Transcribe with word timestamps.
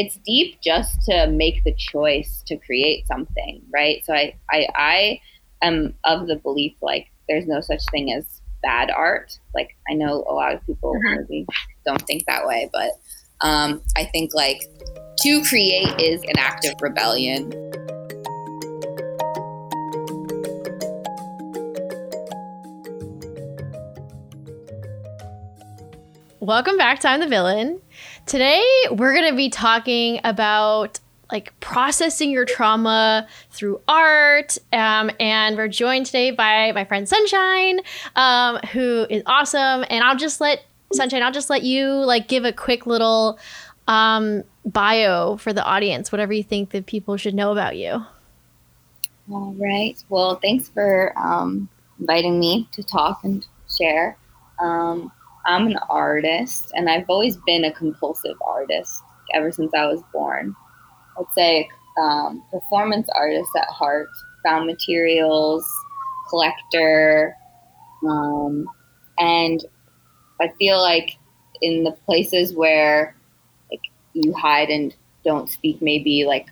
it's 0.00 0.16
deep 0.24 0.58
just 0.62 1.02
to 1.02 1.26
make 1.26 1.62
the 1.62 1.74
choice 1.74 2.42
to 2.46 2.56
create 2.56 3.06
something, 3.06 3.60
right? 3.70 4.02
So 4.06 4.14
I 4.14 4.34
I 4.50 4.66
I 4.74 5.20
am 5.60 5.94
of 6.04 6.26
the 6.26 6.36
belief 6.36 6.72
like 6.80 7.08
there's 7.28 7.46
no 7.46 7.60
such 7.60 7.82
thing 7.90 8.10
as 8.14 8.40
bad 8.62 8.90
art. 8.90 9.38
Like 9.54 9.76
I 9.90 9.94
know 9.94 10.24
a 10.26 10.32
lot 10.32 10.54
of 10.54 10.64
people 10.64 10.94
mm-hmm. 10.94 11.20
maybe 11.20 11.46
don't 11.84 12.00
think 12.06 12.24
that 12.24 12.46
way, 12.46 12.70
but 12.72 12.92
um, 13.42 13.82
I 13.94 14.06
think 14.06 14.32
like 14.32 14.62
to 15.20 15.42
create 15.44 16.00
is 16.00 16.22
an 16.22 16.38
act 16.38 16.64
of 16.64 16.80
rebellion. 16.80 17.50
Welcome 26.40 26.78
back 26.78 27.00
to 27.00 27.08
I'm 27.08 27.20
the 27.20 27.28
Villain. 27.28 27.82
Today 28.26 28.64
we're 28.90 29.12
going 29.12 29.28
to 29.30 29.36
be 29.36 29.50
talking 29.50 30.20
about 30.24 31.00
like 31.32 31.58
processing 31.60 32.30
your 32.30 32.44
trauma 32.44 33.26
through 33.50 33.80
art. 33.86 34.58
Um, 34.72 35.10
and 35.20 35.56
we're 35.56 35.68
joined 35.68 36.06
today 36.06 36.30
by 36.30 36.72
my 36.72 36.84
friend 36.84 37.08
Sunshine, 37.08 37.80
um, 38.16 38.56
who 38.72 39.06
is 39.08 39.22
awesome. 39.26 39.84
And 39.88 40.02
I'll 40.04 40.16
just 40.16 40.40
let 40.40 40.64
Sunshine, 40.92 41.22
I'll 41.22 41.32
just 41.32 41.50
let 41.50 41.62
you 41.62 41.86
like 41.86 42.26
give 42.26 42.44
a 42.44 42.52
quick 42.52 42.86
little 42.86 43.38
um, 43.86 44.42
bio 44.64 45.36
for 45.36 45.52
the 45.52 45.64
audience, 45.64 46.10
whatever 46.10 46.32
you 46.32 46.42
think 46.42 46.70
that 46.70 46.86
people 46.86 47.16
should 47.16 47.34
know 47.34 47.52
about 47.52 47.76
you. 47.76 48.04
All 49.30 49.54
right. 49.58 50.02
Well, 50.08 50.36
thanks 50.36 50.68
for 50.68 51.16
um, 51.16 51.68
inviting 52.00 52.40
me 52.40 52.68
to 52.72 52.82
talk 52.82 53.22
and 53.22 53.46
share. 53.78 54.16
Um, 54.58 55.12
I'm 55.46 55.66
an 55.66 55.78
artist, 55.88 56.72
and 56.74 56.88
I've 56.88 57.08
always 57.08 57.36
been 57.46 57.64
a 57.64 57.72
compulsive 57.72 58.36
artist 58.44 59.02
ever 59.34 59.50
since 59.50 59.72
I 59.74 59.86
was 59.86 60.02
born. 60.12 60.54
Let's 61.18 61.34
say, 61.34 61.68
um, 62.00 62.42
performance 62.50 63.08
artist 63.14 63.50
at 63.56 63.68
heart, 63.68 64.08
found 64.44 64.66
materials, 64.66 65.66
collector, 66.28 67.36
um, 68.08 68.66
and 69.18 69.64
I 70.40 70.48
feel 70.58 70.80
like 70.80 71.16
in 71.60 71.84
the 71.84 71.92
places 71.92 72.54
where 72.54 73.14
like 73.70 73.80
you 74.14 74.32
hide 74.32 74.70
and 74.70 74.94
don't 75.24 75.50
speak, 75.50 75.82
maybe 75.82 76.24
like 76.24 76.46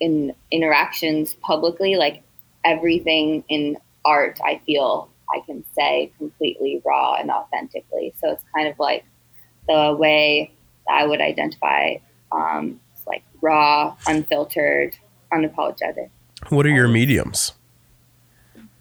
in 0.00 0.34
interactions 0.50 1.34
publicly, 1.34 1.96
like 1.96 2.22
everything 2.64 3.44
in 3.48 3.76
art, 4.04 4.38
I 4.44 4.60
feel 4.64 5.10
I 5.34 5.40
can 5.40 5.64
say 5.74 6.12
completely 6.18 6.82
raw 6.84 7.14
and 7.14 7.30
authentically. 7.30 8.14
So 8.16 8.30
it's 8.30 8.44
kind 8.54 8.68
of 8.68 8.78
like 8.78 9.04
the 9.68 9.96
way 9.98 10.52
I 10.88 11.06
would 11.06 11.20
identify 11.20 11.96
um, 12.32 12.80
like 13.06 13.24
raw, 13.40 13.96
unfiltered, 14.06 14.96
unapologetic. 15.32 16.10
What 16.48 16.66
are 16.66 16.70
your 16.70 16.88
mediums? 16.88 17.52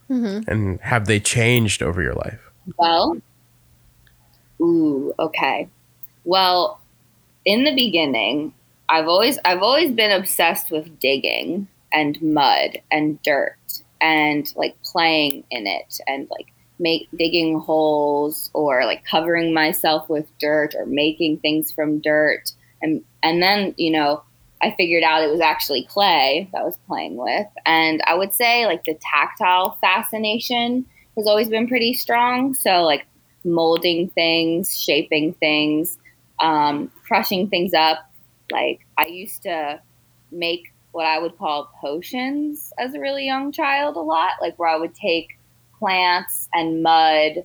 Mm-hmm. 0.10 0.50
And 0.50 0.80
have 0.82 1.08
they 1.08 1.20
changed 1.20 1.82
over 1.82 2.02
your 2.02 2.14
life? 2.14 2.40
Well, 2.78 3.18
ooh, 4.62 5.14
okay. 5.18 5.70
Well, 6.24 6.80
in 7.44 7.64
the 7.64 7.74
beginning, 7.74 8.54
I've 8.90 9.08
always 9.08 9.40
I've 9.46 9.64
always 9.64 9.92
been 9.92 10.12
obsessed 10.12 10.72
with 10.72 11.00
digging 11.00 11.68
and 11.94 12.22
mud 12.22 12.82
and 12.92 13.22
dirt 13.24 13.58
and 14.02 14.52
like 14.56 14.76
playing 14.84 15.44
in 15.52 15.68
it 15.68 16.00
and 16.08 16.28
like 16.30 16.48
make 16.80 17.08
digging 17.18 17.60
holes 17.60 18.50
or 18.54 18.86
like 18.86 19.06
covering 19.06 19.54
myself 19.54 20.10
with 20.10 20.28
dirt 20.40 20.76
or 20.76 20.86
making 20.86 21.38
things 21.40 21.72
from 21.72 22.00
dirt 22.00 22.52
and 22.82 23.04
and 23.24 23.42
then 23.42 23.74
you 23.78 23.92
know 23.92 24.22
I 24.62 24.74
figured 24.76 25.04
out 25.04 25.22
it 25.22 25.30
was 25.30 25.42
actually 25.42 25.84
clay 25.84 26.50
that 26.52 26.62
I 26.62 26.64
was 26.64 26.78
playing 26.88 27.18
with, 27.18 27.48
and 27.66 28.02
I 28.08 28.16
would 28.16 28.34
say 28.34 28.66
like 28.66 28.84
the 28.86 28.98
tactile 29.00 29.78
fascination 29.82 30.86
has 31.18 31.28
always 31.28 31.50
been 31.50 31.68
pretty 31.68 31.94
strong. 31.94 32.54
So 32.54 32.82
like 32.84 33.06
molding 33.44 34.10
things, 34.10 34.80
shaping 34.80 35.34
things, 35.34 35.98
um, 36.40 36.92
crushing 37.06 37.50
things 37.50 37.74
up. 37.74 38.10
Like 38.52 38.86
I 38.98 39.06
used 39.06 39.44
to 39.44 39.82
make 40.32 40.74
what 40.96 41.06
I 41.06 41.20
would 41.20 41.38
call 41.38 41.70
potions 41.82 42.72
as 42.80 42.94
a 42.94 43.02
really 43.02 43.26
young 43.26 43.52
child 43.52 43.98
a 43.98 44.00
lot, 44.00 44.34
like 44.40 44.58
where 44.58 44.70
I 44.70 44.78
would 44.78 44.96
take 44.96 45.38
plants 45.78 46.48
and 46.54 46.82
mud, 46.82 47.44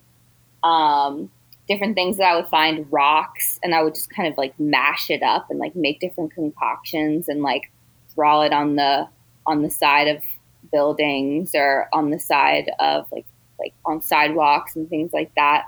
um, 0.62 1.28
different 1.66 1.96
things 1.96 2.16
that 2.18 2.24
I 2.24 2.36
would 2.36 2.46
find 2.46 2.86
rocks 2.92 3.58
and 3.64 3.74
I 3.74 3.82
would 3.82 3.94
just 3.94 4.08
kind 4.08 4.32
of 4.32 4.38
like 4.38 4.58
mash 4.60 5.10
it 5.10 5.24
up 5.24 5.50
and 5.50 5.58
like 5.58 5.74
make 5.74 5.98
different 5.98 6.32
concoctions 6.32 7.28
and 7.28 7.42
like 7.42 7.72
draw 8.14 8.42
it 8.42 8.52
on 8.52 8.76
the 8.76 9.08
on 9.46 9.62
the 9.62 9.70
side 9.70 10.06
of 10.06 10.22
buildings 10.70 11.50
or 11.52 11.88
on 11.92 12.10
the 12.10 12.20
side 12.20 12.70
of 12.78 13.10
like 13.10 13.26
like 13.58 13.74
on 13.84 14.00
sidewalks 14.00 14.76
and 14.76 14.88
things 14.88 15.12
like 15.12 15.34
that. 15.34 15.64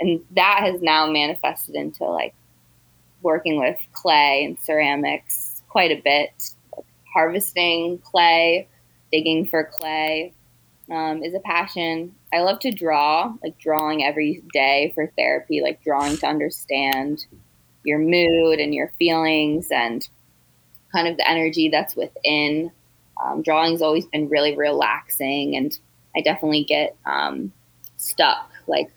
And 0.00 0.24
that 0.36 0.60
has 0.60 0.80
now 0.80 1.06
manifested 1.06 1.74
into 1.74 2.04
like 2.04 2.34
working 3.20 3.60
with 3.60 3.78
clay 3.92 4.42
and 4.46 4.58
ceramics 4.58 5.62
quite 5.68 5.90
a 5.90 6.00
bit, 6.02 6.54
harvesting 7.16 7.98
clay, 7.98 8.68
digging 9.10 9.46
for 9.46 9.64
clay, 9.64 10.34
um, 10.90 11.22
is 11.24 11.32
a 11.34 11.40
passion. 11.40 12.14
I 12.30 12.40
love 12.40 12.60
to 12.60 12.70
draw, 12.70 13.32
like 13.42 13.58
drawing 13.58 14.04
every 14.04 14.42
day 14.52 14.92
for 14.94 15.10
therapy, 15.16 15.62
like 15.62 15.82
drawing 15.82 16.18
to 16.18 16.26
understand 16.26 17.24
your 17.84 17.98
mood 17.98 18.58
and 18.58 18.74
your 18.74 18.92
feelings 18.98 19.68
and 19.70 20.06
kind 20.92 21.08
of 21.08 21.16
the 21.16 21.28
energy 21.28 21.70
that's 21.70 21.96
within. 21.96 22.70
Um, 23.24 23.40
drawing's 23.40 23.80
always 23.80 24.04
been 24.04 24.28
really 24.28 24.54
relaxing, 24.54 25.56
and 25.56 25.76
I 26.14 26.20
definitely 26.20 26.64
get 26.64 26.96
um, 27.06 27.50
stuck. 27.96 28.50
Like, 28.66 28.90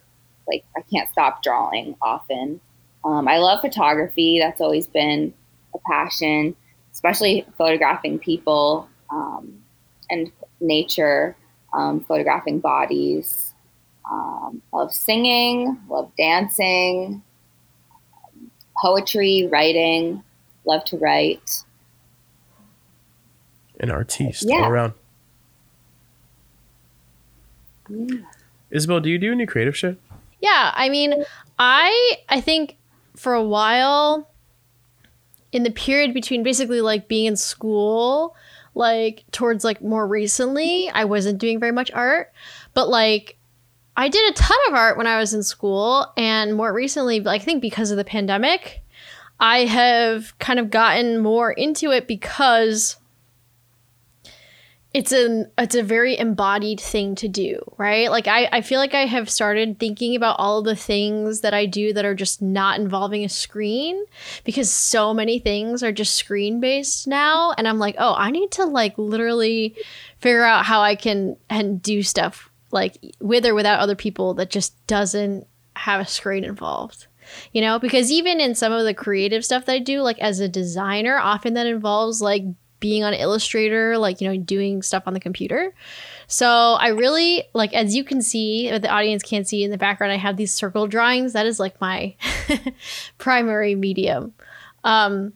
like 0.46 0.66
I 0.76 0.82
can't 0.82 1.08
stop 1.08 1.42
drawing 1.42 1.96
often. 2.02 2.60
Um, 3.06 3.30
I 3.30 3.38
love 3.38 3.62
photography. 3.62 4.40
That's 4.40 4.60
always 4.60 4.88
been 4.88 5.34
a 5.74 5.80
passion, 5.88 6.58
especially 7.00 7.46
photographing 7.58 8.20
people 8.20 8.90
um, 9.10 9.64
and 10.10 10.30
nature 10.60 11.34
um, 11.74 12.02
photographing 12.02 12.60
bodies. 12.60 13.54
Um, 14.12 14.62
love 14.74 14.94
singing, 14.94 15.80
love 15.88 16.12
dancing, 16.18 17.24
poetry, 18.82 19.48
writing, 19.50 20.22
love 20.66 20.84
to 20.86 20.98
write. 20.98 21.64
An 23.80 23.92
artiste 23.92 24.46
yeah. 24.46 24.58
all 24.58 24.70
around. 24.70 24.94
Yeah. 27.88 28.18
Isabel, 28.72 29.00
do 29.00 29.10
you 29.10 29.18
do 29.18 29.32
any 29.32 29.46
creative 29.46 29.78
shit? 29.78 29.98
Yeah, 30.42 30.74
I 30.76 30.90
mean, 30.90 31.24
I 31.58 32.18
I 32.28 32.42
think 32.42 32.76
for 33.16 33.34
a 33.34 33.44
while 33.44 34.29
in 35.52 35.64
the 35.64 35.72
period 35.72 36.14
between 36.14 36.44
basically 36.44 36.82
like 36.82 37.08
being 37.08 37.26
in 37.26 37.36
school 37.36 38.36
like 38.76 39.24
towards 39.32 39.64
like 39.64 39.82
more 39.82 40.08
recently 40.08 40.90
i 40.90 41.04
wasn't 41.06 41.40
doing 41.40 41.60
very 41.60 41.72
much 41.72 41.92
art 41.92 42.32
but 42.74 42.90
like 42.90 43.38
i 43.98 44.08
did 44.08 44.30
a 44.30 44.34
ton 44.34 44.58
of 44.68 44.74
art 44.74 44.98
when 44.98 45.08
i 45.08 45.18
was 45.18 45.34
in 45.34 45.44
school 45.44 46.12
and 46.16 46.56
more 46.56 46.74
recently 46.74 47.26
i 47.28 47.40
think 47.40 47.62
because 47.62 47.92
of 47.92 47.98
the 47.98 48.06
pandemic 48.06 48.82
i 49.40 49.66
have 49.66 50.38
kind 50.40 50.60
of 50.60 50.70
gotten 50.70 51.20
more 51.20 51.52
into 51.52 51.92
it 51.92 52.08
because 52.08 52.98
it's 54.92 55.12
an 55.12 55.52
it's 55.58 55.76
a 55.76 55.84
very 55.84 56.18
embodied 56.18 56.80
thing 56.80 57.14
to 57.14 57.28
do 57.28 57.60
right? 57.78 58.10
Like 58.10 58.28
I, 58.28 58.50
I 58.52 58.62
feel 58.62 58.80
like 58.80 58.96
i 58.96 59.06
have 59.06 59.30
started 59.30 59.80
thinking 59.80 60.16
about 60.16 60.38
all 60.40 60.62
the 60.62 60.76
things 60.76 61.42
that 61.42 61.54
i 61.54 61.66
do 61.66 61.94
that 61.94 62.06
are 62.06 62.16
just 62.16 62.42
not 62.42 62.80
involving 62.80 63.24
a 63.24 63.30
screen 63.30 64.04
because 64.44 64.72
so 64.72 65.14
many 65.14 65.40
things 65.40 65.84
are 65.84 65.92
just 65.92 66.16
screen 66.16 66.60
based 66.60 67.08
now. 67.08 67.54
And 67.58 67.68
i'm 67.68 67.80
like 67.80 67.96
oh 68.00 68.16
i 68.18 68.32
need 68.32 68.52
to 68.52 68.66
like 68.66 68.98
literally 68.98 69.76
figure 70.20 70.44
out 70.44 70.66
how 70.66 70.82
i 70.82 70.96
can 70.96 71.38
and 71.50 71.82
do 71.82 72.02
stuff 72.02 72.50
like 72.72 72.98
with 73.20 73.46
or 73.46 73.54
without 73.54 73.80
other 73.80 73.96
people 73.96 74.34
that 74.36 74.50
just 74.50 74.76
doesn't 74.88 75.48
have 75.76 76.02
a 76.02 76.06
screen 76.06 76.44
involved 76.44 77.08
you 77.54 77.62
know? 77.62 77.78
Because 77.78 78.12
even 78.12 78.40
in 78.40 78.56
some 78.56 78.72
of 78.72 78.86
the 78.86 78.94
creative 78.96 79.46
stuff 79.46 79.66
that 79.66 79.74
i 79.74 79.80
do 79.80 80.02
like 80.02 80.18
as 80.18 80.40
a 80.40 80.50
designer 80.50 81.20
often 81.20 81.54
that 81.54 81.68
involves 81.68 82.24
like 82.24 82.44
being 82.80 83.04
on 83.04 83.14
Illustrator, 83.14 83.98
like, 83.98 84.22
you 84.22 84.28
know, 84.28 84.38
doing 84.38 84.82
stuff 84.82 85.04
on 85.06 85.14
the 85.14 85.20
computer. 85.20 85.74
So 86.28 86.48
I 86.48 86.90
really 86.90 87.44
like, 87.54 87.74
as 87.74 87.96
you 87.96 88.04
can 88.04 88.22
see, 88.22 88.70
but 88.70 88.82
the 88.82 88.90
audience 88.90 89.24
can't 89.24 89.48
see 89.48 89.64
in 89.64 89.72
the 89.72 89.78
background, 89.78 90.14
I 90.14 90.18
have 90.18 90.38
these 90.38 90.52
circle 90.52 90.88
drawings. 90.88 91.34
That 91.34 91.46
is 91.46 91.60
like 91.60 91.80
my 91.82 92.16
primary 93.18 93.76
medium. 93.76 94.34
Um, 94.84 95.34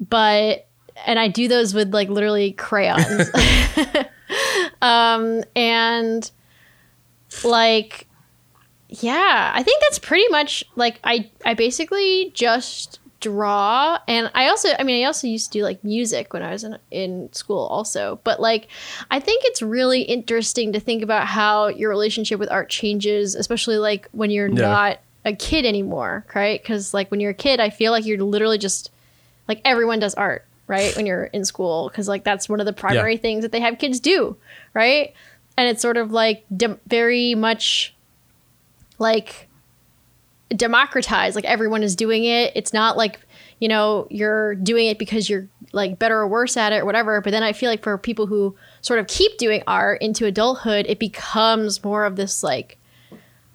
but, 0.00 0.66
and 1.06 1.18
I 1.18 1.28
do 1.28 1.46
those 1.48 1.74
with 1.74 1.92
like 1.92 2.08
literally 2.08 2.52
crayons. 2.52 3.30
um, 4.82 5.44
and 5.54 6.30
like, 7.44 8.06
yeah, 8.88 9.52
I 9.54 9.62
think 9.62 9.82
that's 9.82 9.98
pretty 9.98 10.28
much 10.28 10.64
like 10.76 11.00
I, 11.04 11.30
I 11.44 11.54
basically 11.54 12.30
just 12.34 13.00
draw 13.24 13.98
and 14.06 14.30
i 14.34 14.48
also 14.48 14.68
i 14.78 14.82
mean 14.82 15.02
i 15.02 15.06
also 15.06 15.26
used 15.26 15.50
to 15.52 15.58
do 15.58 15.62
like 15.64 15.82
music 15.82 16.32
when 16.34 16.42
i 16.42 16.50
was 16.52 16.62
in, 16.62 16.76
in 16.90 17.32
school 17.32 17.66
also 17.66 18.20
but 18.22 18.38
like 18.38 18.68
i 19.10 19.18
think 19.18 19.42
it's 19.46 19.62
really 19.62 20.02
interesting 20.02 20.72
to 20.72 20.78
think 20.80 21.02
about 21.02 21.26
how 21.26 21.68
your 21.68 21.88
relationship 21.88 22.38
with 22.38 22.50
art 22.50 22.68
changes 22.68 23.34
especially 23.34 23.78
like 23.78 24.08
when 24.12 24.30
you're 24.30 24.48
Yeah. 24.48 24.68
not 24.68 25.00
a 25.24 25.32
kid 25.34 25.64
anymore 25.64 26.26
right? 26.34 26.60
Because 26.62 26.92
like 26.92 27.10
when 27.10 27.18
you're 27.20 27.30
a 27.30 27.34
kid 27.46 27.58
i 27.60 27.70
feel 27.70 27.92
like 27.92 28.04
you're 28.04 28.22
literally 28.22 28.58
just 28.58 28.90
like 29.48 29.60
everyone 29.64 29.98
does 30.00 30.14
art 30.14 30.44
right 30.66 30.94
when 30.96 31.06
you're 31.06 31.24
in 31.24 31.44
school 31.46 31.88
because 31.88 32.08
like 32.08 32.24
that's 32.24 32.46
one 32.48 32.60
of 32.60 32.66
the 32.66 32.72
primary 32.74 33.16
things 33.16 33.42
that 33.42 33.52
they 33.52 33.60
have 33.60 33.78
kids 33.78 34.00
do 34.00 34.36
right? 34.74 35.14
And 35.56 35.68
it's 35.68 35.80
sort 35.80 35.96
of 35.96 36.10
like 36.10 36.44
dem- 36.54 36.80
very 36.88 37.34
much 37.34 37.94
like 38.98 39.48
democratized 40.56 41.36
like 41.36 41.44
everyone 41.44 41.82
is 41.82 41.96
doing 41.96 42.24
it. 42.24 42.52
It's 42.54 42.72
not 42.72 42.96
like 42.96 43.20
you 43.60 43.68
know 43.68 44.06
you're 44.10 44.54
doing 44.54 44.86
it 44.86 44.98
because 44.98 45.28
you're 45.28 45.48
like 45.72 45.98
better 45.98 46.18
or 46.18 46.28
worse 46.28 46.56
at 46.56 46.72
it 46.72 46.82
or 46.82 46.84
whatever. 46.84 47.20
But 47.20 47.30
then 47.30 47.42
i 47.42 47.52
feel 47.52 47.70
like 47.70 47.82
for 47.82 47.96
people 47.98 48.26
who 48.26 48.56
sort 48.80 49.00
of 49.00 49.06
keep 49.06 49.38
doing 49.38 49.62
art 49.66 50.02
into 50.02 50.26
adulthood 50.26 50.86
it 50.88 50.98
becomes 50.98 51.82
more 51.82 52.04
of 52.04 52.16
this 52.16 52.42
like 52.42 52.78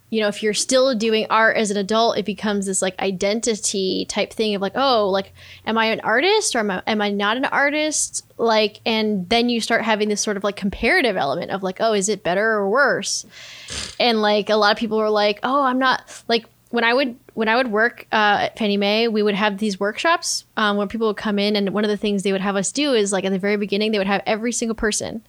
you 0.10 0.20
know 0.20 0.28
if 0.28 0.42
you're 0.42 0.54
still 0.54 0.96
doing 0.96 1.28
art 1.30 1.56
as 1.56 1.70
an 1.70 1.78
adult 1.78 2.18
it 2.18 2.26
becomes 2.26 2.66
this 2.66 2.82
like 2.82 3.00
identity 3.00 4.06
type 4.10 4.34
thing 4.34 4.56
of 4.56 4.62
like 4.62 4.72
oh 4.76 5.08
like 5.10 5.34
am 5.66 5.78
i 5.78 5.86
an 5.86 6.00
artist 6.02 6.56
or 6.56 6.60
am 6.60 6.72
i, 6.72 6.82
am 6.88 7.02
I 7.02 7.10
not 7.10 7.38
an 7.38 7.46
artist? 7.46 8.26
Like 8.38 8.82
and 8.86 9.30
then 9.30 9.50
you 9.50 9.62
start 9.62 9.84
having 9.84 10.10
this 10.10 10.22
sort 10.22 10.38
of 10.38 10.44
like 10.44 10.56
comparative 10.56 11.16
element 11.16 11.52
of 11.52 11.62
like 11.64 11.78
oh 11.80 11.94
is 11.94 12.10
it 12.10 12.24
better 12.24 12.54
or 12.54 12.70
worse? 12.70 13.26
And 14.00 14.22
like 14.22 14.50
a 14.50 14.56
lot 14.56 14.72
of 14.72 14.78
people 14.78 15.00
are 15.00 15.10
like 15.10 15.40
oh 15.44 15.64
i'm 15.64 15.80
not 15.80 16.24
like 16.28 16.46
when 16.70 16.84
i 16.84 16.94
would 16.94 17.16
when 17.34 17.48
i 17.48 17.56
would 17.56 17.72
work 17.72 18.08
uh, 18.12 18.38
at 18.42 18.58
fannie 18.58 18.78
mae 18.78 19.08
we 19.08 19.24
would 19.24 19.36
have 19.36 19.58
these 19.58 19.80
workshops 19.80 20.46
um, 20.58 20.78
where 20.78 20.88
people 20.88 21.08
would 21.08 21.18
come 21.18 21.40
in 21.40 21.56
and 21.56 21.70
one 21.72 21.84
of 21.84 21.90
the 21.90 21.98
things 21.98 22.24
they 22.24 22.32
would 22.32 22.42
have 22.42 22.56
us 22.56 22.72
do 22.72 22.94
is 22.94 23.12
like 23.12 23.26
at 23.26 23.32
the 23.32 23.40
very 23.40 23.58
beginning 23.58 23.92
they 23.92 23.98
would 23.98 24.08
have 24.08 24.22
every 24.26 24.52
single 24.52 24.76
person 24.76 25.22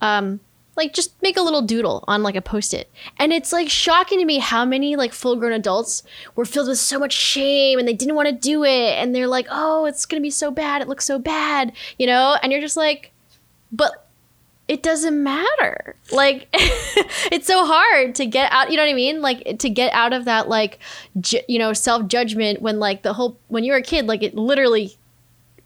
um, 0.00 0.40
like 0.76 0.92
just 0.94 1.20
make 1.22 1.36
a 1.36 1.42
little 1.42 1.62
doodle 1.62 2.04
on 2.08 2.22
like 2.22 2.34
a 2.34 2.40
post-it. 2.40 2.90
And 3.18 3.32
it's 3.32 3.52
like 3.52 3.68
shocking 3.68 4.18
to 4.18 4.24
me 4.24 4.38
how 4.38 4.64
many 4.64 4.96
like 4.96 5.12
full-grown 5.12 5.52
adults 5.52 6.02
were 6.34 6.44
filled 6.44 6.68
with 6.68 6.78
so 6.78 6.98
much 6.98 7.12
shame 7.12 7.78
and 7.78 7.86
they 7.86 7.92
didn't 7.92 8.14
want 8.14 8.28
to 8.28 8.34
do 8.34 8.64
it. 8.64 8.98
And 8.98 9.14
they're 9.14 9.28
like 9.28 9.46
oh 9.50 9.84
it's 9.84 10.06
gonna 10.06 10.22
be 10.22 10.30
so 10.30 10.50
bad. 10.50 10.82
It 10.82 10.88
looks 10.88 11.04
so 11.04 11.18
bad 11.18 11.72
you 11.98 12.06
know? 12.06 12.36
And 12.42 12.52
you're 12.52 12.60
just 12.60 12.76
like 12.76 13.12
but 13.70 14.01
it 14.68 14.82
doesn't 14.82 15.22
matter 15.22 15.96
like 16.12 16.48
it's 17.32 17.46
so 17.46 17.66
hard 17.66 18.14
to 18.14 18.24
get 18.26 18.50
out 18.52 18.70
you 18.70 18.76
know 18.76 18.82
what 18.84 18.90
i 18.90 18.94
mean 18.94 19.20
like 19.20 19.58
to 19.58 19.68
get 19.68 19.92
out 19.92 20.12
of 20.12 20.24
that 20.24 20.48
like 20.48 20.78
ju- 21.20 21.40
you 21.48 21.58
know 21.58 21.72
self-judgment 21.72 22.62
when 22.62 22.78
like 22.78 23.02
the 23.02 23.12
whole 23.12 23.36
when 23.48 23.64
you 23.64 23.72
were 23.72 23.78
a 23.78 23.82
kid 23.82 24.06
like 24.06 24.22
it 24.22 24.34
literally 24.34 24.96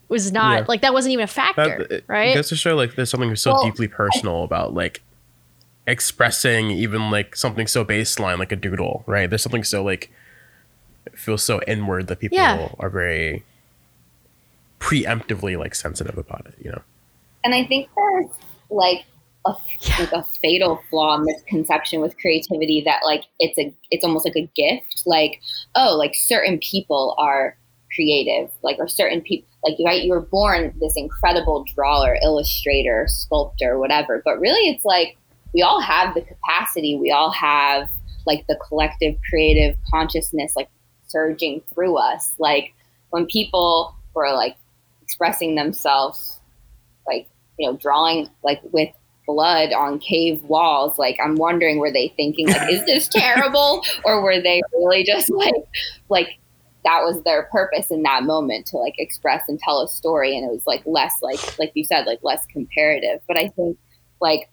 was 0.08 0.32
not 0.32 0.58
Yeah. 0.60 0.64
like 0.68 0.80
that 0.82 0.92
wasn't 0.94 1.12
even 1.12 1.24
a 1.24 1.28
factor 1.28 1.78
That, 1.88 1.92
it 1.92 2.04
right 2.08 2.34
goes 2.34 2.48
to 2.48 2.56
show 2.56 2.74
like 2.74 2.94
there's 2.94 3.10
something 3.10 3.34
so 3.36 3.52
Well, 3.52 3.64
deeply 3.64 3.86
personal 3.88 4.44
about 4.44 4.72
like 4.74 5.02
expressing 5.86 6.70
even 6.70 7.10
like 7.10 7.36
something 7.36 7.66
so 7.68 7.84
baseline 7.84 8.38
like 8.40 8.50
a 8.50 8.56
doodle, 8.56 9.04
right? 9.06 9.30
There's 9.30 9.42
something 9.42 9.62
so 9.62 9.84
like 9.84 10.10
it 11.06 11.16
feels 11.16 11.44
so 11.44 11.60
inward 11.66 12.08
that 12.08 12.18
people 12.18 12.38
Yeah. 12.38 12.70
are 12.80 12.90
very 12.90 13.44
preemptively 14.80 15.56
like 15.58 15.74
sensitive 15.74 16.18
about 16.18 16.46
it, 16.46 16.54
you 16.62 16.70
know. 16.70 16.82
And 17.44 17.54
I 17.54 17.64
think 17.64 17.88
there's 17.96 18.26
like 18.70 19.04
a 19.46 19.54
like 20.00 20.12
a 20.12 20.22
fatal 20.22 20.80
flaw 20.90 21.18
misconception 21.18 22.00
with 22.00 22.16
creativity 22.18 22.82
that 22.84 23.00
like 23.04 23.24
it's 23.38 23.58
a 23.58 23.72
it's 23.90 24.04
almost 24.04 24.26
like 24.26 24.36
a 24.36 24.50
gift. 24.56 25.02
Like, 25.06 25.40
oh, 25.74 25.96
like 25.96 26.14
certain 26.14 26.58
people 26.58 27.14
are 27.18 27.56
creative, 27.94 28.50
like 28.62 28.78
or 28.78 28.88
certain 28.88 29.20
people 29.20 29.48
like 29.64 29.76
right, 29.84 30.02
you 30.02 30.10
were 30.10 30.20
born 30.20 30.74
this 30.80 30.96
incredible 30.96 31.64
drawer, 31.74 32.16
illustrator, 32.22 33.06
sculptor, 33.08 33.78
whatever. 33.78 34.22
But 34.24 34.40
really 34.40 34.68
it's 34.68 34.84
like 34.84 35.16
we 35.54 35.62
all 35.62 35.80
have 35.80 36.14
the 36.14 36.22
capacity, 36.22 36.96
we 36.96 37.10
all 37.10 37.30
have 37.30 37.88
like 38.26 38.46
the 38.48 38.58
collective 38.68 39.14
creative 39.30 39.76
consciousness 39.90 40.54
like 40.56 40.68
surging 41.06 41.62
through 41.72 41.96
us. 41.96 42.34
Like 42.38 42.74
when 43.10 43.26
people 43.26 43.94
were 44.14 44.32
like 44.32 44.56
expressing 45.02 45.54
themselves 45.54 46.40
like 47.06 47.28
you 47.58 47.70
know 47.70 47.76
drawing 47.76 48.28
like 48.42 48.60
with 48.72 48.90
blood 49.26 49.72
on 49.72 49.98
cave 49.98 50.42
walls 50.44 50.98
like 50.98 51.18
i'm 51.22 51.34
wondering 51.34 51.78
were 51.78 51.90
they 51.90 52.12
thinking 52.16 52.46
like 52.46 52.70
is 52.70 52.84
this 52.86 53.08
terrible? 53.12 53.82
Or 54.04 54.22
were 54.22 54.40
they 54.40 54.62
really 54.72 55.04
just 55.04 55.30
like 55.30 55.54
like 56.08 56.38
that 56.84 57.00
was 57.02 57.20
their 57.24 57.44
purpose 57.50 57.90
in 57.90 58.04
that 58.04 58.22
moment 58.22 58.66
to 58.66 58.76
like 58.76 58.94
express 58.98 59.42
and 59.48 59.58
tell 59.58 59.82
a 59.82 59.88
story 59.88 60.36
and 60.36 60.48
it 60.48 60.52
was 60.52 60.66
like 60.66 60.82
less 60.86 61.16
like 61.20 61.58
like 61.58 61.72
you 61.74 61.84
said 61.84 62.06
like 62.06 62.20
less 62.22 62.46
comparative. 62.46 63.20
But 63.26 63.36
i 63.36 63.48
think 63.48 63.76
like 64.20 64.48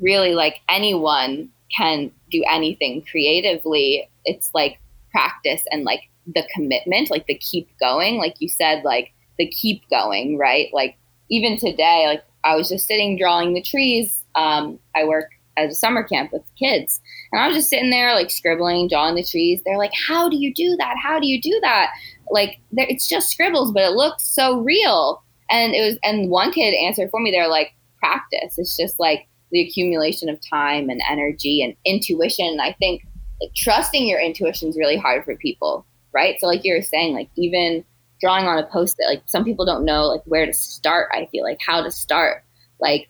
really 0.00 0.34
like 0.34 0.60
anyone 0.68 1.50
can 1.76 2.10
do 2.30 2.44
anything 2.48 3.02
creatively. 3.10 4.08
It's 4.24 4.50
like 4.54 4.78
practice 5.10 5.64
and 5.70 5.84
like 5.84 6.02
the 6.34 6.46
commitment 6.54 7.10
like 7.10 7.26
the 7.26 7.34
keep 7.34 7.70
going 7.80 8.18
like 8.18 8.34
you 8.38 8.50
said 8.50 8.84
like 8.84 9.12
the 9.38 9.46
keep 9.46 9.88
going 9.88 10.36
right? 10.36 10.68
Like 10.72 10.96
even 11.30 11.56
today 11.58 12.04
like 12.06 12.24
i 12.44 12.54
was 12.54 12.68
just 12.68 12.86
sitting 12.86 13.18
drawing 13.18 13.54
the 13.54 13.62
trees. 13.62 14.24
Um, 14.34 14.78
i 14.94 15.04
work 15.04 15.30
at 15.56 15.70
a 15.70 15.74
summer 15.74 16.04
camp 16.04 16.32
with 16.32 16.42
kids. 16.58 17.00
And 17.32 17.40
i 17.40 17.46
was 17.46 17.56
just 17.56 17.70
sitting 17.70 17.90
there 17.90 18.14
like 18.14 18.30
scribbling 18.30 18.88
drawing 18.88 19.14
the 19.14 19.24
trees. 19.24 19.60
They're 19.64 19.78
like 19.78 19.92
how 19.94 20.28
do 20.28 20.36
you 20.36 20.52
do 20.54 20.76
that? 20.78 20.96
How 21.02 21.18
do 21.18 21.26
you 21.26 21.40
do 21.40 21.58
that? 21.62 21.90
Like 22.30 22.58
it's 22.72 23.08
just 23.08 23.30
scribbles 23.30 23.72
but 23.72 23.82
it 23.82 23.96
looks 23.96 24.24
so 24.24 24.60
real. 24.60 25.22
And 25.50 25.74
it 25.74 25.80
was 25.80 25.98
and 26.04 26.30
one 26.30 26.52
kid 26.52 26.74
answered 26.74 27.10
for 27.10 27.20
me. 27.20 27.30
They're 27.30 27.48
like 27.48 27.72
practice. 27.98 28.58
It's 28.58 28.76
just 28.76 29.00
like 29.00 29.26
the 29.50 29.62
accumulation 29.62 30.28
of 30.28 30.38
time 30.48 30.90
and 30.90 31.00
energy 31.10 31.62
and 31.62 31.74
intuition. 31.84 32.58
I 32.60 32.74
think 32.78 33.02
like 33.40 33.54
trusting 33.54 34.06
your 34.06 34.20
intuition 34.20 34.68
is 34.68 34.76
really 34.76 34.96
hard 34.96 35.24
for 35.24 35.36
people 35.36 35.86
right? 36.12 36.40
So 36.40 36.46
like 36.46 36.64
you 36.64 36.74
were 36.74 36.82
saying 36.82 37.14
like 37.14 37.28
even 37.36 37.84
drawing 38.20 38.46
on 38.46 38.58
a 38.58 38.66
post-it 38.66 39.06
like 39.08 39.22
some 39.26 39.44
people 39.44 39.64
don't 39.64 39.84
know 39.84 40.04
like 40.06 40.22
where 40.24 40.46
to 40.46 40.52
start 40.52 41.08
i 41.12 41.26
feel 41.32 41.44
like 41.44 41.58
how 41.64 41.82
to 41.82 41.90
start 41.90 42.42
like 42.80 43.08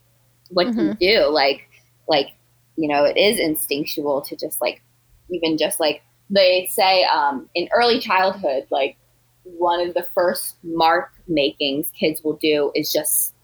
what 0.51 0.67
Mhm. 0.69 0.75
to 0.77 0.95
do 0.95 1.27
like 1.29 1.69
like 2.09 2.29
you 2.77 2.89
know 2.89 3.05
it 3.05 3.17
is 3.17 3.39
instinctual 3.39 4.21
to 4.23 4.37
just 4.37 4.61
like 4.61 4.83
even 5.31 5.57
just 5.59 5.81
like 5.81 6.03
they 6.31 6.67
say 6.71 7.05
um, 7.05 7.49
in 7.55 7.69
early 7.75 7.99
childhood 7.99 8.67
like 8.71 8.97
one 9.45 9.81
of 9.81 9.95
the 9.95 10.07
first 10.15 10.57
mark 10.63 11.11
makings 11.27 11.91
kids 11.93 12.23
will 12.23 12.37
do 12.37 12.71
is 12.75 12.93
just 12.93 13.35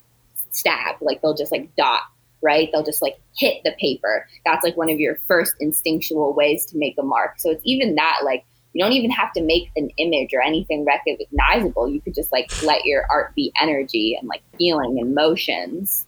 stab 0.50 0.96
like 1.00 1.20
they'll 1.22 1.34
just 1.34 1.52
like 1.52 1.74
dot 1.76 2.02
right? 2.42 2.68
They'll 2.70 2.84
just 2.84 3.00
like 3.00 3.18
hit 3.34 3.62
the 3.64 3.72
paper. 3.80 4.28
That's 4.44 4.62
like 4.62 4.76
one 4.76 4.90
of 4.90 5.00
your 5.00 5.16
first 5.26 5.54
instinctual 5.60 6.34
ways 6.34 6.66
to 6.66 6.76
make 6.76 6.94
a 6.98 7.02
mark. 7.02 7.40
So 7.40 7.50
it's 7.50 7.62
even 7.64 7.94
that 7.94 8.18
like 8.22 8.44
you 8.74 8.82
don't 8.84 8.92
even 8.92 9.10
have 9.10 9.32
to 9.32 9.40
make 9.42 9.70
an 9.76 9.88
image 9.98 10.30
or 10.34 10.42
anything 10.42 10.84
recognizable 10.84 11.88
you 11.88 12.00
could 12.00 12.14
just 12.14 12.30
like 12.32 12.50
let 12.64 12.84
your 12.84 13.06
art 13.10 13.34
be 13.34 13.50
energy 13.62 14.16
and 14.20 14.28
like 14.28 14.42
feeling 14.58 14.98
and 14.98 15.14
motions 15.14 16.06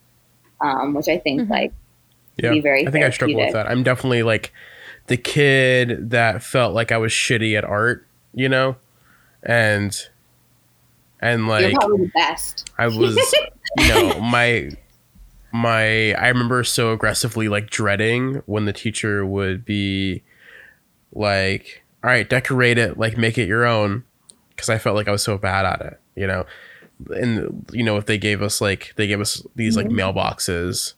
um, 0.61 0.93
which 0.95 1.09
i 1.09 1.17
think 1.17 1.43
Mhm. 1.43 1.51
like 1.51 1.73
Yeah. 2.37 2.51
be 2.51 2.61
very 2.61 2.87
I 2.87 2.91
think 2.91 3.05
I 3.05 3.11
struggle 3.11 3.37
with 3.39 3.53
that. 3.55 3.67
I'm 3.67 3.83
definitely 3.83 4.23
like 4.23 4.53
the 5.07 5.17
kid 5.17 6.11
that 6.11 6.43
felt 6.43 6.75
like 6.75 6.93
I 6.93 6.99
was 6.99 7.11
shitty 7.13 7.57
at 7.57 7.65
art, 7.65 8.07
you 8.35 8.49
know? 8.49 8.77
And 9.43 9.97
and 11.23 11.49
like 11.49 11.63
you're 11.63 11.81
probably 11.81 12.05
the 12.07 12.11
best 12.13 12.71
I 12.79 12.89
was, 12.89 13.17
you 13.79 13.89
know, 13.89 14.21
my 14.21 14.71
my 15.53 16.13
I 16.13 16.29
remember 16.29 16.63
so 16.65 16.93
aggressively 16.93 17.49
like 17.49 17.71
dreading 17.71 18.43
when 18.45 18.67
the 18.67 18.73
teacher 18.75 19.25
would 19.25 19.65
be 19.65 20.23
like, 21.13 21.83
"All 22.07 22.13
right, 22.13 22.29
decorate 22.29 22.79
it, 22.79 22.97
like 22.97 23.19
make 23.19 23.37
it 23.37 23.49
your 23.49 23.67
own," 23.67 24.05
because 24.51 24.71
I 24.71 24.79
felt 24.79 24.95
like 24.95 25.09
I 25.09 25.13
was 25.13 25.25
so 25.25 25.37
bad 25.37 25.67
at 25.67 25.81
it, 25.81 26.01
you 26.15 26.27
know. 26.27 26.47
And 27.11 27.67
you 27.73 27.83
know, 27.83 27.97
if 27.97 28.07
they 28.07 28.17
gave 28.17 28.41
us 28.43 28.61
like 28.61 28.95
they 28.97 29.09
gave 29.09 29.21
us 29.21 29.45
these 29.57 29.77
like 29.77 29.89
mm-hmm. 29.89 29.99
mailboxes 29.99 30.95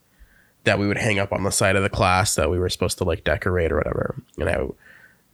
that 0.65 0.79
we 0.79 0.87
would 0.87 0.99
hang 0.99 1.19
up 1.19 1.33
on 1.33 1.45
the 1.45 1.51
side 1.51 1.77
of 1.77 1.83
the 1.83 1.89
class 1.89 2.35
that 2.35 2.51
we 2.51 2.59
were 2.59 2.69
supposed 2.69 2.99
to 2.99 3.05
like 3.05 3.25
decorate 3.25 3.73
or 3.73 3.79
whatever, 3.79 4.23
and 4.39 4.51
I 4.51 4.67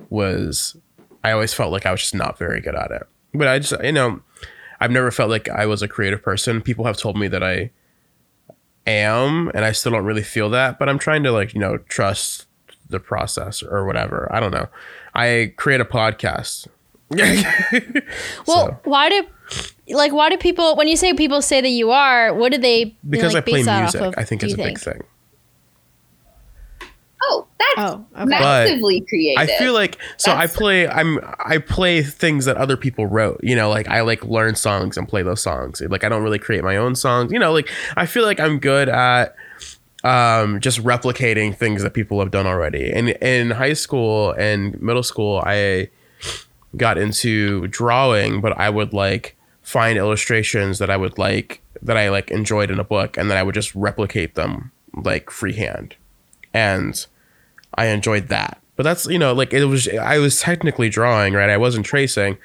was 0.09 0.77
I 1.25 1.33
always 1.33 1.53
felt 1.53 1.73
like 1.73 1.87
I 1.87 1.91
was 1.91 2.01
just 2.01 2.15
not 2.15 2.39
very 2.39 2.61
good 2.61 2.77
at 2.77 2.93
it. 2.93 3.03
But 3.35 3.49
I 3.49 3.59
just 3.59 3.75
you 3.83 3.93
know 3.93 4.21
I've 4.81 4.93
never 4.93 5.11
felt 5.11 5.31
like 5.31 5.49
I 5.49 5.67
was 5.67 5.83
a 5.83 5.89
creative 5.89 6.23
person. 6.23 6.63
People 6.63 6.85
have 6.85 6.97
told 6.97 7.19
me 7.19 7.27
that 7.29 7.43
I 7.43 7.71
am, 8.87 9.51
and 9.55 9.65
I 9.65 9.73
still 9.73 9.93
don't 9.93 10.05
really 10.05 10.23
feel 10.23 10.51
that. 10.51 10.79
But 10.79 10.89
I'm 10.89 10.99
trying 10.99 11.23
to 11.25 11.33
like 11.33 11.53
you 11.53 11.61
know 11.61 11.79
trust 11.79 12.47
the 12.89 13.01
process 13.01 13.63
or 13.63 13.87
whatever. 13.87 14.29
I 14.31 14.41
don't 14.41 14.53
know. 14.53 14.69
I 15.15 15.53
create 15.57 15.81
a 15.81 15.85
podcast. 15.85 16.67
Well, 18.47 18.67
So, 18.69 18.79
why 18.85 19.09
do 19.09 19.27
like 19.95 20.13
why 20.13 20.31
do 20.31 20.37
people 20.39 20.75
when 20.77 20.89
you 20.89 20.97
say 20.97 21.13
people 21.15 21.43
say 21.43 21.61
that 21.61 21.69
you 21.69 21.91
are, 21.91 22.35
what 22.35 22.51
do 22.53 22.59
they 22.59 22.79
you 22.79 22.85
know, 22.87 22.95
because 23.11 23.35
like, 23.35 23.45
I 23.45 23.51
play 23.51 23.59
base 23.61 23.67
that 23.67 23.77
off 23.85 23.95
music, 23.95 24.01
of, 24.03 24.15
I 24.17 24.25
think 24.25 24.41
do 24.41 24.47
is 24.49 24.55
a 24.55 24.57
you 24.57 24.65
big 24.65 24.79
thing. 24.79 25.01
oh 27.23 27.47
that's 27.59 27.75
Oh, 27.77 28.05
okay. 28.17 28.25
massively 28.27 29.01
creative. 29.03 29.43
I 29.43 29.47
feel 29.59 29.73
like 29.73 29.99
so 30.17 30.33
I 30.33 30.47
play 30.47 30.89
I'm 30.89 31.19
I 31.45 31.59
play 31.59 32.03
things 32.03 32.45
that 32.47 32.57
other 32.57 32.77
people 32.77 33.07
wrote. 33.07 33.41
You 33.43 33.57
know, 33.57 33.69
like 33.69 33.89
I 33.89 34.01
like 34.03 34.25
learn 34.25 34.55
songs 34.55 34.97
and 34.97 35.09
play 35.09 35.23
those 35.23 35.43
songs. 35.43 35.81
Like 35.81 36.05
I 36.05 36.09
don't 36.09 36.23
really 36.23 36.39
create 36.39 36.63
my 36.65 36.77
own 36.77 36.95
songs. 36.95 37.33
You 37.33 37.39
know, 37.39 37.53
like 37.53 37.69
I 37.97 38.07
feel 38.07 38.25
like 38.25 38.41
I'm 38.41 38.59
good 38.59 38.89
at 38.89 39.35
um 40.05 40.61
just 40.61 40.83
replicating 40.85 41.57
things 41.57 41.83
that 41.83 41.95
people 41.95 42.21
have 42.21 42.31
done 42.31 42.47
already. 42.47 42.93
And 42.93 43.11
in 43.11 43.53
high 43.53 43.73
school 43.73 44.33
and 44.33 44.81
middle 44.81 45.03
school 45.03 45.43
I 45.45 45.89
got 46.77 46.99
into 46.99 47.67
drawing, 47.69 48.41
but 48.41 48.59
I 48.59 48.71
would 48.71 48.93
like 48.93 49.37
find 49.63 49.97
illustrations 49.97 50.79
that 50.79 50.91
I 50.91 50.97
would 50.97 51.19
like 51.19 51.63
that 51.83 51.97
I 51.97 52.11
like 52.11 52.31
enjoyed 52.31 52.71
in 52.71 52.79
a 52.79 52.85
book 52.85 53.17
and 53.17 53.31
then 53.31 53.39
I 53.39 53.43
would 53.43 53.55
just 53.55 53.75
replicate 53.75 54.35
them 54.35 54.73
like 54.95 55.31
freehand. 55.31 55.97
And 56.53 57.05
I 57.75 57.87
enjoyed 57.87 58.29
that. 58.29 58.61
But 58.77 58.83
that's 58.83 59.07
you 59.07 59.19
know 59.19 59.33
like 59.33 59.53
it 59.53 59.65
was 59.65 59.89
I 59.89 60.19
was 60.19 60.41
technically 60.41 60.89
drawing 60.89 61.35
right. 61.35 61.51
I 61.51 61.57
wasn't 61.57 61.87
tracing, 61.87 62.39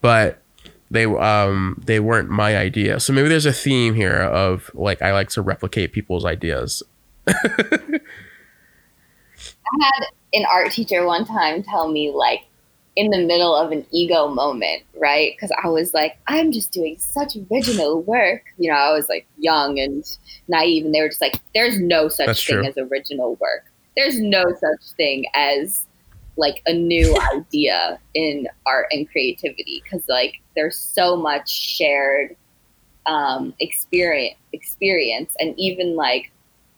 but 0.00 0.40
they 0.90 1.06
um 1.06 1.80
they 1.84 2.00
weren't 2.00 2.28
my 2.28 2.56
idea. 2.56 3.00
So 3.00 3.12
maybe 3.12 3.28
there's 3.28 3.46
a 3.46 3.52
theme 3.52 3.94
here 3.94 4.20
of 4.20 4.70
like 4.74 5.02
I 5.02 5.12
like 5.12 5.30
to 5.30 5.42
replicate 5.42 5.92
people's 5.92 6.24
ideas. 6.24 6.82
I 7.26 8.00
had 9.80 10.06
an 10.34 10.44
art 10.50 10.72
teacher 10.72 11.04
one 11.06 11.24
time 11.24 11.62
tell 11.62 11.90
me 11.90 12.10
like 12.10 12.40
in 12.94 13.10
the 13.10 13.24
middle 13.24 13.54
of 13.54 13.72
an 13.72 13.86
ego 13.90 14.28
moment, 14.28 14.82
right? 15.00 15.32
Because 15.34 15.50
I 15.62 15.68
was 15.68 15.94
like, 15.94 16.18
I'm 16.26 16.52
just 16.52 16.72
doing 16.72 16.96
such 16.98 17.36
original 17.50 18.02
work. 18.02 18.42
You 18.58 18.70
know, 18.70 18.76
I 18.76 18.92
was 18.92 19.08
like 19.08 19.26
young 19.38 19.78
and 19.78 20.04
naive, 20.48 20.84
and 20.84 20.94
they 20.94 21.00
were 21.00 21.08
just 21.08 21.20
like, 21.20 21.40
there's 21.54 21.78
no 21.78 22.08
such 22.08 22.26
That's 22.26 22.44
thing 22.44 22.56
true. 22.56 22.66
as 22.66 22.76
original 22.76 23.36
work. 23.36 23.64
There's 23.96 24.20
no 24.20 24.44
such 24.44 24.90
thing 24.96 25.24
as 25.34 25.86
like 26.36 26.62
a 26.66 26.72
new 26.72 27.16
idea 27.34 27.98
in 28.14 28.48
art 28.66 28.86
and 28.90 29.08
creativity 29.10 29.82
because 29.82 30.06
like 30.08 30.34
there's 30.54 30.76
so 30.76 31.16
much 31.16 31.48
shared 31.48 32.36
um, 33.06 33.54
experience 33.58 34.36
experience 34.52 35.34
and 35.40 35.54
even 35.58 35.96
like 35.96 36.30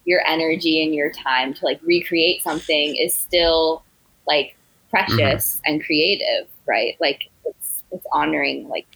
your 0.05 0.23
energy 0.27 0.83
and 0.85 0.95
your 0.95 1.11
time 1.11 1.55
to 1.55 1.65
like 1.65 1.81
recreate 1.83 2.43
something 2.43 2.97
is 2.97 3.15
still 3.15 3.83
like 4.27 4.57
precious 4.91 5.61
and 5.65 5.85
creative 5.85 6.49
right 6.67 6.97
like 7.01 7.23
it's 7.45 7.83
it's 7.91 8.07
honoring 8.13 8.69
like 8.69 8.87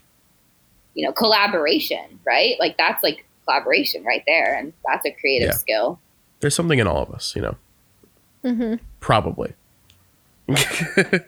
you 0.94 1.06
know 1.06 1.12
collaboration 1.12 2.18
right 2.26 2.54
like 2.58 2.76
that's 2.76 3.02
like 3.02 3.24
collaboration 3.44 4.04
right 4.04 4.22
there 4.26 4.54
and 4.54 4.72
that's 4.86 5.06
a 5.06 5.10
creative 5.12 5.48
Yeah. 5.48 5.54
skill 5.54 6.00
There's 6.40 6.54
something 6.54 6.78
in 6.78 6.86
all 6.86 7.02
of 7.02 7.10
us, 7.10 7.34
you 7.34 7.42
know. 7.42 7.56
hmm 8.42 8.74
Probably. 9.00 9.54
I 10.48 11.24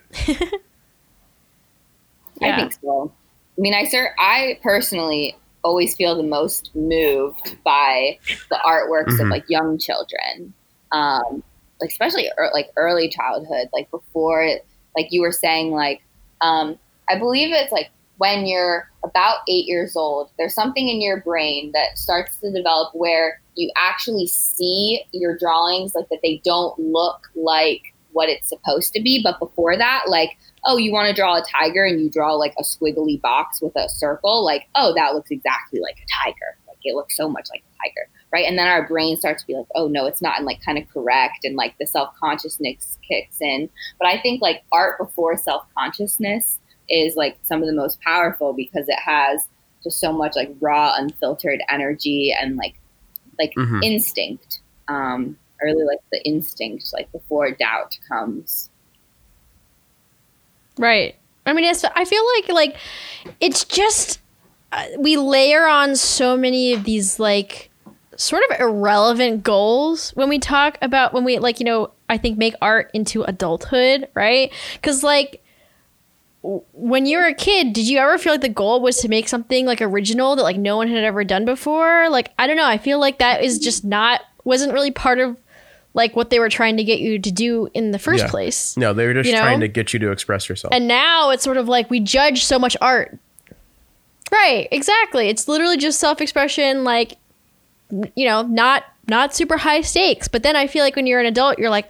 think 2.57 2.73
so. 2.83 3.13
I 3.59 3.61
mean, 3.61 3.75
I 3.75 3.85
sir, 3.85 4.15
I 4.19 4.59
personally 4.63 5.37
always 5.63 5.95
feel 5.95 6.17
the 6.17 6.23
most 6.23 6.71
moved 6.75 7.57
by 7.65 8.19
the 8.51 8.59
artworks 8.65 9.15
of 9.21 9.27
Mhm. 9.27 9.31
like 9.31 9.45
young 9.49 9.79
children, 9.79 10.55
um, 10.93 11.43
like 11.81 11.91
especially 11.91 12.25
ear 12.27 12.51
like 12.53 12.71
early 12.77 13.09
childhood, 13.09 13.69
like 13.73 13.91
before, 13.91 14.49
like 14.97 15.09
you 15.11 15.21
were 15.21 15.33
saying, 15.33 15.73
like 15.73 16.03
um, 16.43 16.79
I 17.09 17.19
believe 17.19 17.53
it's 17.53 17.73
like 17.73 17.91
when 18.17 18.47
you're 18.47 18.89
about 19.05 19.39
eight 19.49 19.67
years 19.67 19.97
old, 19.97 20.31
there's 20.39 20.55
something 20.55 20.89
in 20.89 21.01
your 21.01 21.21
brain 21.23 21.71
that 21.73 21.99
starts 21.99 22.37
to 22.39 22.51
develop 22.53 22.95
where 22.95 23.41
you 23.57 23.71
actually 23.77 24.27
see 24.27 25.03
your 25.13 25.37
drawings 25.37 25.95
like 25.95 26.09
that 26.11 26.21
they 26.23 26.41
don't 26.45 26.79
look 26.79 27.31
like 27.35 27.83
what 28.13 28.29
it's 28.29 28.49
supposed 28.49 28.93
to 28.93 29.01
be, 29.01 29.23
but 29.23 29.39
before 29.39 29.77
that, 29.77 30.05
like 30.09 30.37
oh, 30.65 30.77
you 30.77 30.93
want 30.93 31.09
to 31.09 31.15
draw 31.15 31.37
a 31.37 31.43
tiger 31.43 31.85
and 31.85 32.01
you 32.01 32.11
draw 32.11 32.35
like 32.35 32.55
a 32.59 32.63
squiggly 32.63 33.21
box 33.21 33.61
with 33.63 33.75
a 33.77 33.89
circle, 33.89 34.45
like, 34.45 34.69
oh, 34.75 34.93
that 34.95 35.15
looks 35.15 35.31
exactly 35.31 35.81
like 35.81 35.97
a 35.97 36.25
tiger. 36.25 36.59
Like 36.67 36.79
it 36.83 36.95
looks 36.95 37.17
so 37.17 37.29
much 37.29 37.49
like 37.51 37.63
a 37.63 37.89
tiger. 37.89 38.09
Right. 38.33 38.47
And 38.47 38.59
then 38.59 38.69
our 38.69 38.87
brain 38.87 39.17
starts 39.17 39.43
to 39.43 39.47
be 39.47 39.55
like, 39.55 39.67
oh 39.75 39.89
no, 39.89 40.07
it's 40.07 40.23
not 40.23 40.37
and 40.37 40.47
like 40.47 40.63
kind 40.65 40.79
of 40.79 40.89
correct 40.89 41.45
and 41.45 41.57
like 41.57 41.75
the 41.79 41.87
self 41.87 42.15
consciousness 42.23 42.99
kicks 43.07 43.41
in. 43.41 43.69
But 43.99 44.09
I 44.09 44.21
think 44.21 44.41
like 44.41 44.63
art 44.71 44.99
before 44.99 45.37
self 45.37 45.65
consciousness 45.77 46.59
is 46.89 47.17
like 47.17 47.39
some 47.43 47.61
of 47.63 47.67
the 47.67 47.75
most 47.75 48.01
powerful 48.03 48.53
because 48.53 48.89
it 48.89 48.99
has 48.99 49.49
just 49.83 49.99
so 49.99 50.13
much 50.13 50.37
like 50.37 50.55
raw, 50.61 50.95
unfiltered 50.97 51.61
energy 51.71 52.35
and 52.39 52.57
like 52.57 52.75
like 53.39 53.53
Mhm. 53.55 53.83
instinct. 53.85 54.61
Um 54.89 55.37
I 55.61 55.65
really 55.65 55.85
like 55.85 56.01
the 56.13 56.23
instinct, 56.25 56.93
like 56.93 57.11
before 57.13 57.51
doubt 57.51 57.99
comes. 58.09 58.71
Right. 60.79 61.17
I 61.47 61.53
mean, 61.53 61.65
it's, 61.65 61.85
I 61.85 62.05
feel 62.05 62.23
like 62.37 62.49
like 62.49 62.77
it's 63.41 63.65
just 63.65 64.21
uh, 64.73 64.85
we 64.99 65.17
layer 65.17 65.67
on 65.67 65.97
so 65.97 66.37
many 66.37 66.73
of 66.73 66.85
these 66.85 67.19
like 67.19 67.71
sort 68.17 68.43
of 68.51 68.61
irrelevant 68.61 69.43
goals 69.43 70.11
when 70.11 70.29
we 70.29 70.39
talk 70.39 70.77
about 70.83 71.15
when 71.15 71.25
we 71.25 71.39
like 71.39 71.59
you 71.59 71.65
know 71.65 71.91
I 72.09 72.19
think 72.19 72.37
make 72.39 72.55
art 72.61 72.91
into 72.93 73.23
adulthood, 73.23 74.09
right? 74.15 74.53
Because 74.75 75.03
like 75.03 75.43
when 76.43 77.05
you 77.07 77.19
were 77.19 77.27
a 77.27 77.35
kid, 77.35 77.73
did 77.73 77.89
you 77.89 77.99
ever 77.99 78.17
feel 78.19 78.33
like 78.33 78.41
the 78.41 78.49
goal 78.49 78.81
was 78.81 78.99
to 78.99 79.09
make 79.09 79.29
something 79.29 79.67
like 79.67 79.83
original 79.83 80.37
that 80.37 80.43
like 80.43 80.57
no 80.57 80.77
one 80.77 80.89
had 80.89 81.05
ever 81.05 81.25
done 81.25 81.45
before? 81.45 82.09
Like 82.11 82.33
I 82.39 82.47
don't 82.47 82.57
know, 82.57 82.67
I 82.67 82.79
feel 82.79 82.99
like 82.99 83.19
that 83.19 83.43
is 83.43 83.59
just 83.59 83.85
not 83.85 84.21
wasn't 84.45 84.73
really 84.73 84.91
part 84.91 85.19
of 85.19 85.37
like 85.95 86.15
what 86.15 86.31
they 86.31 86.39
were 86.39 86.49
trying 86.49 86.77
to 86.77 86.85
get 86.85 87.01
you 87.01 87.19
to 87.19 87.31
do 87.33 87.69
in 87.75 87.91
the 87.91 87.99
first 87.99 88.25
Yeah. 88.25 88.31
place. 88.31 88.77
no, 88.77 88.93
they 88.93 89.07
were 89.07 89.15
just 89.15 89.29
You 89.29 89.35
know? 89.35 89.41
trying 89.41 89.61
to 89.61 89.69
get 89.69 89.93
you 89.93 89.99
to 90.01 90.11
express 90.13 90.49
yourself. 90.49 90.73
And 90.73 90.87
now 90.87 91.31
it's 91.31 91.43
sort 91.43 91.57
of 91.57 91.69
like 91.69 91.91
we 91.91 91.99
judge 92.01 92.45
so 92.45 92.59
much 92.59 92.77
art. 92.81 93.19
Right, 94.31 94.69
exactly. 94.71 95.29
It's 95.29 95.49
literally 95.49 95.77
just 95.77 95.99
self-expression 95.99 96.85
like 96.85 97.17
you 98.15 98.25
know, 98.25 98.43
not 98.43 98.85
not 99.09 99.35
super 99.35 99.57
high 99.57 99.81
stakes. 99.81 100.29
But 100.29 100.45
then 100.45 100.55
I 100.55 100.69
feel 100.69 100.85
like 100.85 100.95
when 100.95 101.09
you're 101.09 101.19
an 101.19 101.27
adult, 101.27 101.59
you're 101.59 101.71
like, 101.71 101.89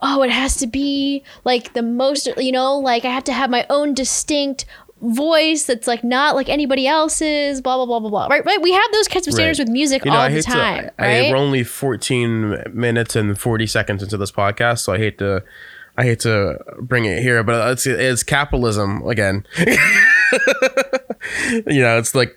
"Oh, 0.00 0.22
it 0.22 0.30
has 0.30 0.56
to 0.58 0.68
be 0.68 1.24
like 1.44 1.72
the 1.72 1.82
most, 1.82 2.28
you 2.36 2.52
know, 2.52 2.78
like 2.78 3.04
I 3.04 3.10
have 3.10 3.24
to 3.24 3.32
have 3.32 3.50
my 3.50 3.66
own 3.68 3.92
distinct 3.92 4.64
voice 5.02 5.64
that's 5.64 5.86
like 5.86 6.04
not 6.04 6.34
like 6.34 6.48
anybody 6.48 6.86
else's, 6.86 7.60
blah 7.60 7.76
blah 7.76 7.86
blah 7.86 8.00
blah 8.00 8.10
blah." 8.10 8.26
Right? 8.26 8.44
Right? 8.44 8.60
We 8.60 8.72
have 8.72 8.92
those 8.92 9.08
kinds 9.08 9.28
of 9.28 9.34
standards 9.34 9.58
Right. 9.58 9.68
with 9.68 9.72
music 9.72 10.04
you 10.04 10.10
know, 10.10 10.16
all 10.16 10.22
I 10.24 10.32
the 10.32 10.42
time, 10.42 10.84
to. 10.84 10.92
I, 11.02 11.20
right? 11.20 11.30
we're 11.30 11.36
only 11.36 11.64
14 11.64 12.64
minutes 12.72 13.16
and 13.16 13.38
40 13.38 13.66
seconds 13.66 14.02
into 14.02 14.16
this 14.16 14.32
podcast, 14.32 14.80
so 14.80 14.92
I 14.92 14.98
hate 14.98 15.18
to. 15.18 15.42
I 15.96 16.04
hate 16.04 16.20
to 16.20 16.58
bring 16.80 17.04
it 17.04 17.22
here, 17.22 17.42
but 17.42 17.72
it's 17.72 17.86
it's 17.86 18.22
capitalism 18.22 19.02
again. 19.06 19.44
you 19.58 19.66
know, 21.82 21.98
it's 21.98 22.14
like 22.14 22.34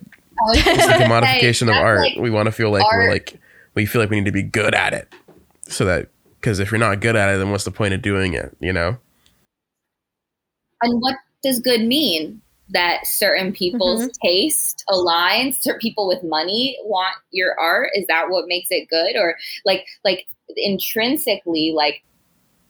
It's 0.49 0.67
it's 0.67 0.87
the 0.87 0.93
commodification 1.03 1.69
of 1.69 1.75
art. 1.75 1.99
Like, 1.99 2.17
we 2.17 2.29
want 2.29 2.47
to 2.47 2.51
feel 2.51 2.71
like 2.71 2.83
we're 2.91 3.09
like 3.09 3.39
we 3.75 3.85
feel 3.85 4.01
like 4.01 4.09
we 4.09 4.17
need 4.17 4.25
to 4.25 4.31
be 4.31 4.43
good 4.43 4.75
at 4.75 4.93
it, 4.93 5.13
so 5.67 5.85
that 5.85 6.09
because 6.41 6.59
if 6.59 6.71
you're 6.71 6.79
not 6.79 6.99
good 6.99 7.15
at 7.15 7.33
it, 7.33 7.37
then 7.37 7.51
what's 7.51 7.63
the 7.63 7.71
point 7.71 7.93
of 7.93 8.01
doing 8.01 8.33
it? 8.33 8.55
You 8.59 8.73
know? 8.73 8.97
and 10.81 10.99
what 11.01 11.15
does 11.41 11.59
good 11.59 11.81
mean? 11.85 12.41
That 12.69 13.05
certain 13.05 13.51
people's 13.51 14.03
mm-hmm. 14.03 14.27
taste 14.27 14.83
aligns, 14.89 15.61
certain 15.61 15.79
people 15.79 16.07
with 16.07 16.23
money 16.23 16.77
want 16.83 17.15
your 17.31 17.59
art. 17.59 17.89
Is 17.93 18.05
that 18.07 18.29
what 18.29 18.45
makes 18.47 18.67
it 18.71 18.87
good? 18.89 19.15
Or 19.15 19.35
like 19.65 19.85
like 20.03 20.27
intrinsically, 20.55 21.73
like 21.75 22.03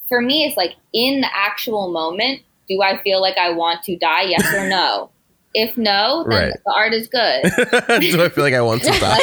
for 0.10 0.22
me, 0.22 0.46
it's 0.46 0.58
like 0.58 0.76
in 0.94 1.22
the 1.22 1.30
actual 1.34 1.92
moment, 1.92 2.42
do 2.68 2.82
I 2.82 3.02
feel 3.02 3.22
like 3.22 3.38
I 3.38 3.52
want 3.52 3.84
to 3.84 3.98
die? 3.98 4.24
Yes 4.24 4.54
or 4.54 4.68
no? 4.68 5.10
If 5.56 5.78
no, 5.78 6.26
then 6.28 6.50
Right. 6.50 6.54
the 6.66 6.74
art 6.74 6.94
is 6.94 7.08
good. 7.08 7.44
Do 8.02 8.24
I 8.24 8.30
feel 8.30 8.44
like 8.44 8.56
I 8.56 8.62
want 8.62 8.82
to 8.82 8.90
die? 9.00 9.20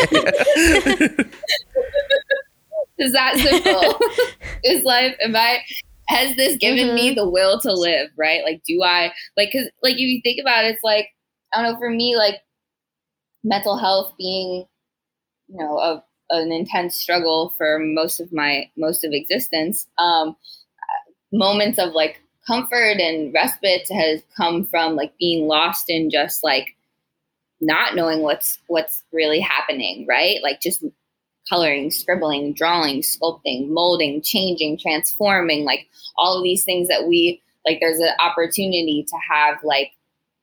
Is 2.99 3.13
that 3.13 3.37
simple? 3.37 3.99
is 4.63 4.85
life? 4.85 5.17
Am 5.21 5.35
I? 5.35 5.59
Has 6.11 6.37
this 6.37 6.57
given 6.59 6.89
Mm-hmm. 6.89 6.95
me 6.95 7.15
the 7.15 7.29
will 7.29 7.61
to 7.61 7.73
live? 7.73 8.11
Right? 8.19 8.43
Like, 8.45 8.63
do 8.67 8.83
I 8.85 9.13
like? 9.37 9.51
Because 9.53 9.71
like, 9.83 9.95
if 9.95 10.01
you 10.01 10.21
think 10.23 10.41
about 10.41 10.65
it, 10.65 10.75
it's 10.75 10.85
like 10.85 11.09
I 11.55 11.63
don't 11.63 11.73
know. 11.73 11.79
For 11.79 11.91
me, 11.91 12.17
like 12.17 12.37
mental 13.45 13.77
health 13.79 14.13
being, 14.19 14.67
you 15.49 15.59
know, 15.59 15.79
a, 15.79 16.05
an 16.31 16.53
intense 16.53 16.97
struggle 16.97 17.55
for 17.59 17.79
most 17.81 18.21
of 18.21 18.33
my 18.33 18.71
most 18.77 19.05
of 19.05 19.13
existence. 19.13 19.87
Um, 19.99 20.37
moments 21.33 21.79
of 21.79 21.93
like 21.93 22.21
comfort 22.47 22.99
and 23.01 23.33
respite 23.35 23.89
has 23.91 24.23
come 24.37 24.65
from 24.67 24.97
like 24.97 25.13
being 25.19 25.47
lost 25.47 25.91
in 25.91 26.11
just 26.11 26.43
like 26.45 26.77
not 27.61 27.95
knowing 27.95 28.23
what's 28.23 28.59
what's 28.69 29.05
really 29.13 29.41
happening 29.41 30.07
right 30.09 30.39
like 30.43 30.61
just 30.61 30.85
coloring 31.51 31.91
scribbling 31.91 32.55
drawing 32.55 33.03
sculpting 33.03 33.69
molding 33.69 34.23
changing 34.23 34.79
transforming 34.79 35.65
like 35.65 35.89
all 36.17 36.39
of 36.39 36.45
these 36.45 36.65
things 36.65 36.89
that 36.89 37.07
we 37.07 37.43
like 37.67 37.79
there's 37.81 37.99
an 37.99 38.15
opportunity 38.25 39.05
to 39.07 39.17
have 39.29 39.59
like 39.63 39.93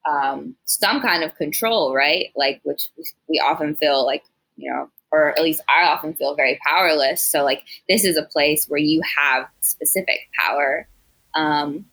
um, 0.10 0.56
some 0.66 1.02
kind 1.02 1.24
of 1.24 1.36
control 1.36 1.96
right 1.96 2.28
like 2.36 2.62
which 2.64 2.90
we 3.28 3.40
often 3.40 3.76
feel 3.76 4.06
like 4.06 4.24
you 4.58 4.72
know 4.72 4.90
or 5.12 5.30
at 5.30 5.42
least 5.42 5.62
I 5.70 5.88
often 5.88 6.14
feel 6.14 6.36
very 6.36 6.60
powerless. 6.66 7.22
So 7.22 7.44
like 7.44 7.64
this 7.90 8.04
is 8.04 8.18
a 8.18 8.24
place 8.24 8.66
where 8.68 8.80
you 8.80 9.02
have 9.18 9.48
specific 9.62 10.20
power. 10.38 10.88
Um, 11.34 11.86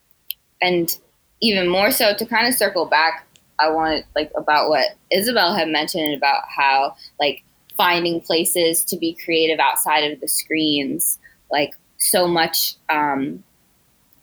and 0.61 0.97
even 1.41 1.69
more 1.69 1.91
so 1.91 2.15
to 2.15 2.27
kind 2.27 2.49
of 2.49 2.55
circle 2.55 2.87
back, 2.87 3.27
I 3.59 3.71
wanted 3.71 4.05
like 4.17 4.33
about 4.37 4.69
what 4.69 4.97
Isabel 5.13 5.55
had 5.55 5.69
mentioned 5.69 6.15
about 6.15 6.43
how 6.49 6.97
like 7.21 7.45
finding 7.77 8.21
places 8.21 8.85
to 8.85 8.97
be 8.97 9.17
creative 9.25 9.59
outside 9.59 10.11
of 10.11 10.21
the 10.21 10.29
screens, 10.29 11.19
like 11.51 11.71
so 11.99 12.27
much 12.27 12.75
um, 12.91 13.43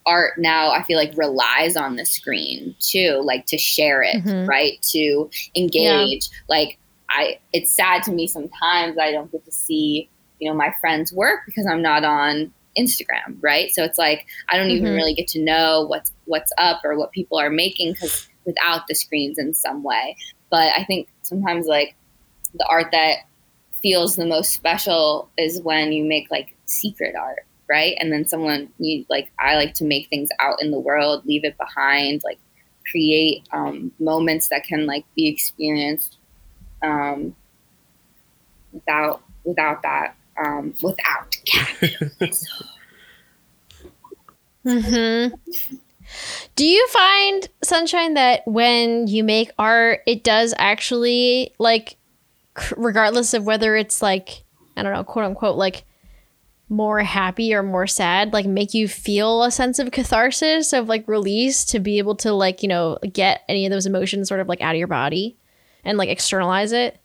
art 0.05 0.37
now 0.37 0.71
I 0.71 0.81
feel 0.83 0.97
like 0.97 1.15
relies 1.15 1.75
on 1.77 1.95
the 1.95 2.05
screen 2.05 2.75
too, 2.79 3.21
like 3.23 3.45
to 3.47 3.57
share 3.57 4.01
it, 4.01 4.15
Mhm. 4.23 4.47
right? 4.47 4.81
To 4.91 5.29
engage. 5.55 6.29
Like 6.49 6.77
I 7.09 7.39
it's 7.53 7.71
sad 7.73 8.03
to 8.03 8.11
me 8.11 8.25
sometimes 8.27 8.97
I 8.97 9.11
don't 9.11 9.31
get 9.31 9.45
to 9.45 9.51
see, 9.51 10.09
you 10.39 10.49
know, 10.49 10.55
my 10.55 10.73
friends' 10.81 11.13
work 11.13 11.41
because 11.45 11.67
I'm 11.67 11.81
not 11.81 12.03
on 12.03 12.51
Instagram, 12.77 13.37
right? 13.41 13.69
So 13.71 13.83
it's 13.83 13.97
like 13.97 14.25
I 14.49 14.57
don't 14.57 14.71
even 14.71 14.87
Mhm. 14.89 14.95
really 14.95 15.13
get 15.13 15.27
to 15.29 15.39
know 15.43 15.85
what's 15.87 16.11
what's 16.25 16.51
up 16.57 16.81
or 16.83 16.97
what 16.97 17.11
people 17.11 17.37
are 17.37 17.49
making 17.49 17.93
cuz 17.95 18.27
without 18.45 18.87
the 18.87 18.95
screens 18.95 19.37
in 19.37 19.53
some 19.53 19.83
way. 19.83 20.15
But 20.49 20.73
I 20.75 20.83
think 20.85 21.09
sometimes 21.21 21.67
like 21.67 21.95
the 22.55 22.65
art 22.67 22.87
that 22.91 23.17
feels 23.81 24.15
the 24.15 24.25
most 24.25 24.51
special 24.51 25.29
is 25.37 25.61
when 25.61 25.91
you 25.91 26.03
make 26.03 26.29
like 26.31 26.55
secret 26.65 27.15
art 27.15 27.45
right? 27.69 27.95
And 27.99 28.11
then 28.11 28.27
someone 28.27 28.69
you 28.79 29.05
like 29.09 29.31
i 29.39 29.55
like 29.55 29.73
to 29.75 29.85
make 29.85 30.09
things 30.09 30.29
out 30.39 30.61
in 30.61 30.71
the 30.71 30.79
world 30.79 31.25
leave 31.25 31.45
it 31.45 31.57
behind 31.57 32.21
like 32.23 32.37
create 32.89 33.47
um, 33.53 33.91
moments 33.99 34.49
that 34.49 34.63
can 34.65 34.85
like 34.85 35.05
be 35.15 35.27
experienced 35.27 36.17
um, 36.83 37.35
without 38.73 39.23
without 39.43 39.81
that 39.83 40.15
um, 40.43 40.73
without 40.81 41.35
hmm 44.63 45.27
Do 46.55 46.65
you 46.65 46.87
find 46.87 47.47
sunshine 47.63 48.15
that 48.15 48.41
when 48.45 49.07
you 49.07 49.23
make 49.23 49.51
art, 49.57 50.01
it 50.05 50.23
does 50.23 50.53
actually 50.57 51.53
like, 51.59 51.97
regardless 52.77 53.33
of 53.33 53.45
whether 53.45 53.75
it's 53.75 54.01
like 54.01 54.43
I 54.75 54.83
don't 54.83 54.93
know, 54.93 55.03
quote 55.03 55.25
unquote, 55.25 55.57
like 55.57 55.85
more 56.69 56.99
happy 56.99 57.53
or 57.53 57.61
more 57.61 57.87
sad, 57.87 58.31
like 58.31 58.45
make 58.45 58.73
you 58.73 58.87
feel 58.87 59.43
a 59.43 59.51
sense 59.51 59.77
of 59.79 59.91
catharsis 59.91 60.71
of 60.71 60.87
like 60.87 61.07
release 61.07 61.65
to 61.65 61.79
be 61.79 61.97
able 61.97 62.15
to 62.15 62.31
like 62.31 62.63
you 62.63 62.69
know 62.69 62.97
get 63.11 63.41
any 63.49 63.65
of 63.65 63.71
those 63.71 63.85
emotions 63.85 64.27
sort 64.29 64.39
of 64.39 64.47
like 64.47 64.61
out 64.61 64.73
of 64.73 64.79
your 64.79 64.87
body 64.87 65.37
and 65.83 65.97
like 65.97 66.09
externalize 66.09 66.71
it. 66.71 66.97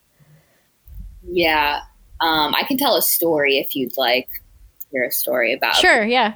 yeah 1.28 1.80
um, 2.20 2.54
i 2.54 2.62
can 2.62 2.76
tell 2.76 2.96
a 2.96 3.02
story 3.02 3.58
if 3.58 3.74
you'd 3.74 3.96
like 3.96 4.28
to 4.80 4.86
hear 4.92 5.04
a 5.04 5.10
story 5.10 5.52
about 5.52 5.74
Sure, 5.74 6.04
yeah. 6.04 6.34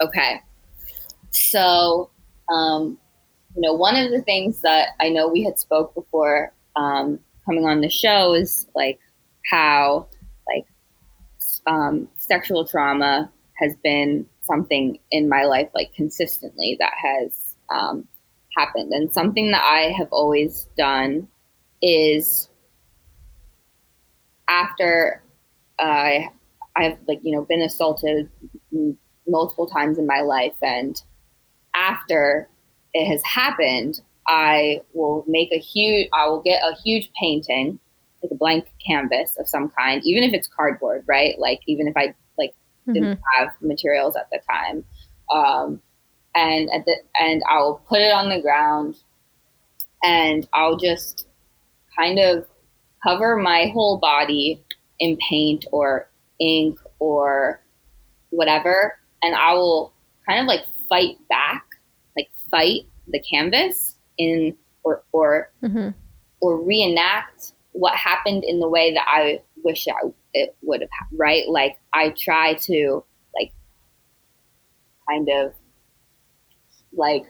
Okay. 0.00 0.40
So, 1.30 2.10
um, 2.48 2.98
you 3.54 3.62
know, 3.62 3.74
one 3.74 3.96
of 3.96 4.10
the 4.10 4.22
things 4.22 4.62
that 4.62 4.88
I 4.98 5.08
know 5.10 5.28
we 5.28 5.44
had 5.44 5.58
spoke 5.58 5.94
before 5.94 6.52
um, 6.76 7.20
coming 7.50 7.66
on 7.66 7.80
the 7.80 7.90
show 7.90 8.32
is 8.32 8.68
like 8.76 9.00
how 9.50 10.06
like 10.46 10.64
um, 11.66 12.06
sexual 12.16 12.64
trauma 12.64 13.30
has 13.54 13.74
been 13.82 14.24
something 14.42 14.98
in 15.10 15.28
my 15.28 15.42
life 15.44 15.68
like 15.74 15.92
consistently 15.92 16.76
that 16.78 16.92
has 16.96 17.56
um, 17.74 18.06
happened, 18.56 18.92
and 18.92 19.12
something 19.12 19.50
that 19.50 19.64
I 19.64 19.92
have 19.98 20.08
always 20.12 20.68
done 20.76 21.26
is 21.82 22.48
after 24.48 25.20
I 25.80 26.28
I've 26.76 26.98
like 27.08 27.18
you 27.24 27.32
know 27.32 27.42
been 27.42 27.62
assaulted 27.62 28.30
multiple 29.26 29.66
times 29.66 29.98
in 29.98 30.06
my 30.06 30.20
life 30.20 30.54
and 30.62 31.02
after 31.74 32.48
it 32.94 33.06
has 33.06 33.22
happened 33.24 34.00
I 34.30 34.80
will 34.94 35.24
make 35.26 35.50
a 35.52 35.58
huge 35.58 36.08
I 36.12 36.28
will 36.28 36.40
get 36.40 36.62
a 36.62 36.76
huge 36.84 37.10
painting 37.20 37.80
like 38.22 38.30
a 38.30 38.36
blank 38.36 38.72
canvas 38.86 39.36
of 39.38 39.48
some 39.48 39.70
kind 39.70 40.00
even 40.04 40.22
if 40.22 40.32
it's 40.32 40.46
cardboard 40.46 41.02
right 41.06 41.36
like 41.38 41.60
even 41.66 41.88
if 41.88 41.96
I 41.96 42.14
like 42.38 42.54
didn't 42.86 43.18
Mhm. 43.18 43.22
have 43.36 43.52
materials 43.60 44.14
at 44.14 44.30
the 44.30 44.38
time 44.48 44.84
um, 45.32 45.82
and 46.36 46.70
at 46.70 46.84
the 46.86 46.96
and 47.20 47.42
I'll 47.50 47.82
put 47.88 48.00
it 48.00 48.12
on 48.12 48.28
the 48.28 48.40
ground 48.40 48.96
and 50.04 50.48
I'll 50.52 50.76
just 50.76 51.26
kind 51.96 52.20
of 52.20 52.46
cover 53.02 53.36
my 53.36 53.66
whole 53.74 53.98
body 53.98 54.62
in 55.00 55.16
paint 55.28 55.66
or 55.72 56.08
ink 56.38 56.78
or 57.00 57.60
whatever 58.30 58.96
and 59.22 59.34
I 59.34 59.54
will 59.54 59.92
kind 60.24 60.38
of 60.38 60.46
like 60.46 60.64
fight 60.88 61.16
back 61.28 61.64
like 62.16 62.30
fight 62.50 62.82
the 63.08 63.20
canvas 63.20 63.96
in 64.20 64.56
or 64.84 65.02
or 65.12 65.50
hmm 65.60 65.88
or 66.40 66.62
reenact 66.62 67.52
what 67.72 67.94
happened 67.94 68.44
in 68.44 68.60
the 68.60 68.68
way 68.68 68.92
that 68.94 69.04
I 69.06 69.42
wish 69.62 69.86
I 69.88 70.08
it 70.32 70.56
would 70.62 70.80
have 70.80 70.90
happened, 70.98 71.18
right? 71.18 71.48
Like 71.48 71.76
I 71.92 72.10
try 72.10 72.54
to 72.54 73.04
like 73.34 73.52
kind 75.08 75.28
of 75.28 75.52
like 76.92 77.24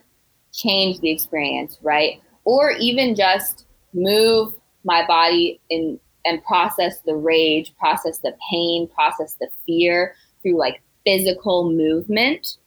change 0.52 1.00
the 1.00 1.10
experience, 1.10 1.78
right? 1.82 2.20
Or 2.44 2.70
even 2.72 3.14
just 3.14 3.66
move 3.92 4.54
my 4.84 5.06
body 5.06 5.60
in 5.70 5.98
and 6.24 6.44
process 6.44 7.00
the 7.00 7.16
rage, 7.16 7.74
process 7.78 8.18
the 8.18 8.36
pain, 8.50 8.88
process 8.88 9.36
the 9.40 9.48
fear 9.66 10.14
through 10.42 10.58
like 10.58 10.82
physical 11.04 11.70
movement. 11.70 12.58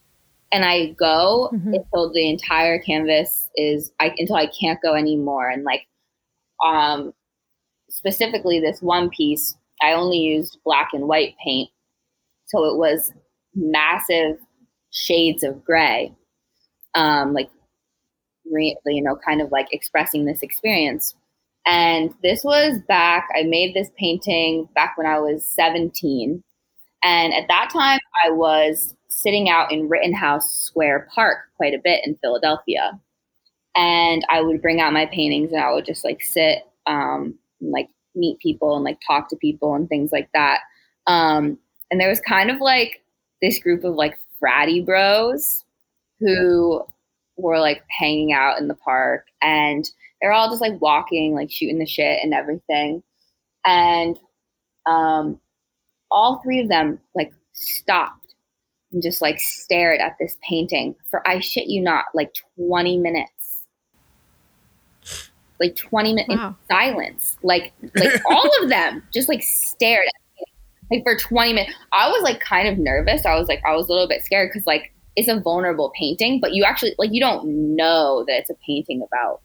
And 0.54 0.64
I 0.64 0.88
go 0.92 1.50
Mhm. 1.54 1.76
until 1.76 2.12
the 2.14 2.30
entire 2.30 2.80
canvas 2.80 3.50
is 3.56 3.92
I 4.00 4.14
until 4.18 4.36
I 4.36 4.46
can't 4.48 4.80
go 4.82 4.94
anymore. 4.94 5.50
And 5.50 5.64
like 5.64 5.86
um 6.64 7.14
specifically 7.90 8.60
this 8.60 8.82
one 8.82 9.10
piece, 9.10 9.56
I 9.82 9.92
only 9.94 10.18
used 10.18 10.58
black 10.64 10.90
and 10.94 11.08
white 11.08 11.36
paint. 11.44 11.70
So 12.46 12.64
it 12.66 12.76
was 12.78 13.12
massive 13.54 14.38
shades 14.92 15.44
of 15.44 15.64
gray. 15.64 16.14
Um, 16.94 17.34
like 17.34 17.50
re- 18.50 18.76
you 18.86 19.02
know, 19.02 19.16
kind 19.16 19.40
of 19.40 19.50
like 19.52 19.68
expressing 19.72 20.24
this 20.24 20.42
experience. 20.42 21.14
And 21.66 22.14
this 22.22 22.44
was 22.44 22.78
back, 22.88 23.28
I 23.36 23.44
made 23.44 23.74
this 23.74 23.90
painting 23.98 24.68
back 24.74 24.98
when 24.98 25.06
I 25.06 25.18
was 25.18 25.46
17. 25.46 26.42
And 27.02 27.34
at 27.34 27.48
that 27.48 27.70
time, 27.72 28.00
I 28.24 28.30
was 28.30 28.94
sitting 29.14 29.48
out 29.48 29.72
in 29.72 29.88
Rittenhouse 29.88 30.52
Square 30.52 31.08
Park 31.14 31.38
quite 31.56 31.74
a 31.74 31.80
bit 31.82 32.04
in 32.04 32.16
Philadelphia. 32.16 32.98
And 33.76 34.24
I 34.30 34.40
would 34.40 34.62
bring 34.62 34.80
out 34.80 34.92
my 34.92 35.06
paintings 35.06 35.52
and 35.52 35.60
I 35.60 35.72
would 35.72 35.84
just 35.84 36.04
like 36.04 36.22
sit, 36.22 36.62
um, 36.86 37.34
and, 37.60 37.70
like 37.70 37.88
meet 38.14 38.38
people 38.38 38.76
and 38.76 38.84
like 38.84 38.98
talk 39.06 39.28
to 39.28 39.36
people 39.36 39.74
and 39.74 39.88
things 39.88 40.12
like 40.12 40.28
that. 40.34 40.60
Um, 41.06 41.58
and 41.90 42.00
there 42.00 42.08
was 42.08 42.20
kind 42.20 42.50
of 42.50 42.60
like 42.60 43.02
this 43.42 43.58
group 43.58 43.84
of 43.84 43.94
like 43.94 44.18
fratty 44.42 44.84
bros 44.84 45.64
who 46.20 46.84
were 47.36 47.58
like 47.58 47.82
hanging 47.88 48.32
out 48.32 48.58
in 48.58 48.68
the 48.68 48.74
park 48.74 49.26
and 49.42 49.90
they're 50.20 50.32
all 50.32 50.48
just 50.48 50.60
like 50.60 50.80
walking, 50.80 51.34
like 51.34 51.50
shooting 51.50 51.78
the 51.78 51.86
shit 51.86 52.20
and 52.22 52.32
everything. 52.32 53.02
And 53.66 54.18
um, 54.86 55.40
all 56.10 56.40
three 56.42 56.60
of 56.60 56.68
them 56.68 56.98
like 57.14 57.32
stopped 57.52 58.23
and 58.94 59.02
just 59.02 59.20
like 59.20 59.38
stared 59.38 60.00
at 60.00 60.16
this 60.18 60.38
painting 60.48 60.94
for 61.10 61.26
I 61.28 61.40
shit 61.40 61.66
you 61.66 61.82
not, 61.82 62.06
like 62.14 62.32
20 62.56 62.96
minutes. 62.98 63.64
Like 65.60 65.76
20 65.76 66.14
minutes 66.14 66.28
Wow. 66.30 66.48
in 66.48 66.54
silence. 66.70 67.36
Like 67.42 67.72
like 67.94 68.20
all 68.30 68.50
of 68.62 68.70
them 68.70 69.02
just 69.12 69.28
like 69.28 69.42
stared 69.42 70.06
at 70.06 70.14
me 70.90 70.98
like 70.98 71.04
for 71.04 71.16
20 71.18 71.52
minutes. 71.52 71.74
I 71.92 72.08
was 72.08 72.22
like 72.22 72.40
kind 72.40 72.68
of 72.68 72.78
nervous. 72.78 73.26
I 73.26 73.34
was 73.38 73.48
like 73.48 73.60
I 73.66 73.74
was 73.74 73.88
a 73.88 73.92
little 73.92 74.08
bit 74.08 74.22
scared 74.22 74.50
because 74.52 74.66
like 74.66 74.92
it's 75.16 75.28
a 75.28 75.38
vulnerable 75.40 75.92
painting, 75.96 76.40
but 76.40 76.54
you 76.54 76.64
actually 76.64 76.94
like 76.98 77.10
you 77.12 77.20
don't 77.20 77.76
know 77.76 78.24
that 78.26 78.38
it's 78.38 78.50
a 78.50 78.54
painting 78.66 79.02
about 79.02 79.40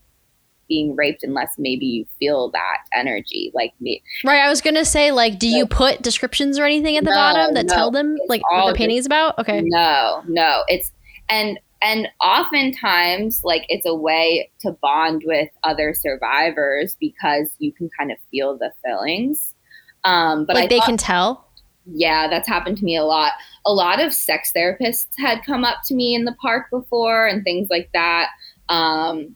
being 0.69 0.95
raped 0.95 1.23
unless 1.23 1.55
maybe 1.57 1.85
you 1.85 2.05
feel 2.19 2.49
that 2.51 2.77
energy. 2.93 3.51
Like 3.53 3.73
me, 3.81 4.01
Right, 4.23 4.39
I 4.39 4.47
was 4.47 4.61
gonna 4.61 4.85
say, 4.85 5.11
like, 5.11 5.37
do 5.39 5.47
you 5.47 5.65
put 5.65 6.01
descriptions 6.01 6.57
or 6.57 6.63
anything 6.63 6.95
at 6.95 7.03
the 7.03 7.09
No, 7.09 7.15
bottom 7.17 7.53
that 7.55 7.65
no. 7.65 7.73
tell 7.73 7.91
them 7.91 8.17
like 8.29 8.41
what 8.51 8.67
the 8.71 8.77
painting 8.77 8.97
is 8.97 9.05
about? 9.05 9.37
Okay. 9.39 9.61
No, 9.65 10.23
no. 10.27 10.63
It's 10.69 10.91
and 11.27 11.59
and 11.81 12.07
oftentimes 12.23 13.41
like 13.43 13.65
it's 13.69 13.85
a 13.85 13.95
way 13.95 14.49
to 14.61 14.71
bond 14.81 15.23
with 15.25 15.49
other 15.63 15.93
survivors 15.93 16.95
because 16.99 17.49
you 17.59 17.71
can 17.71 17.89
kind 17.97 18.11
of 18.11 18.17
feel 18.31 18.57
the 18.57 18.71
feelings. 18.85 19.53
Um, 20.03 20.45
but 20.45 20.55
like 20.55 20.65
I 20.65 20.67
they 20.67 20.77
thought- 20.79 20.85
can 20.85 20.97
tell. 20.97 21.45
yeah, 21.85 22.27
that's 22.29 22.47
happened 22.47 22.77
to 22.77 22.85
me 22.85 22.95
a 22.95 23.03
lot. 23.03 23.31
A 23.65 23.73
lot 23.73 23.99
of 24.01 24.13
sex 24.13 24.51
therapists 24.55 25.07
had 25.17 25.43
come 25.45 25.63
up 25.63 25.77
to 25.85 25.95
me 25.95 26.15
in 26.15 26.25
the 26.25 26.35
park 26.41 26.67
before 26.71 27.27
and 27.27 27.43
things 27.43 27.69
like 27.69 27.89
that. 27.93 28.29
Um, 28.69 29.35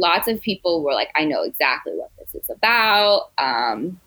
lots 0.00 0.26
of 0.26 0.40
people 0.40 0.82
were 0.82 0.94
like, 0.94 1.10
I 1.14 1.24
know 1.24 1.42
exactly 1.42 1.92
what 1.94 2.10
this 2.18 2.34
is 2.34 2.50
about. 2.50 3.26
Um, 3.38 4.00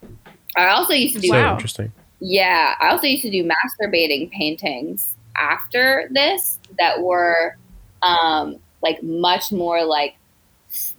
I 0.57 0.69
also 0.69 0.93
used 0.93 1.15
to 1.15 1.21
do 1.21 1.27
So 1.27 1.33
Wow. 1.33 1.53
interesting. 1.53 1.93
Yeah, 2.19 2.75
I 2.79 2.89
also 2.89 3.07
used 3.07 3.23
to 3.23 3.31
do 3.31 3.47
masturbating 3.47 4.31
paintings 4.31 5.15
after 5.37 6.09
this 6.11 6.57
that 6.79 7.01
were 7.01 7.55
um, 8.01 8.59
like 8.81 9.01
much 9.03 9.51
more 9.51 9.83
like 9.83 10.15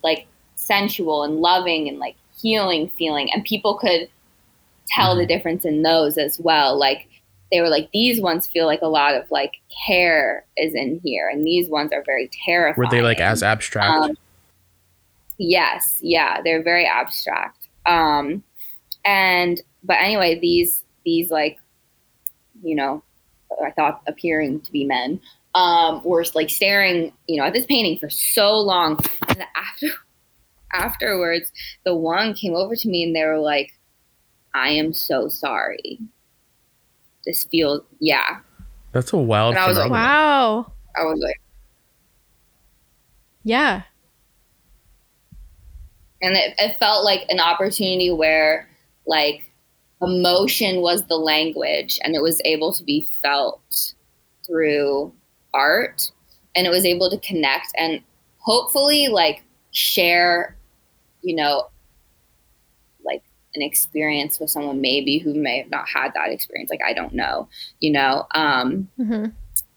like 0.02 0.26
sensual 0.56 1.24
and 1.24 1.36
loving 1.36 1.88
and 1.88 1.98
like 1.98 2.16
healing 2.40 2.90
feeling, 2.90 3.30
and 3.32 3.44
people 3.44 3.78
could 3.78 4.08
tell 4.88 5.16
the 5.16 5.26
difference 5.26 5.64
in 5.64 5.82
those 5.82 6.18
as 6.18 6.38
well. 6.38 6.78
Like 6.78 7.08
they 7.50 7.60
were 7.60 7.70
like 7.70 7.88
these 7.92 8.20
ones 8.20 8.46
feel 8.46 8.66
like 8.66 8.82
a 8.82 8.86
lot 8.86 9.14
of 9.14 9.30
like 9.30 9.52
care 9.86 10.44
is 10.56 10.74
in 10.74 11.00
here, 11.02 11.28
and 11.28 11.46
these 11.46 11.70
ones 11.70 11.90
are 11.92 12.02
very 12.04 12.28
terrifying. 12.44 12.86
Were 12.86 12.90
they 12.90 13.02
like 13.02 13.20
as 13.20 13.42
abstract? 13.42 13.96
Um, 13.96 14.16
yes, 15.38 15.98
yeah, 16.02 16.40
they're 16.42 16.62
very 16.62 16.86
abstract. 16.86 17.68
Um, 17.86 18.42
and 19.04 19.60
but 19.82 19.98
anyway, 20.00 20.38
these 20.38 20.84
these 21.04 21.30
like, 21.30 21.58
you 22.62 22.74
know, 22.74 23.02
I 23.64 23.70
thought 23.70 24.02
appearing 24.06 24.60
to 24.62 24.72
be 24.72 24.84
men, 24.84 25.20
um, 25.54 26.02
were 26.04 26.24
like 26.34 26.50
staring, 26.50 27.12
you 27.28 27.40
know, 27.40 27.46
at 27.46 27.52
this 27.52 27.66
painting 27.66 27.98
for 27.98 28.10
so 28.10 28.58
long, 28.58 28.98
and 29.28 29.44
after 29.54 29.88
afterwards, 30.72 31.52
the 31.84 31.94
one 31.94 32.34
came 32.34 32.54
over 32.54 32.74
to 32.76 32.88
me 32.88 33.04
and 33.04 33.14
they 33.14 33.24
were 33.24 33.38
like, 33.38 33.72
"I 34.54 34.70
am 34.70 34.92
so 34.92 35.28
sorry. 35.28 35.98
This 37.24 37.44
feels 37.44 37.82
yeah." 38.00 38.38
That's 38.92 39.12
a 39.12 39.16
wild 39.16 39.56
and 39.56 39.64
I 39.64 39.66
was 39.66 39.76
like. 39.76 39.90
Wow. 39.90 40.72
I 40.96 41.02
was 41.02 41.18
like. 41.20 41.40
Yeah. 43.42 43.82
And 46.24 46.36
it, 46.36 46.54
it 46.58 46.78
felt 46.78 47.04
like 47.04 47.24
an 47.28 47.40
opportunity 47.40 48.10
where 48.10 48.68
like 49.06 49.50
emotion 50.00 50.80
was 50.80 51.04
the 51.06 51.16
language 51.16 51.98
and 52.02 52.14
it 52.14 52.22
was 52.22 52.40
able 52.44 52.72
to 52.72 52.82
be 52.84 53.06
felt 53.22 53.94
through 54.46 55.12
art. 55.52 56.10
And 56.56 56.66
it 56.66 56.70
was 56.70 56.84
able 56.84 57.10
to 57.10 57.18
connect 57.18 57.72
and 57.76 58.00
hopefully 58.38 59.08
like 59.08 59.42
share 59.72 60.56
you 61.22 61.34
know 61.34 61.68
like 63.04 63.22
an 63.54 63.62
experience 63.62 64.38
with 64.38 64.50
someone 64.50 64.80
maybe 64.80 65.18
who 65.18 65.34
may 65.34 65.58
have 65.58 65.70
not 65.70 65.88
had 65.88 66.12
that 66.14 66.30
experience. 66.30 66.70
Like 66.70 66.82
i 66.86 66.92
don't 66.92 67.12
know 67.12 67.48
you 67.80 67.90
know 67.90 68.26
um 68.34 68.88
hmm 68.96 69.26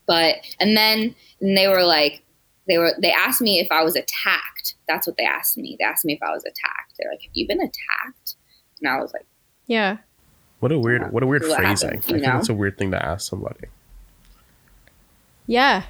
but 0.05 0.35
and 0.59 0.77
then 0.77 1.13
and 1.41 1.57
they 1.57 1.67
were 1.67 1.83
like 1.83 2.23
they 2.67 2.77
were 2.77 2.93
they 3.01 3.11
asked 3.11 3.41
me 3.41 3.59
if 3.59 3.67
i 3.71 3.83
was 3.83 3.95
attacked 3.95 4.75
that's 4.87 5.07
what 5.07 5.15
they 5.17 5.23
asked 5.25 5.57
me 5.57 5.75
they 5.79 5.85
asked 5.85 6.05
me 6.05 6.13
if 6.13 6.21
i 6.23 6.31
was 6.31 6.43
attacked 6.43 6.93
they're 6.99 7.09
like 7.11 7.21
have 7.21 7.31
you 7.33 7.47
been 7.47 7.59
attacked 7.61 8.35
and 8.81 8.89
i 8.89 8.99
was 8.99 9.11
like 9.13 9.25
Yeah. 9.67 9.97
What 10.59 10.71
a 10.71 10.79
weird, 10.79 11.11
what 11.13 11.21
a 11.21 11.27
weird 11.27 11.43
What 11.43 11.59
phrasing. 11.59 11.89
happens, 11.89 12.05
I 12.05 12.07
you 12.07 12.13
think 12.13 12.23
know? 12.23 12.33
that's 12.33 12.49
a 12.49 12.53
weird 12.53 12.79
thing 12.79 12.89
to 12.91 13.05
ask 13.05 13.29
somebody. 13.29 13.67
Yeah. 15.45 15.83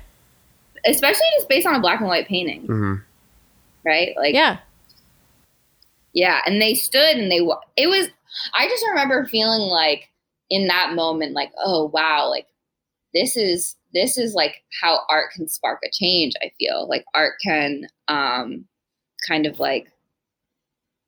especially 0.85 1.25
just 1.37 1.47
based 1.49 1.65
on 1.65 1.75
a 1.75 1.79
black 1.79 1.99
and 1.99 2.07
white 2.09 2.27
painting 2.27 2.63
hmm 2.65 2.95
right 3.85 4.09
like 4.17 4.33
Yeah. 4.35 4.57
yeah 6.13 6.41
and 6.45 6.61
they 6.61 6.73
stood 6.75 7.15
and 7.17 7.31
they 7.31 7.39
it 7.77 7.87
was 7.87 8.09
i 8.53 8.67
just 8.67 8.85
remember 8.89 9.25
feeling 9.25 9.61
like 9.69 10.09
in 10.49 10.67
that 10.67 10.93
moment 10.93 11.31
like 11.33 11.51
oh 11.63 11.85
wow 11.93 12.29
like 12.29 12.47
this 13.13 13.37
is 13.37 13.76
this 13.93 14.17
is 14.17 14.34
like 14.34 14.63
how 14.82 15.00
art 15.10 15.32
can 15.36 15.47
spark 15.47 15.80
a 15.86 15.89
change 15.91 16.34
i 16.43 16.52
feel. 16.60 16.88
Like 16.89 17.06
art 17.15 17.34
can 17.43 17.88
um 18.08 18.65
kind 19.28 19.45
of 19.45 19.60
like 19.60 19.88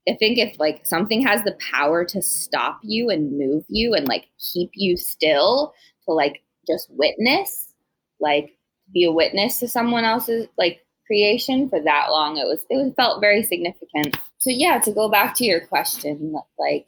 i 0.07 0.15
think 0.17 0.37
if 0.37 0.59
like 0.59 0.85
something 0.85 1.21
has 1.21 1.43
the 1.43 1.57
power 1.71 2.03
to 2.05 2.21
stop 2.21 2.79
you 2.83 3.09
and 3.09 3.37
move 3.37 3.63
you 3.67 3.93
and 3.93 4.07
like 4.07 4.25
keep 4.39 4.71
you 4.73 4.97
still 4.97 5.73
to 6.05 6.13
like 6.13 6.41
just 6.67 6.87
witness 6.91 7.73
like 8.19 8.55
be 8.93 9.03
a 9.03 9.11
witness 9.11 9.59
to 9.59 9.67
someone 9.67 10.03
else's 10.03 10.47
like 10.57 10.79
creation 11.05 11.69
for 11.69 11.81
that 11.81 12.07
long 12.09 12.37
it 12.37 12.45
was 12.45 12.65
it 12.69 12.75
was 12.75 12.93
felt 12.95 13.19
very 13.19 13.41
significant. 13.41 14.17
So 14.37 14.51
yeah 14.51 14.79
to 14.79 14.91
go 14.91 15.09
back 15.09 15.35
to 15.37 15.45
your 15.45 15.65
question 15.65 16.33
like 16.57 16.87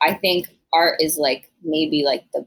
i 0.00 0.14
think 0.14 0.48
art 0.72 1.00
is 1.00 1.18
like 1.18 1.50
maybe 1.62 2.02
like 2.04 2.24
the 2.32 2.46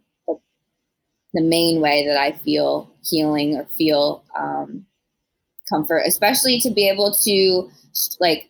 the, 1.36 1.41
main 1.41 1.82
way 1.82 2.06
that 2.08 2.17
i 2.17 2.32
feel 2.32 2.89
healing 3.04 3.56
or 3.56 3.65
feel 3.78 4.24
um, 4.38 4.86
comfort 5.69 6.04
especially 6.06 6.60
to 6.60 6.71
be 6.71 6.88
able 6.88 7.13
to 7.13 7.69
like 8.19 8.50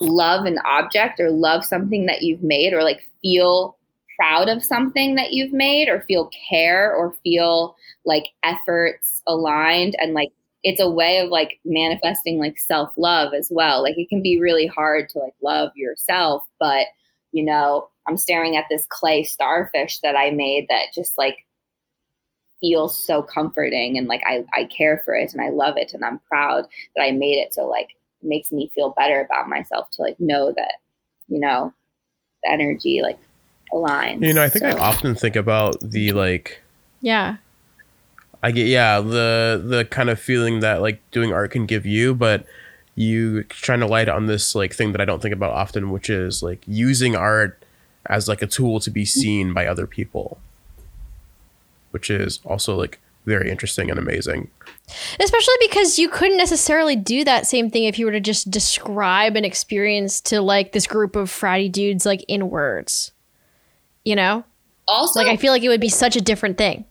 love 0.00 0.44
an 0.44 0.58
object 0.64 1.20
or 1.20 1.30
love 1.30 1.64
something 1.64 2.06
that 2.06 2.22
you've 2.22 2.42
made 2.42 2.72
or 2.72 2.82
like 2.82 3.00
feel 3.22 3.76
proud 4.18 4.48
of 4.48 4.62
something 4.62 5.16
that 5.16 5.32
you've 5.32 5.52
made 5.52 5.88
or 5.88 6.02
feel 6.02 6.30
care 6.48 6.94
or 6.94 7.14
feel 7.24 7.74
like 8.04 8.24
efforts 8.44 9.22
aligned 9.26 9.96
and 9.98 10.14
like 10.14 10.30
it's 10.62 10.80
a 10.80 10.90
way 10.90 11.18
of 11.18 11.28
like 11.28 11.58
manifesting 11.66 12.38
like 12.38 12.58
self-love 12.58 13.34
as 13.34 13.48
well. 13.50 13.82
Like 13.82 13.98
it 13.98 14.08
can 14.08 14.22
be 14.22 14.40
really 14.40 14.66
hard 14.66 15.10
to 15.10 15.18
like 15.18 15.34
love 15.42 15.70
yourself 15.74 16.42
but 16.58 16.86
you 17.34 17.44
know 17.44 17.88
i'm 18.08 18.16
staring 18.16 18.56
at 18.56 18.64
this 18.70 18.86
clay 18.88 19.22
starfish 19.22 19.98
that 20.02 20.16
i 20.16 20.30
made 20.30 20.66
that 20.70 20.86
just 20.94 21.18
like 21.18 21.36
feels 22.64 22.96
so 22.96 23.22
comforting 23.22 23.98
and 23.98 24.08
like 24.08 24.22
i 24.24 24.42
i 24.54 24.64
care 24.64 25.02
for 25.04 25.14
it 25.14 25.32
and 25.34 25.42
i 25.42 25.50
love 25.50 25.76
it 25.76 25.92
and 25.92 26.02
i'm 26.02 26.18
proud 26.20 26.64
that 26.96 27.02
i 27.02 27.10
made 27.10 27.36
it 27.36 27.52
so 27.52 27.66
like 27.66 27.90
it 28.22 28.28
makes 28.28 28.50
me 28.50 28.70
feel 28.74 28.94
better 28.96 29.20
about 29.20 29.48
myself 29.48 29.90
to 29.90 30.00
like 30.00 30.18
know 30.18 30.50
that 30.56 30.76
you 31.28 31.38
know 31.38 31.74
the 32.42 32.50
energy 32.50 33.00
like 33.02 33.18
aligns 33.72 34.26
You 34.26 34.32
know, 34.32 34.42
I 34.42 34.48
think 34.48 34.64
I 34.64 34.72
often 34.72 35.14
think 35.14 35.36
about 35.36 35.80
the 35.80 36.12
like 36.12 36.60
Yeah. 37.00 37.36
I 38.42 38.50
get 38.50 38.66
yeah, 38.66 39.00
the 39.00 39.62
the 39.64 39.84
kind 39.86 40.10
of 40.10 40.20
feeling 40.20 40.60
that 40.60 40.80
like 40.82 41.00
doing 41.10 41.32
art 41.32 41.50
can 41.50 41.66
give 41.66 41.86
you, 41.86 42.14
but 42.14 42.46
you 42.94 43.42
trying 43.44 43.80
to 43.80 43.86
light 43.86 44.08
on 44.08 44.26
this 44.26 44.54
like 44.54 44.74
thing 44.74 44.92
that 44.92 45.00
I 45.00 45.04
don't 45.04 45.20
think 45.20 45.34
about 45.34 45.52
often, 45.52 45.90
which 45.90 46.10
is 46.10 46.42
like 46.42 46.62
using 46.66 47.16
art 47.16 47.62
as 48.06 48.28
like 48.28 48.42
a 48.42 48.46
tool 48.46 48.80
to 48.80 48.90
be 48.90 49.02
mm-hmm. 49.02 49.20
seen 49.20 49.54
by 49.54 49.66
other 49.66 49.86
people. 49.86 50.38
Which 51.94 52.10
is 52.10 52.40
also 52.44 52.76
like 52.76 53.00
very 53.24 53.50
interesting 53.50 53.88
and 53.88 53.98
amazing. 53.98 54.50
Especially 55.18 55.54
because 55.60 55.98
you 55.98 56.10
couldn't 56.10 56.36
necessarily 56.36 56.96
do 56.96 57.24
that 57.24 57.46
same 57.46 57.70
thing 57.70 57.84
if 57.84 57.98
you 57.98 58.04
were 58.04 58.12
to 58.12 58.20
just 58.20 58.50
describe 58.50 59.36
an 59.36 59.44
experience 59.46 60.20
to 60.22 60.42
like 60.42 60.72
this 60.72 60.86
group 60.86 61.16
of 61.16 61.30
fratty 61.30 61.72
dudes 61.72 62.04
like 62.04 62.22
in 62.28 62.50
words. 62.50 63.12
You 64.04 64.16
know? 64.16 64.44
also 64.86 65.20
Like 65.20 65.28
I 65.28 65.38
feel 65.38 65.52
like 65.52 65.62
it 65.62 65.68
would 65.70 65.80
be 65.80 65.88
such 65.88 66.16
a 66.16 66.20
different 66.20 66.58
thing. 66.58 66.84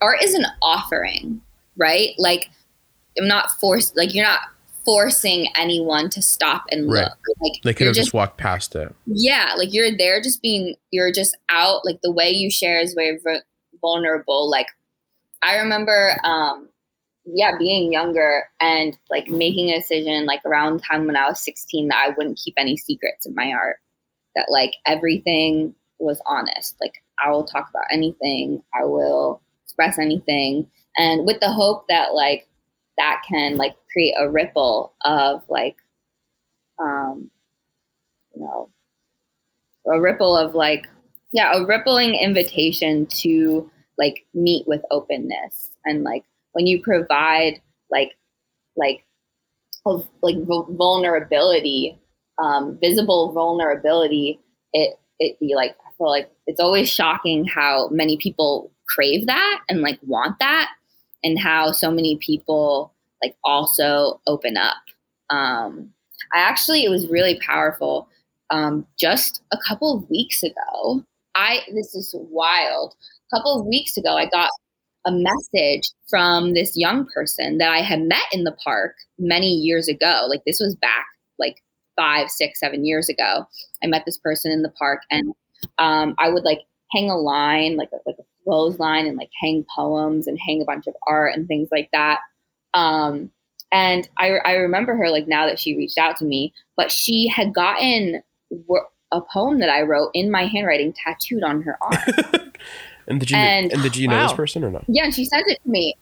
art 0.00 0.22
is 0.22 0.32
an 0.34 0.46
offering, 0.62 1.42
right? 1.76 2.10
Like 2.16 2.48
I'm 3.18 3.28
not 3.28 3.50
forced 3.60 3.96
like 3.96 4.14
you're 4.14 4.24
not 4.24 4.40
forcing 4.86 5.48
anyone 5.56 6.08
to 6.10 6.22
stop 6.22 6.64
and 6.70 6.90
Right. 6.90 7.02
look. 7.04 7.18
Like 7.42 7.62
They 7.62 7.74
could 7.74 7.80
you're 7.84 7.88
have 7.88 7.96
just 7.96 8.14
walked 8.14 8.38
past 8.38 8.74
it. 8.76 8.94
yeah, 9.06 9.54
like 9.58 9.74
you're 9.74 9.94
there 9.96 10.22
just 10.22 10.40
being 10.40 10.76
you're 10.92 11.12
just 11.12 11.36
out 11.50 11.84
like 11.84 12.00
the 12.02 12.10
way 12.12 12.30
you 12.30 12.50
share 12.50 12.80
is 12.80 12.94
very 12.94 13.18
vu- 13.18 13.40
vulnerable. 13.84 14.50
Like 14.50 14.68
I 15.42 15.56
remember 15.56 16.16
um 16.24 16.68
yeah, 17.26 17.52
being 17.58 17.92
younger 17.92 18.44
and 18.60 18.98
like 19.10 19.28
making 19.28 19.70
a 19.70 19.76
decision 19.78 20.26
like 20.26 20.44
around 20.44 20.82
time 20.82 21.06
when 21.06 21.16
I 21.16 21.28
was 21.28 21.42
16 21.42 21.88
that 21.88 22.06
I 22.06 22.14
wouldn't 22.16 22.40
keep 22.42 22.54
any 22.56 22.76
secrets 22.76 23.26
in 23.26 23.34
my 23.34 23.52
art. 23.52 23.76
That 24.36 24.46
like 24.50 24.72
everything 24.86 25.74
was 25.98 26.20
honest. 26.26 26.76
Like 26.80 26.94
I 27.24 27.30
will 27.30 27.44
talk 27.44 27.68
about 27.70 27.84
anything. 27.90 28.62
I 28.78 28.84
will 28.84 29.40
express 29.64 29.98
anything 29.98 30.66
and 30.96 31.26
with 31.26 31.40
the 31.40 31.50
hope 31.50 31.86
that 31.88 32.14
like 32.14 32.46
that 32.96 33.22
can 33.28 33.56
like 33.56 33.74
create 33.92 34.14
a 34.18 34.30
ripple 34.30 34.94
of 35.04 35.42
like 35.48 35.76
um 36.78 37.30
you 38.34 38.42
know 38.42 38.68
a 39.86 40.00
ripple 40.00 40.36
of 40.36 40.54
like 40.54 40.86
yeah 41.32 41.52
a 41.54 41.66
rippling 41.66 42.14
invitation 42.14 43.06
to 43.06 43.70
like 43.98 44.24
meet 44.34 44.66
with 44.66 44.82
openness 44.90 45.70
and 45.84 46.02
like 46.02 46.24
when 46.52 46.66
you 46.66 46.80
provide 46.82 47.60
like 47.90 48.16
like 48.76 49.04
like 50.22 50.36
vulnerability 50.46 51.98
um 52.38 52.78
visible 52.80 53.32
vulnerability 53.32 54.40
it 54.72 54.98
it 55.20 55.38
be 55.38 55.54
like 55.54 55.76
i 55.86 55.90
feel 55.96 56.08
like 56.08 56.30
it's 56.46 56.60
always 56.60 56.88
shocking 56.88 57.44
how 57.44 57.88
many 57.88 58.16
people 58.16 58.70
crave 58.88 59.26
that 59.26 59.60
and 59.68 59.80
like 59.80 59.98
want 60.06 60.38
that 60.38 60.70
and 61.22 61.38
how 61.38 61.70
so 61.70 61.90
many 61.90 62.16
people 62.16 62.92
like 63.22 63.36
also 63.44 64.20
open 64.26 64.56
up 64.56 64.76
um 65.30 65.88
i 66.32 66.38
actually 66.38 66.84
it 66.84 66.90
was 66.90 67.08
really 67.08 67.38
powerful 67.40 68.08
um, 68.50 68.86
just 68.98 69.42
a 69.52 69.58
couple 69.66 69.96
of 69.96 70.08
weeks 70.10 70.42
ago. 70.42 71.04
I 71.34 71.60
this 71.72 71.94
is 71.94 72.14
wild. 72.14 72.94
A 73.34 73.36
couple 73.36 73.58
of 73.58 73.66
weeks 73.66 73.96
ago, 73.96 74.16
I 74.16 74.26
got 74.26 74.50
a 75.04 75.10
message 75.10 75.90
from 76.08 76.54
this 76.54 76.76
young 76.76 77.04
person 77.12 77.58
that 77.58 77.72
I 77.72 77.80
had 77.80 78.02
met 78.02 78.22
in 78.32 78.44
the 78.44 78.56
park 78.62 78.94
many 79.18 79.48
years 79.48 79.88
ago. 79.88 80.26
Like 80.28 80.42
this 80.46 80.60
was 80.60 80.76
back 80.76 81.06
like 81.36 81.56
five, 81.96 82.30
six, 82.30 82.60
seven 82.60 82.84
years 82.84 83.08
ago. 83.08 83.44
I 83.82 83.88
met 83.88 84.04
this 84.06 84.18
person 84.18 84.52
in 84.52 84.62
the 84.62 84.70
park, 84.70 85.00
and 85.10 85.34
um, 85.78 86.14
I 86.18 86.28
would 86.28 86.44
like 86.44 86.60
hang 86.92 87.10
a 87.10 87.16
line, 87.16 87.76
like 87.76 87.90
a, 87.92 87.96
like 88.06 88.16
a 88.20 88.24
clothesline, 88.44 89.06
and 89.06 89.16
like 89.16 89.30
hang 89.40 89.66
poems 89.74 90.28
and 90.28 90.38
hang 90.38 90.62
a 90.62 90.64
bunch 90.64 90.86
of 90.86 90.94
art 91.08 91.34
and 91.34 91.48
things 91.48 91.68
like 91.72 91.88
that. 91.92 92.20
Um, 92.72 93.32
and 93.72 94.08
I, 94.16 94.36
I 94.44 94.52
remember 94.52 94.94
her 94.94 95.10
like 95.10 95.26
now 95.26 95.46
that 95.46 95.58
she 95.58 95.76
reached 95.76 95.98
out 95.98 96.18
to 96.18 96.24
me, 96.24 96.54
but 96.76 96.92
she 96.92 97.26
had 97.26 97.52
gotten 97.52 98.22
a 99.10 99.20
poem 99.32 99.58
that 99.58 99.70
I 99.70 99.82
wrote 99.82 100.10
in 100.14 100.30
my 100.30 100.46
handwriting 100.46 100.92
tattooed 100.92 101.42
on 101.42 101.62
her 101.62 101.76
arm. 101.82 102.52
and 103.06 103.20
did 103.20 103.30
you 103.30 103.36
and, 103.36 103.72
and 103.72 103.82
did 103.82 103.96
you 103.96 104.08
know 104.08 104.16
wow. 104.16 104.28
this 104.28 104.36
person 104.36 104.64
or 104.64 104.70
not? 104.70 104.84
Yeah, 104.88 105.04
and 105.04 105.14
she 105.14 105.24
sent 105.24 105.46
it 105.48 105.60
to 105.62 105.70
me. 105.70 105.94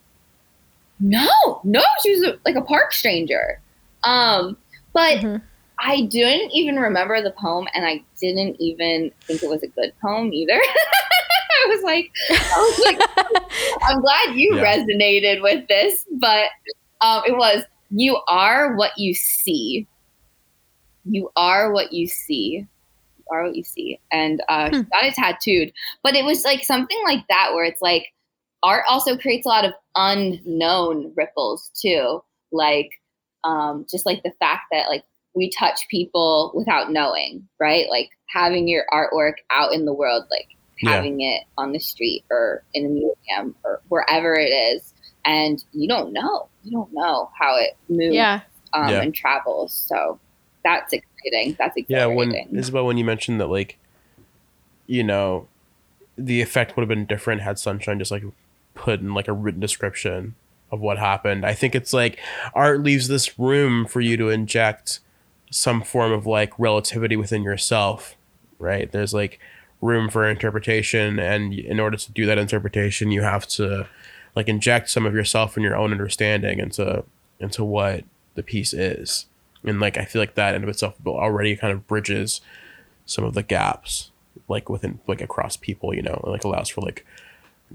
No, 1.01 1.29
no, 1.65 1.83
she 2.03 2.15
was 2.15 2.23
a, 2.23 2.39
like 2.45 2.55
a 2.55 2.63
park 2.63 2.93
stranger. 2.93 3.61
Um, 4.05 4.57
but 4.93 5.19
mm-hmm. 5.19 5.45
I 5.79 6.03
didn't 6.03 6.53
even 6.53 6.77
remember 6.77 7.21
the 7.21 7.33
poem, 7.33 7.67
and 7.75 7.85
I 7.85 8.03
didn't 8.21 8.57
even 8.61 9.11
think 9.23 9.43
it 9.43 9.49
was 9.49 9.63
a 9.63 9.69
good 9.69 9.93
poem 10.01 10.33
either. 10.33 10.61
I 11.63 11.67
was 11.69 11.83
like, 11.83 12.11
I 12.31 12.75
was 12.77 12.85
like, 12.85 13.53
I'm 13.83 14.01
glad 14.01 14.37
you 14.37 14.57
yeah. 14.57 14.77
resonated 14.77 15.43
with 15.43 15.67
this, 15.69 16.07
but 16.13 16.47
um, 17.01 17.23
it 17.27 17.37
was 17.37 17.65
you 17.91 18.19
are 18.29 18.75
what 18.75 18.93
you 18.97 19.15
see. 19.15 19.87
You 21.05 21.31
are 21.37 21.73
what 21.73 21.93
you 21.93 22.07
see. 22.07 22.67
You 23.33 23.39
are 23.39 23.45
what 23.45 23.57
you 23.57 23.65
see, 23.65 23.99
and 24.11 24.43
uh, 24.49 24.69
hmm. 24.69 24.77
she 24.77 24.83
got 24.83 25.05
it 25.05 25.15
tattooed. 25.15 25.73
But 26.03 26.15
it 26.15 26.25
was 26.25 26.45
like 26.45 26.65
something 26.65 27.01
like 27.05 27.25
that, 27.29 27.53
where 27.55 27.65
it's 27.65 27.83
like 27.83 28.13
art 28.63 28.85
also 28.89 29.17
creates 29.17 29.47
a 29.47 29.49
lot 29.49 29.65
of 29.65 29.73
unknown 29.97 31.13
ripples 31.17 31.71
too, 31.81 32.23
like 32.51 32.91
um, 33.45 33.87
just 33.91 34.07
like 34.07 34.23
the 34.23 34.33
fact 34.39 34.63
that 34.71 34.89
like 34.89 35.05
we 35.35 35.51
touch 35.51 35.89
people 35.89 36.53
without 36.55 36.93
knowing, 36.93 37.47
right? 37.59 37.89
Like 37.89 38.11
having 38.29 38.69
your 38.69 38.85
artwork 38.93 39.35
out 39.51 39.73
in 39.73 39.85
the 39.85 39.95
world, 39.95 40.25
like 40.31 40.49
having 40.79 41.21
yeah. 41.21 41.37
it 41.37 41.43
on 41.59 41.73
the 41.73 41.81
street 41.81 42.25
or 42.31 42.65
in 42.75 42.87
a 42.87 42.89
museum 42.89 43.55
or 43.65 43.81
wherever 43.89 44.35
it 44.35 44.51
is, 44.51 44.95
and 45.25 45.63
you 45.73 45.89
don't 45.89 46.13
know, 46.13 46.49
you 46.63 46.73
don't 46.73 46.93
know 46.93 47.31
how 47.39 47.57
it 47.57 47.77
moves 47.89 48.15
yeah. 48.15 48.41
Um, 48.75 48.89
yeah. 48.89 49.03
and 49.03 49.15
travels. 49.15 49.75
So 49.75 50.19
that's 50.65 50.93
exciting. 50.93 51.57
That's 51.59 51.77
exciting. 51.77 51.85
Yeah, 51.89 52.07
when 52.07 52.33
Isabel, 52.57 52.87
when 52.87 52.97
you 52.97 53.05
mentioned 53.05 53.41
that, 53.41 53.49
like, 53.49 53.79
you 54.87 55.03
know, 55.03 55.49
the 56.17 56.41
effect 56.41 56.77
would 56.77 56.83
have 56.83 56.89
been 56.89 57.07
different 57.07 57.41
had 57.43 57.59
Sunshine 57.59 57.99
just 57.99 58.11
like 58.11 58.25
put 58.75 59.01
in 59.01 59.15
like 59.15 59.29
a 59.29 59.33
written 59.33 59.61
description 59.61 60.35
of 60.71 60.81
what 60.81 60.99
happened. 60.99 61.45
I 61.45 61.55
think 61.55 61.75
it's 61.75 61.93
like 61.93 62.19
art 62.55 62.83
leaves 62.83 63.09
this 63.09 63.39
room 63.39 63.87
for 63.87 64.01
you 64.01 64.17
to 64.17 64.31
inject 64.31 65.01
some 65.51 65.83
form 65.83 66.13
of 66.13 66.27
like 66.27 66.59
relativity 66.59 67.17
within 67.17 67.43
yourself, 67.43 68.17
right? 68.59 68.91
There's 68.91 69.13
like 69.13 69.39
room 69.81 70.09
for 70.09 70.27
interpretation 70.29 71.19
and 71.19 71.53
in 71.53 71.79
order 71.79 71.97
to 71.97 72.13
do 72.13 72.25
that 72.27 72.39
interpretation, 72.39 73.11
you 73.11 73.23
have 73.23 73.47
to 73.49 73.87
like 74.35 74.49
inject 74.49 74.89
some 74.89 75.05
of 75.05 75.15
yourself 75.15 75.57
and 75.57 75.65
your 75.65 75.77
own 75.77 75.93
understanding 75.93 76.59
into 76.59 77.05
into 77.39 77.65
what 77.65 78.05
the 78.35 78.43
piece 78.43 78.73
is. 78.73 79.27
And 79.65 79.81
like 79.81 79.97
I 79.97 80.05
feel 80.05 80.21
like 80.21 80.35
that 80.35 80.55
in 80.55 80.63
of 80.63 80.69
itself 80.69 80.95
already 81.07 81.57
kind 81.57 81.73
of 81.73 81.87
bridges 81.87 82.41
some 83.05 83.25
of 83.25 83.35
the 83.35 83.43
gaps 83.43 84.11
like 84.49 84.69
within 84.69 85.01
like 85.07 85.21
across 85.21 85.57
people, 85.57 85.95
you 85.95 86.03
know, 86.03 86.21
like 86.25 86.45
allows 86.45 86.69
for 86.69 86.81
like 86.81 87.07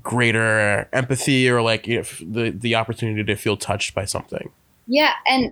greater 0.01 0.87
empathy 0.93 1.49
or 1.49 1.61
like 1.61 1.87
you 1.87 1.97
know, 1.97 2.03
the 2.21 2.49
the 2.51 2.75
opportunity 2.75 3.23
to 3.23 3.35
feel 3.35 3.57
touched 3.57 3.93
by 3.93 4.05
something. 4.05 4.49
Yeah, 4.85 5.13
and 5.27 5.51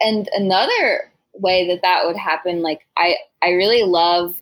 and 0.00 0.28
another 0.34 1.10
way 1.34 1.66
that 1.68 1.82
that 1.82 2.06
would 2.06 2.16
happen 2.16 2.62
like 2.62 2.86
I 2.96 3.16
I 3.42 3.50
really 3.50 3.82
love 3.82 4.40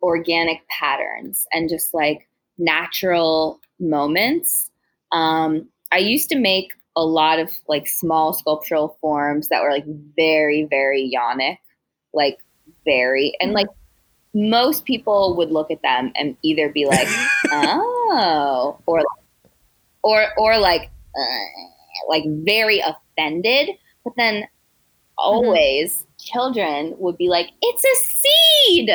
organic 0.00 0.66
patterns 0.68 1.46
and 1.52 1.68
just 1.68 1.92
like 1.92 2.28
natural 2.58 3.60
moments. 3.78 4.70
Um 5.12 5.68
I 5.92 5.98
used 5.98 6.30
to 6.30 6.38
make 6.38 6.72
a 6.96 7.04
lot 7.04 7.38
of 7.38 7.56
like 7.68 7.86
small 7.88 8.32
sculptural 8.32 8.96
forms 9.00 9.48
that 9.48 9.62
were 9.62 9.70
like 9.70 9.86
very 10.16 10.64
very 10.64 11.10
yonic, 11.14 11.58
like 12.12 12.38
very 12.84 13.34
and 13.40 13.52
like 13.52 13.68
most 14.34 14.84
people 14.84 15.36
would 15.36 15.50
look 15.50 15.70
at 15.70 15.82
them 15.82 16.12
and 16.16 16.36
either 16.42 16.70
be 16.70 16.86
like, 16.86 17.06
"Oh," 17.52 18.78
or 18.86 19.02
or 20.02 20.26
or 20.38 20.58
like 20.58 20.90
uh, 21.16 22.08
like 22.08 22.24
very 22.26 22.80
offended. 22.80 23.70
But 24.04 24.14
then 24.16 24.34
mm-hmm. 24.36 25.18
always 25.18 25.92
mm-hmm. 25.92 26.08
children 26.18 26.94
would 26.98 27.18
be 27.18 27.28
like, 27.28 27.50
"It's 27.60 27.84
a 27.84 28.10
seed. 28.10 28.90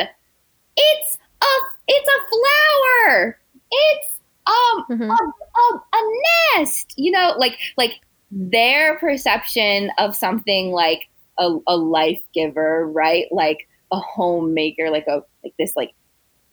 It's 0.76 1.18
a 1.42 1.52
it's 1.86 2.08
a 2.08 2.20
flower. 2.28 3.38
It's 3.70 4.17
um 4.48 4.84
mm-hmm. 4.90 5.10
a, 5.10 5.14
a, 5.14 5.82
a 5.92 6.58
nest." 6.58 6.94
You 6.96 7.12
know, 7.12 7.34
like 7.38 7.58
like 7.76 8.00
their 8.30 8.98
perception 8.98 9.90
of 9.98 10.16
something 10.16 10.70
like 10.70 11.08
a, 11.38 11.56
a 11.66 11.76
life 11.76 12.22
giver, 12.34 12.86
right? 12.86 13.26
Like 13.30 13.68
a 13.92 13.98
homemaker, 13.98 14.90
like 14.90 15.06
a 15.06 15.22
like 15.44 15.54
this 15.58 15.76
like 15.76 15.92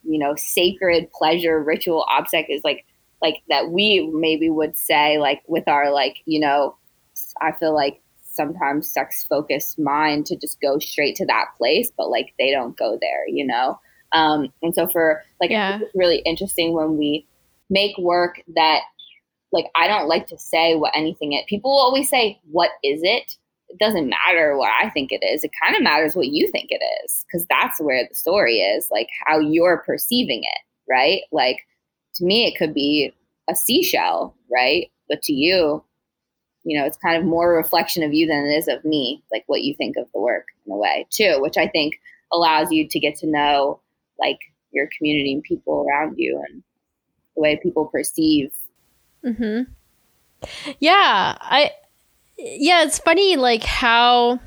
you 0.04 0.20
know 0.20 0.36
sacred 0.36 1.12
pleasure 1.12 1.62
ritual 1.62 2.06
object 2.10 2.50
is 2.50 2.62
like 2.64 2.86
like 3.22 3.42
that 3.50 3.72
we 3.72 4.08
maybe 4.14 4.50
would 4.50 4.78
say 4.78 5.18
like 5.18 5.42
with 5.48 5.68
our 5.68 5.92
like 5.92 6.18
you 6.26 6.40
know 6.40 6.76
I 7.42 7.52
feel 7.54 7.74
like 7.74 8.02
sometimes 8.24 8.90
sex 8.90 9.24
focused 9.24 9.80
mind 9.80 10.26
to 10.28 10.36
just 10.36 10.60
go 10.62 10.78
straight 10.80 11.16
to 11.16 11.26
that 11.26 11.46
place, 11.58 11.92
but 11.96 12.10
like 12.10 12.34
they 12.38 12.52
don't 12.52 12.78
go 12.78 12.98
there, 13.00 13.28
you 13.28 13.46
know. 13.46 13.80
Um, 14.12 14.50
and 14.62 14.76
so 14.76 14.88
for 14.88 15.24
like 15.42 15.50
yeah. 15.52 15.80
it's 15.82 15.96
really 15.96 16.20
interesting 16.20 16.74
when 16.74 16.98
we 16.98 17.26
make 17.70 17.98
work 17.98 18.42
that 18.56 18.82
like 19.52 19.66
I 19.76 19.88
don't 19.88 20.08
like 20.08 20.28
to 20.28 20.38
say 20.38 20.76
what 20.76 20.96
anything 20.96 21.34
it. 21.34 21.48
People 21.48 21.72
always 21.72 22.10
say, 22.10 22.40
"What 22.52 22.72
is 22.84 23.02
it?" 23.04 23.36
it 23.70 23.80
doesn't 23.80 24.10
matter 24.10 24.58
what 24.58 24.72
I 24.82 24.90
think 24.90 25.12
it 25.12 25.24
is. 25.26 25.44
It 25.44 25.52
kind 25.64 25.76
of 25.76 25.84
matters 25.84 26.16
what 26.16 26.28
you 26.28 26.48
think 26.52 26.68
it 26.70 26.82
is 27.04 27.26
because 27.26 27.46
that's 27.50 27.80
where 27.82 28.08
the 28.08 28.16
story 28.16 28.60
is, 28.60 28.90
like 28.92 29.10
how 29.26 29.40
you're 29.40 29.84
perceiving 29.86 30.42
it, 30.44 30.60
right? 30.90 31.22
Like 31.32 31.60
to 32.16 32.26
me, 32.26 32.46
it 32.46 32.58
could 32.58 32.74
be 32.74 33.14
a 33.50 33.56
seashell, 33.56 34.36
right? 34.52 34.90
But 35.10 35.22
to 35.24 35.34
you, 35.34 35.84
you 36.64 36.80
know, 36.80 36.86
it's 36.86 36.98
kind 36.98 37.18
of 37.18 37.26
more 37.26 37.54
a 37.54 37.58
reflection 37.58 38.04
of 38.04 38.14
you 38.14 38.28
than 38.28 38.46
it 38.46 38.56
is 38.56 38.68
of 38.68 38.84
me, 38.86 39.22
like 39.32 39.44
what 39.48 39.64
you 39.64 39.76
think 39.76 39.98
of 39.98 40.08
the 40.14 40.20
work 40.20 40.48
in 40.66 40.72
a 40.72 40.78
way, 40.78 41.06
too, 41.12 41.38
which 41.40 41.58
I 41.58 41.68
think 41.68 41.96
allows 42.32 42.72
you 42.72 42.88
to 42.88 43.00
get 43.00 43.16
to 43.18 43.28
know 43.28 43.80
like 44.20 44.40
your 44.72 44.90
community 44.98 45.34
and 45.34 45.44
people 45.44 45.86
around 45.88 46.16
you 46.18 46.44
and 46.50 46.64
the 47.36 47.42
way 47.42 47.60
people 47.62 47.86
perceive. 47.86 48.52
Hmm. 49.24 49.62
Yeah, 50.80 51.38
I 51.40 51.72
yeah, 52.38 52.84
it's 52.84 53.00
funny 53.00 53.36
like 53.36 53.64
how 53.64 54.40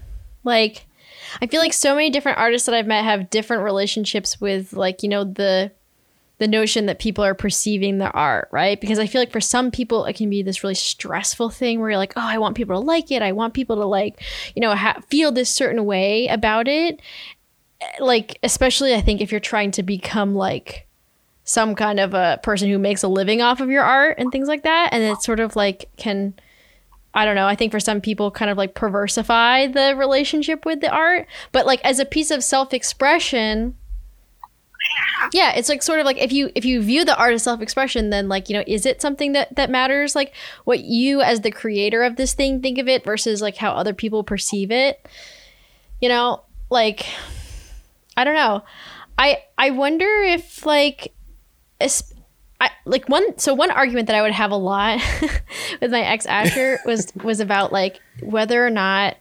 like 0.44 0.87
I 1.40 1.46
feel 1.46 1.61
like 1.61 1.72
so 1.72 1.94
many 1.94 2.11
different 2.11 2.38
artists 2.38 2.66
that 2.66 2.74
I've 2.74 2.87
met 2.87 3.05
have 3.05 3.31
different 3.31 3.62
relationships 3.62 4.40
with 4.40 4.72
like, 4.72 5.03
you 5.03 5.09
know, 5.09 5.24
the 5.24 5.72
the 6.38 6.48
notion 6.48 6.87
that 6.87 7.01
people 7.01 7.24
are 7.24 7.35
perceiving 7.35 7.98
the 7.98 8.11
art, 8.12 8.48
right? 8.53 8.81
Because 8.81 9.01
I 9.01 9.07
feel 9.07 9.20
like 9.20 9.33
for 9.33 9.40
some 9.40 9.72
people 9.72 10.05
it 10.05 10.14
can 10.14 10.31
be 10.31 10.42
this 10.42 10.62
really 10.62 10.74
stressful 10.74 11.51
thing 11.51 11.81
where 11.81 11.90
you're 11.90 11.98
like, 11.98 12.12
"Oh, 12.16 12.22
I 12.22 12.38
want 12.38 12.57
people 12.57 12.81
to 12.81 12.87
like 12.87 13.11
it. 13.11 13.22
I 13.22 13.33
want 13.33 13.55
people 13.55 13.77
to 13.77 13.85
like, 13.85 14.22
you 14.55 14.61
know, 14.61 14.74
ha- 14.74 15.01
feel 15.09 15.33
this 15.33 15.51
certain 15.51 15.85
way 15.85 16.29
about 16.29 16.68
it." 16.68 17.01
Like 17.98 18.38
especially 18.42 18.94
I 18.94 19.01
think 19.01 19.20
if 19.20 19.31
you're 19.33 19.40
trying 19.40 19.72
to 19.72 19.83
become 19.83 20.35
like 20.35 20.88
some 21.48 21.74
kind 21.74 21.98
of 21.98 22.12
a 22.12 22.38
person 22.42 22.68
who 22.68 22.78
makes 22.78 23.02
a 23.02 23.08
living 23.08 23.40
off 23.40 23.62
of 23.62 23.70
your 23.70 23.82
art 23.82 24.18
and 24.18 24.30
things 24.30 24.48
like 24.48 24.64
that, 24.64 24.90
and 24.92 25.02
it 25.02 25.22
sort 25.22 25.40
of 25.40 25.56
like 25.56 25.88
can 25.96 26.34
I 27.14 27.24
don't 27.24 27.37
know. 27.37 27.46
I 27.46 27.54
think 27.54 27.72
for 27.72 27.80
some 27.80 28.02
people, 28.02 28.30
kind 28.30 28.50
of 28.50 28.58
like 28.58 28.74
perversify 28.74 29.68
the 29.68 29.96
relationship 29.96 30.66
with 30.66 30.82
the 30.82 30.90
art. 30.90 31.26
But 31.50 31.64
like 31.64 31.80
as 31.84 31.98
a 31.98 32.04
piece 32.04 32.30
of 32.30 32.44
self 32.44 32.74
expression, 32.74 33.76
yeah, 35.32 35.54
it's 35.54 35.70
like 35.70 35.82
sort 35.82 36.00
of 36.00 36.04
like 36.04 36.18
if 36.18 36.32
you 36.32 36.50
if 36.54 36.66
you 36.66 36.82
view 36.82 37.06
the 37.06 37.16
art 37.16 37.32
as 37.32 37.44
self 37.44 37.62
expression, 37.62 38.11
then 38.11 38.28
like 38.28 38.50
you 38.50 38.54
know, 38.54 38.64
is 38.66 38.84
it 38.84 39.00
something 39.00 39.32
that 39.32 39.56
that 39.56 39.70
matters? 39.70 40.14
Like 40.14 40.34
what 40.64 40.80
you 40.80 41.22
as 41.22 41.40
the 41.40 41.50
creator 41.50 42.02
of 42.02 42.16
this 42.16 42.34
thing 42.34 42.61
think 42.61 42.76
of 42.76 42.88
it 42.88 43.04
versus 43.04 43.40
like 43.40 43.56
how 43.56 43.72
other 43.72 43.94
people 43.94 44.22
perceive 44.22 44.70
it. 44.70 45.08
You 45.98 46.11
know, 46.11 46.42
like 46.68 47.06
I 48.18 48.24
don't 48.24 48.34
know. 48.34 48.64
I 49.16 49.44
I 49.56 49.70
wonder 49.70 50.06
if 50.06 50.66
like 50.66 51.14
I 52.60 52.70
like 52.84 53.08
one 53.08 53.38
so 53.38 53.54
one 53.54 53.70
argument 53.70 54.08
that 54.08 54.16
I 54.16 54.22
would 54.22 54.32
have 54.32 54.50
a 54.50 54.56
lot 54.56 55.00
with 55.80 55.90
my 55.90 56.00
ex 56.00 56.26
Asher 56.26 56.80
was 56.84 57.12
was 57.22 57.40
about 57.40 57.72
like 57.72 58.00
whether 58.20 58.66
or 58.66 58.70
not 58.70 59.16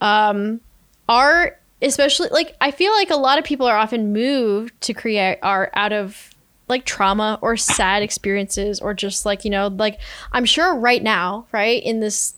um 0.00 0.60
art 1.08 1.60
especially 1.82 2.28
like 2.30 2.56
I 2.60 2.70
feel 2.70 2.92
like 2.92 3.10
a 3.10 3.16
lot 3.16 3.38
of 3.38 3.44
people 3.44 3.66
are 3.66 3.76
often 3.76 4.12
moved 4.12 4.80
to 4.82 4.94
create 4.94 5.38
art 5.42 5.70
out 5.74 5.92
of 5.92 6.30
like 6.68 6.84
trauma 6.84 7.38
or 7.42 7.56
sad 7.56 8.02
experiences 8.02 8.80
or 8.80 8.94
just 8.94 9.26
like 9.26 9.44
you 9.44 9.50
know 9.50 9.66
like 9.66 9.98
I'm 10.32 10.44
sure 10.44 10.76
right 10.76 11.02
now 11.02 11.46
right 11.50 11.82
in 11.82 11.98
this 11.98 12.34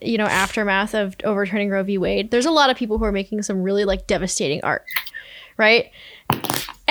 you 0.00 0.16
know 0.16 0.26
aftermath 0.26 0.94
of 0.94 1.16
overturning 1.24 1.70
Roe 1.70 1.82
v. 1.82 1.98
Wade 1.98 2.30
there's 2.30 2.46
a 2.46 2.52
lot 2.52 2.70
of 2.70 2.76
people 2.76 2.98
who 2.98 3.04
are 3.04 3.12
making 3.12 3.42
some 3.42 3.62
really 3.62 3.84
like 3.84 4.06
devastating 4.06 4.60
art 4.62 4.84
right 5.56 5.90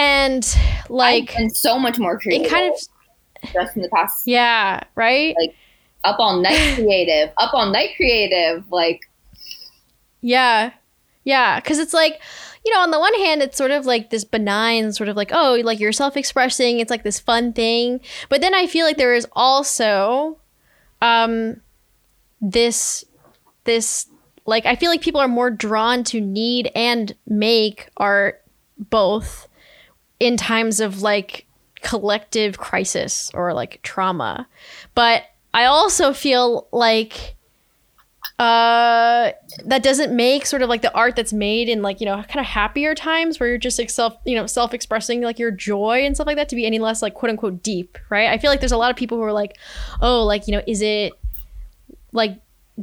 and 0.02 0.58
like 0.90 1.36
and 1.38 1.56
so 1.56 1.78
much 1.80 1.98
more 2.00 2.20
creative. 2.20 2.46
it 2.48 2.50
kind 2.50 2.74
of 2.74 2.80
just 3.54 3.76
in 3.76 3.82
the 3.82 3.90
past 3.90 4.28
yeah 4.28 4.82
right 4.96 5.36
Like- 5.40 5.56
up 6.04 6.16
all 6.20 6.40
night 6.42 6.76
creative, 6.76 7.30
up 7.38 7.54
all 7.54 7.70
night 7.70 7.92
creative. 7.96 8.64
Like 8.72 9.02
Yeah. 10.22 10.72
Yeah. 11.24 11.60
Cause 11.62 11.78
it's 11.78 11.94
like, 11.94 12.20
you 12.66 12.74
know, 12.74 12.80
on 12.80 12.90
the 12.90 13.00
one 13.00 13.14
hand, 13.16 13.44
it's 13.44 13.56
sort 13.58 13.70
of 13.70 13.86
like 13.86 14.10
this 14.10 14.24
benign, 14.24 14.94
sort 14.94 15.10
of 15.10 15.16
like, 15.16 15.30
oh, 15.32 15.62
like 15.64 15.80
you're 15.80 15.92
self 15.92 16.18
expressing. 16.18 16.80
It's 16.80 16.90
like 16.90 17.04
this 17.04 17.20
fun 17.20 17.54
thing. 17.54 18.02
But 18.30 18.42
then 18.42 18.56
I 18.56 18.66
feel 18.66 18.86
like 18.88 18.98
there 18.98 19.14
is 19.14 19.28
also 19.34 20.40
um 21.04 21.62
this 22.42 23.06
this 23.66 24.08
like 24.48 24.66
I 24.66 24.76
feel 24.76 24.90
like 24.90 25.02
people 25.02 25.22
are 25.22 25.28
more 25.28 25.52
drawn 25.52 26.04
to 26.06 26.20
need 26.20 26.72
and 26.74 27.14
make 27.28 27.90
art 27.98 28.42
both 28.78 29.48
in 30.22 30.38
times 30.38 30.80
of 30.80 31.02
like 31.02 31.48
collective 31.82 32.60
crisis 32.60 33.32
or 33.34 33.56
like 33.56 33.82
trauma. 33.82 34.48
But 34.94 35.24
I 35.52 35.66
also 35.66 36.14
feel 36.14 36.68
like 36.72 37.36
uh 38.38 39.32
that 39.66 39.82
doesn't 39.84 40.16
make 40.16 40.46
sort 40.46 40.62
of 40.62 40.70
like 40.70 40.84
the 40.84 40.94
art 40.94 41.16
that's 41.16 41.34
made 41.34 41.70
in 41.70 41.82
like 41.82 42.00
you 42.00 42.06
know 42.06 42.16
kind 42.24 42.40
of 42.40 42.46
happier 42.46 42.96
times 42.96 43.40
where 43.40 43.50
you're 43.50 43.58
just 43.58 43.78
like 43.78 43.90
self 43.90 44.16
you 44.26 44.36
know 44.36 44.48
self-expressing 44.48 45.22
like 45.22 45.38
your 45.38 45.52
joy 45.52 46.04
and 46.06 46.16
stuff 46.16 46.28
like 46.28 46.38
that 46.38 46.50
to 46.50 46.56
be 46.56 46.66
any 46.66 46.80
less 46.80 47.02
like 47.02 47.14
quote 47.16 47.32
unquote 47.32 47.62
deep 47.64 47.98
right? 48.10 48.30
I 48.30 48.38
feel 48.38 48.52
like 48.52 48.60
there's 48.60 48.72
a 48.72 48.78
lot 48.78 48.92
of 48.92 48.96
people 48.98 49.18
who 49.18 49.24
are 49.24 49.34
like 49.34 49.58
oh 50.02 50.24
like 50.24 50.48
you 50.48 50.54
know 50.54 50.62
is 50.68 50.82
it 50.82 51.14
like 52.12 52.40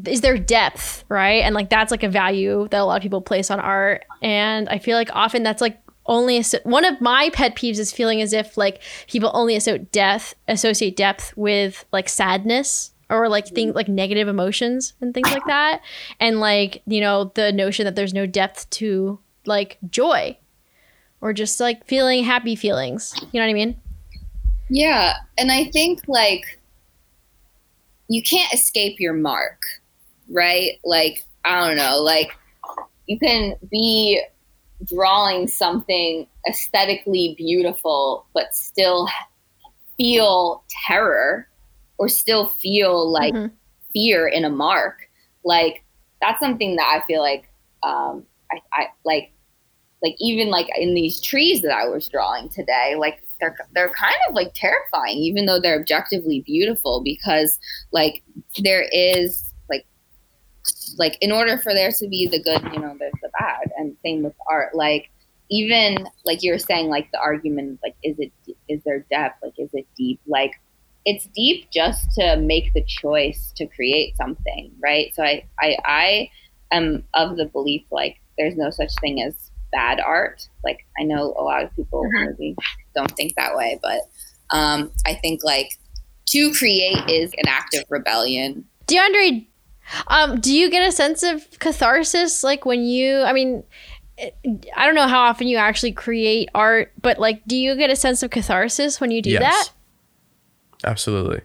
is 0.06 0.20
there 0.20 0.38
depth? 0.38 1.04
Right? 1.08 1.42
And 1.42 1.54
like 1.54 1.70
that's 1.70 1.90
like 1.90 2.02
a 2.02 2.08
value 2.08 2.68
that 2.70 2.80
a 2.80 2.84
lot 2.84 2.96
of 2.96 3.02
people 3.02 3.20
place 3.20 3.50
on 3.50 3.60
art. 3.60 4.04
And 4.22 4.68
i 4.68 4.78
feel 4.78 4.96
like 4.96 5.10
often 5.14 5.44
that's 5.44 5.60
like 5.60 5.80
only 6.08 6.42
one 6.64 6.84
of 6.84 7.00
my 7.00 7.30
pet 7.32 7.54
peeves 7.54 7.78
is 7.78 7.92
feeling 7.92 8.20
as 8.20 8.32
if 8.32 8.56
like 8.56 8.80
people 9.06 9.30
only 9.34 9.54
associate 9.54 9.92
death 9.92 10.34
associate 10.48 10.96
depth 10.96 11.36
with 11.36 11.84
like 11.92 12.08
sadness 12.08 12.92
or 13.10 13.28
like 13.28 13.46
things 13.46 13.74
like 13.74 13.88
negative 13.88 14.28
emotions 14.28 14.94
and 15.00 15.14
things 15.14 15.30
like 15.30 15.46
that. 15.46 15.82
And 16.18 16.40
like 16.40 16.82
you 16.86 17.00
know 17.00 17.30
the 17.34 17.52
notion 17.52 17.84
that 17.84 17.94
there's 17.94 18.14
no 18.14 18.26
depth 18.26 18.68
to 18.70 19.18
like 19.46 19.78
joy 19.88 20.36
or 21.20 21.32
just 21.32 21.60
like 21.60 21.86
feeling 21.86 22.24
happy 22.24 22.56
feelings. 22.56 23.14
You 23.32 23.40
know 23.40 23.46
what 23.46 23.50
i 23.50 23.54
mean? 23.54 23.76
Yeah, 24.70 25.14
and 25.36 25.50
I 25.50 25.64
think 25.64 26.02
like 26.08 26.58
you 28.08 28.22
can't 28.22 28.52
escape 28.52 29.00
your 29.00 29.14
mark, 29.14 29.60
right? 30.30 30.78
Like 30.84 31.24
I 31.44 31.66
don't 31.66 31.76
know, 31.76 31.98
like 32.02 32.30
you 33.06 33.18
can 33.18 33.54
be 33.70 34.22
drawing 34.86 35.48
something 35.48 36.26
aesthetically 36.48 37.34
beautiful 37.36 38.26
but 38.32 38.54
still 38.54 39.08
feel 39.96 40.62
terror 40.86 41.48
or 41.98 42.08
still 42.08 42.46
feel 42.46 43.10
like 43.10 43.34
Mhm. 43.34 43.50
fear 43.92 44.28
in 44.28 44.44
a 44.44 44.50
mark. 44.50 45.08
Like 45.44 45.82
that's 46.20 46.40
something 46.40 46.76
that 46.76 46.86
I 46.86 47.04
feel 47.06 47.20
like 47.20 47.48
um 47.82 48.24
I, 48.52 48.60
I 48.72 48.86
like 49.04 49.32
like 50.02 50.14
even 50.20 50.48
like 50.48 50.68
in 50.78 50.94
these 50.94 51.20
trees 51.20 51.60
that 51.62 51.72
I 51.72 51.88
was 51.88 52.08
drawing 52.08 52.48
today, 52.50 52.94
like 52.96 53.20
they're 53.40 53.56
they're 53.74 53.90
kind 53.90 54.16
of 54.28 54.34
like 54.34 54.52
terrifying, 54.54 55.18
even 55.18 55.46
though 55.46 55.60
they're 55.60 55.78
objectively 55.80 56.40
beautiful, 56.40 57.00
because 57.02 57.58
like 57.90 58.22
there 58.62 58.86
is 58.92 59.52
like 59.68 59.84
like 60.98 61.18
in 61.20 61.32
order 61.32 61.58
for 61.58 61.74
there 61.74 61.90
to 61.90 62.08
be 62.08 62.26
the 62.28 62.40
good, 62.42 62.62
you 62.72 62.78
know, 62.80 62.96
the 62.96 63.10
bad, 63.38 63.70
and 63.76 63.96
same 64.04 64.22
with 64.22 64.34
art. 64.50 64.74
Like 64.74 65.10
even 65.50 66.06
like 66.24 66.42
you 66.42 66.52
were 66.52 66.58
saying, 66.58 66.88
like 66.88 67.10
the 67.12 67.18
argument, 67.20 67.80
like 67.82 67.94
is 68.02 68.18
it 68.18 68.32
is 68.68 68.82
there 68.84 69.04
depth, 69.10 69.42
like 69.42 69.54
is 69.58 69.70
it 69.72 69.86
deep, 69.96 70.20
like 70.26 70.52
it's 71.04 71.26
deep 71.34 71.70
just 71.70 72.12
to 72.12 72.36
make 72.36 72.72
the 72.74 72.84
choice 72.84 73.52
to 73.56 73.66
create 73.66 74.16
something, 74.16 74.70
right? 74.82 75.14
So 75.14 75.22
I 75.22 75.44
I 75.60 75.76
I 75.84 76.30
am 76.70 77.04
of 77.14 77.36
the 77.36 77.46
belief 77.46 77.82
like 77.90 78.16
there's 78.36 78.56
no 78.56 78.70
such 78.70 78.92
thing 79.00 79.22
as 79.22 79.34
bad 79.72 80.00
art. 80.00 80.48
Like 80.64 80.86
I 81.00 81.04
know 81.04 81.34
a 81.38 81.42
lot 81.42 81.64
of 81.64 81.74
people 81.76 82.02
Mhm. 82.04 82.26
maybe 82.38 82.56
don't 82.94 83.10
think 83.16 83.34
that 83.36 83.56
way, 83.56 83.78
but 83.82 84.00
um, 84.50 84.90
I 85.06 85.14
think 85.14 85.42
like 85.44 85.70
to 86.26 86.52
create 86.52 87.08
is 87.10 87.32
an 87.38 87.48
act 87.48 87.74
of 87.74 87.84
rebellion. 87.90 88.64
DeAndre, 88.86 89.46
um, 90.06 90.40
do 90.40 90.54
you 90.54 90.70
get 90.70 90.86
a 90.86 90.92
sense 90.92 91.22
of 91.22 91.46
catharsis 91.58 92.44
like 92.44 92.64
when 92.64 92.84
you? 92.84 93.22
I 93.22 93.32
mean, 93.32 93.64
I 94.76 94.86
don't 94.86 94.94
know 94.94 95.06
how 95.06 95.20
often 95.20 95.46
you 95.46 95.56
actually 95.56 95.92
create 95.92 96.48
art, 96.54 96.92
but 97.00 97.18
like, 97.18 97.42
do 97.46 97.56
you 97.56 97.76
get 97.76 97.90
a 97.90 97.96
sense 97.96 98.22
of 98.22 98.30
catharsis 98.30 99.00
when 99.00 99.10
you 99.10 99.22
do 99.22 99.38
that? 99.38 99.70
Absolutely. 100.84 101.42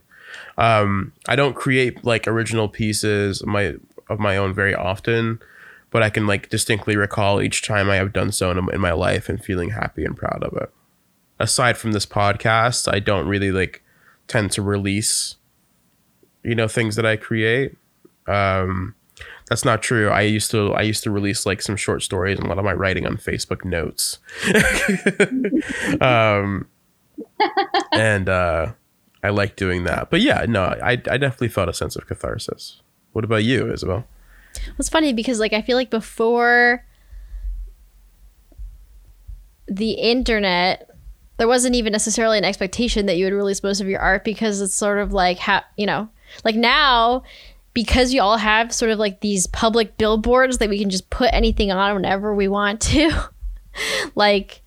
Um, 0.57 1.13
I 1.27 1.35
don't 1.35 1.55
create 1.55 2.03
like 2.03 2.27
original 2.27 2.69
pieces 2.69 3.41
of 3.41 3.47
my 3.47 3.75
of 4.09 4.19
my 4.19 4.37
own 4.37 4.53
very 4.53 4.75
often, 4.75 5.39
but 5.91 6.03
I 6.03 6.09
can 6.09 6.27
like 6.27 6.49
distinctly 6.49 6.95
recall 6.95 7.41
each 7.41 7.61
time 7.61 7.89
I 7.89 7.95
have 7.95 8.13
done 8.13 8.31
so 8.31 8.51
in, 8.51 8.57
in 8.73 8.81
my 8.81 8.91
life 8.91 9.29
and 9.29 9.43
feeling 9.43 9.71
happy 9.71 10.03
and 10.03 10.17
proud 10.17 10.43
of 10.43 10.55
it. 10.61 10.71
Aside 11.39 11.77
from 11.77 11.93
this 11.93 12.05
podcast, 12.05 12.91
I 12.91 12.99
don't 12.99 13.27
really 13.27 13.51
like 13.51 13.83
tend 14.27 14.51
to 14.51 14.61
release, 14.61 15.35
you 16.43 16.55
know, 16.55 16.67
things 16.67 16.95
that 16.95 17.05
I 17.05 17.15
create. 17.15 17.75
Um, 18.27 18.95
that's 19.49 19.65
not 19.65 19.81
true. 19.83 20.09
I 20.09 20.21
used 20.21 20.51
to 20.51 20.73
I 20.73 20.81
used 20.81 21.03
to 21.03 21.11
release 21.11 21.45
like 21.45 21.61
some 21.61 21.75
short 21.75 22.01
stories 22.01 22.37
and 22.37 22.45
a 22.45 22.49
lot 22.49 22.57
of 22.57 22.65
my 22.65 22.73
writing 22.73 23.05
on 23.05 23.17
Facebook 23.17 23.65
notes. 23.65 24.19
um, 26.01 26.67
and 27.91 28.29
uh, 28.29 28.71
I 29.21 29.29
like 29.29 29.55
doing 29.55 29.83
that. 29.83 30.09
But 30.09 30.21
yeah, 30.21 30.45
no, 30.47 30.63
I 30.63 30.91
I 30.91 30.95
definitely 30.97 31.49
felt 31.49 31.69
a 31.69 31.73
sense 31.73 31.95
of 31.95 32.07
catharsis. 32.07 32.81
What 33.11 33.25
about 33.25 33.43
you, 33.43 33.71
Isabel? 33.71 34.05
It's 34.79 34.89
funny 34.89 35.13
because 35.13 35.39
like 35.39 35.53
I 35.53 35.61
feel 35.61 35.77
like 35.77 35.89
before 35.89 36.85
the 39.67 39.91
internet, 39.91 40.89
there 41.37 41.47
wasn't 41.47 41.75
even 41.75 41.91
necessarily 41.91 42.37
an 42.37 42.45
expectation 42.45 43.05
that 43.05 43.17
you 43.17 43.25
would 43.25 43.33
release 43.33 43.63
most 43.63 43.81
of 43.81 43.87
your 43.87 43.99
art 43.99 44.23
because 44.23 44.61
it's 44.61 44.73
sort 44.73 44.99
of 44.99 45.13
like 45.13 45.37
how 45.37 45.61
you 45.77 45.85
know, 45.85 46.09
like 46.43 46.55
now 46.55 47.23
because 47.73 48.13
you 48.13 48.21
all 48.21 48.37
have 48.37 48.73
sort 48.73 48.91
of 48.91 48.99
like 48.99 49.19
these 49.21 49.47
public 49.47 49.97
billboards 49.97 50.59
that 50.59 50.69
we 50.69 50.79
can 50.79 50.89
just 50.89 51.09
put 51.09 51.29
anything 51.33 51.71
on 51.71 51.95
whenever 51.95 52.33
we 52.33 52.47
want 52.47 52.81
to. 52.81 53.11
like 54.15 54.61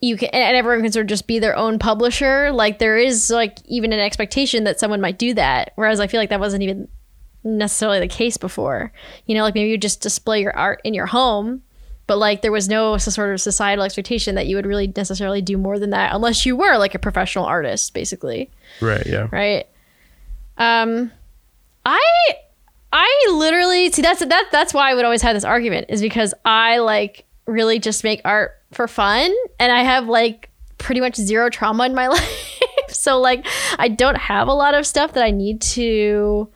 you 0.00 0.16
can 0.16 0.30
and 0.30 0.56
everyone 0.56 0.82
can 0.82 0.92
sort 0.92 1.04
of 1.04 1.08
just 1.08 1.26
be 1.26 1.38
their 1.38 1.56
own 1.56 1.78
publisher 1.78 2.50
like 2.52 2.78
there 2.78 2.96
is 2.96 3.30
like 3.30 3.58
even 3.66 3.92
an 3.92 4.00
expectation 4.00 4.64
that 4.64 4.80
someone 4.80 5.00
might 5.00 5.18
do 5.18 5.34
that 5.34 5.72
whereas 5.76 6.00
i 6.00 6.06
feel 6.06 6.18
like 6.18 6.30
that 6.30 6.40
wasn't 6.40 6.62
even 6.62 6.88
necessarily 7.44 8.00
the 8.00 8.08
case 8.08 8.36
before 8.36 8.92
you 9.26 9.34
know 9.34 9.42
like 9.42 9.54
maybe 9.54 9.70
you 9.70 9.78
just 9.78 10.00
display 10.00 10.40
your 10.40 10.56
art 10.56 10.80
in 10.84 10.94
your 10.94 11.06
home 11.06 11.62
but 12.06 12.16
like 12.18 12.42
there 12.42 12.50
was 12.50 12.68
no 12.68 12.96
sort 12.96 13.32
of 13.32 13.40
societal 13.40 13.84
expectation 13.84 14.34
that 14.34 14.46
you 14.46 14.56
would 14.56 14.66
really 14.66 14.92
necessarily 14.96 15.40
do 15.42 15.56
more 15.56 15.78
than 15.78 15.90
that 15.90 16.14
unless 16.14 16.44
you 16.44 16.56
were 16.56 16.76
like 16.78 16.94
a 16.94 16.98
professional 16.98 17.44
artist 17.44 17.94
basically 17.94 18.50
Right. 18.80 19.06
Yeah. 19.06 19.28
right 19.30 19.66
um 20.58 21.12
i 21.84 22.34
i 22.92 23.26
literally 23.32 23.90
see 23.90 24.02
that's 24.02 24.24
that 24.24 24.48
that's 24.50 24.74
why 24.74 24.90
i 24.90 24.94
would 24.94 25.04
always 25.04 25.22
have 25.22 25.34
this 25.34 25.44
argument 25.44 25.86
is 25.88 26.00
because 26.00 26.34
i 26.44 26.78
like 26.78 27.24
really 27.46 27.78
just 27.78 28.04
make 28.04 28.20
art 28.24 28.52
for 28.72 28.86
fun 28.86 29.32
and 29.58 29.72
i 29.72 29.82
have 29.82 30.06
like 30.06 30.50
pretty 30.80 31.00
much 31.00 31.14
zero 31.14 31.48
trauma 31.50 31.84
in 31.84 31.94
my 31.94 32.06
life. 32.08 32.56
So 32.88 33.20
like 33.20 33.46
i 33.78 33.86
don't 33.88 34.16
have 34.16 34.48
a 34.48 34.52
lot 34.52 34.74
of 34.74 34.86
stuff 34.86 35.12
that 35.12 35.22
i 35.22 35.30
need 35.30 35.60
to 35.62 36.48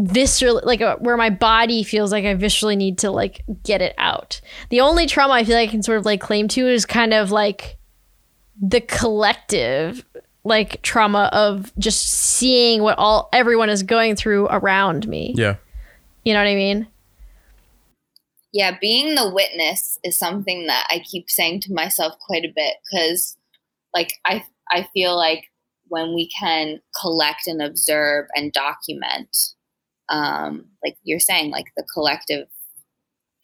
viscerally 0.00 0.64
like 0.64 0.80
uh, 0.80 0.96
where 0.96 1.16
my 1.16 1.28
body 1.28 1.82
feels 1.82 2.12
like 2.12 2.24
i 2.24 2.34
viscerally 2.34 2.76
need 2.76 2.98
to 2.98 3.10
like 3.10 3.42
get 3.64 3.82
it 3.82 3.94
out. 3.98 4.40
The 4.68 4.80
only 4.80 5.06
trauma 5.06 5.34
i 5.34 5.44
feel 5.44 5.56
like 5.56 5.68
i 5.68 5.72
can 5.72 5.82
sort 5.82 5.98
of 5.98 6.06
like 6.06 6.20
claim 6.20 6.46
to 6.48 6.68
is 6.68 6.86
kind 6.86 7.12
of 7.12 7.30
like 7.32 7.78
the 8.60 8.80
collective 8.80 10.04
like 10.44 10.80
trauma 10.82 11.28
of 11.32 11.72
just 11.78 12.10
seeing 12.10 12.82
what 12.82 12.98
all 12.98 13.28
everyone 13.32 13.68
is 13.68 13.82
going 13.82 14.16
through 14.16 14.46
around 14.46 15.06
me. 15.08 15.34
Yeah. 15.36 15.56
You 16.24 16.34
know 16.34 16.40
what 16.40 16.48
I 16.48 16.54
mean? 16.54 16.86
yeah, 18.52 18.76
being 18.80 19.14
the 19.14 19.30
witness 19.30 19.98
is 20.02 20.18
something 20.18 20.66
that 20.66 20.86
I 20.90 21.00
keep 21.00 21.30
saying 21.30 21.60
to 21.62 21.72
myself 21.72 22.14
quite 22.26 22.44
a 22.44 22.52
bit 22.54 22.74
because, 22.90 23.36
like, 23.94 24.14
I 24.24 24.44
I 24.70 24.88
feel 24.92 25.16
like 25.16 25.44
when 25.88 26.14
we 26.14 26.28
can 26.38 26.80
collect 27.00 27.46
and 27.46 27.62
observe 27.62 28.26
and 28.34 28.52
document, 28.52 29.36
um, 30.08 30.66
like 30.84 30.96
you're 31.04 31.20
saying, 31.20 31.50
like 31.50 31.66
the 31.76 31.86
collective 31.94 32.48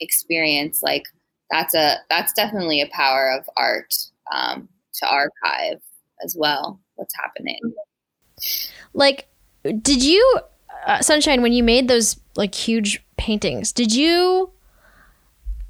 experience, 0.00 0.80
like 0.82 1.04
that's 1.50 1.74
a 1.74 1.98
that's 2.10 2.32
definitely 2.32 2.80
a 2.80 2.90
power 2.92 3.30
of 3.30 3.48
art 3.56 3.94
um, 4.34 4.68
to 4.94 5.06
archive 5.08 5.80
as 6.22 6.36
well. 6.38 6.80
What's 6.94 7.14
happening? 7.16 7.60
Like 8.92 9.28
did 9.62 10.02
you 10.02 10.40
uh, 10.86 11.00
Sunshine 11.00 11.42
when 11.42 11.52
you 11.52 11.62
made 11.62 11.88
those 11.88 12.18
like 12.36 12.54
huge 12.54 13.02
paintings, 13.16 13.72
did 13.72 13.94
you 13.94 14.50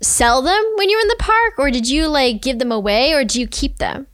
sell 0.03 0.43
them 0.43 0.63
when 0.77 0.91
you 0.91 0.97
were 0.97 1.03
in 1.03 1.09
the 1.09 1.17
park, 1.19 1.55
or 1.59 1.71
did 1.71 1.89
you 1.89 2.07
like 2.07 2.43
give 2.43 2.59
them 2.59 2.71
away, 2.71 3.13
or 3.13 3.25
do 3.25 3.41
you 3.41 3.47
keep 3.47 3.79
them? 3.79 4.07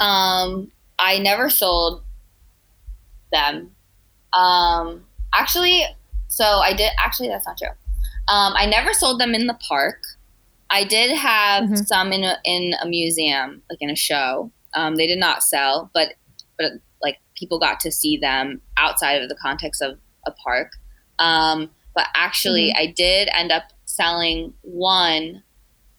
Um, 0.00 0.72
I 0.98 1.18
never 1.18 1.50
sold 1.50 2.02
them. 3.32 3.70
Um, 4.32 5.04
actually, 5.34 5.84
so 6.28 6.44
I 6.44 6.72
did. 6.72 6.90
Actually, 6.98 7.28
that's 7.28 7.46
not 7.46 7.58
true. 7.58 7.68
Um, 8.28 8.54
I 8.56 8.66
never 8.66 8.92
sold 8.94 9.20
them 9.20 9.34
in 9.34 9.46
the 9.46 9.58
park. 9.68 9.98
I 10.70 10.84
did 10.84 11.16
have 11.16 11.64
Mhm. 11.64 11.86
some 11.86 12.12
in 12.12 12.22
a, 12.22 12.38
in 12.44 12.74
a 12.80 12.86
museum, 12.86 13.62
like 13.68 13.78
in 13.80 13.90
a 13.90 13.96
show. 13.96 14.52
Um, 14.74 14.96
they 14.96 15.06
did 15.06 15.18
not 15.18 15.42
sell, 15.42 15.90
but 15.94 16.14
but 16.58 16.72
like 17.02 17.18
people 17.34 17.58
got 17.58 17.80
to 17.80 17.90
see 17.90 18.16
them 18.16 18.60
outside 18.76 19.22
of 19.22 19.28
the 19.28 19.36
context 19.36 19.82
of 19.82 19.98
a 20.26 20.30
park. 20.32 20.72
Um, 21.18 21.70
but 21.94 22.06
actually, 22.14 22.72
I 22.76 22.86
did 22.86 23.28
end 23.32 23.50
up 23.52 23.64
selling 23.84 24.54
one 24.62 25.42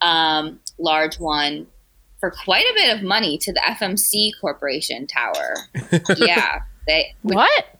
um, 0.00 0.60
large 0.78 1.18
one 1.18 1.66
for 2.18 2.30
quite 2.30 2.64
a 2.64 2.74
bit 2.74 2.96
of 2.96 3.02
money 3.02 3.36
to 3.38 3.52
the 3.52 3.60
FMC 3.66 4.30
Corporation 4.40 5.06
Tower. 5.06 5.56
yeah, 6.16 6.60
they 6.86 7.14
What? 7.22 7.78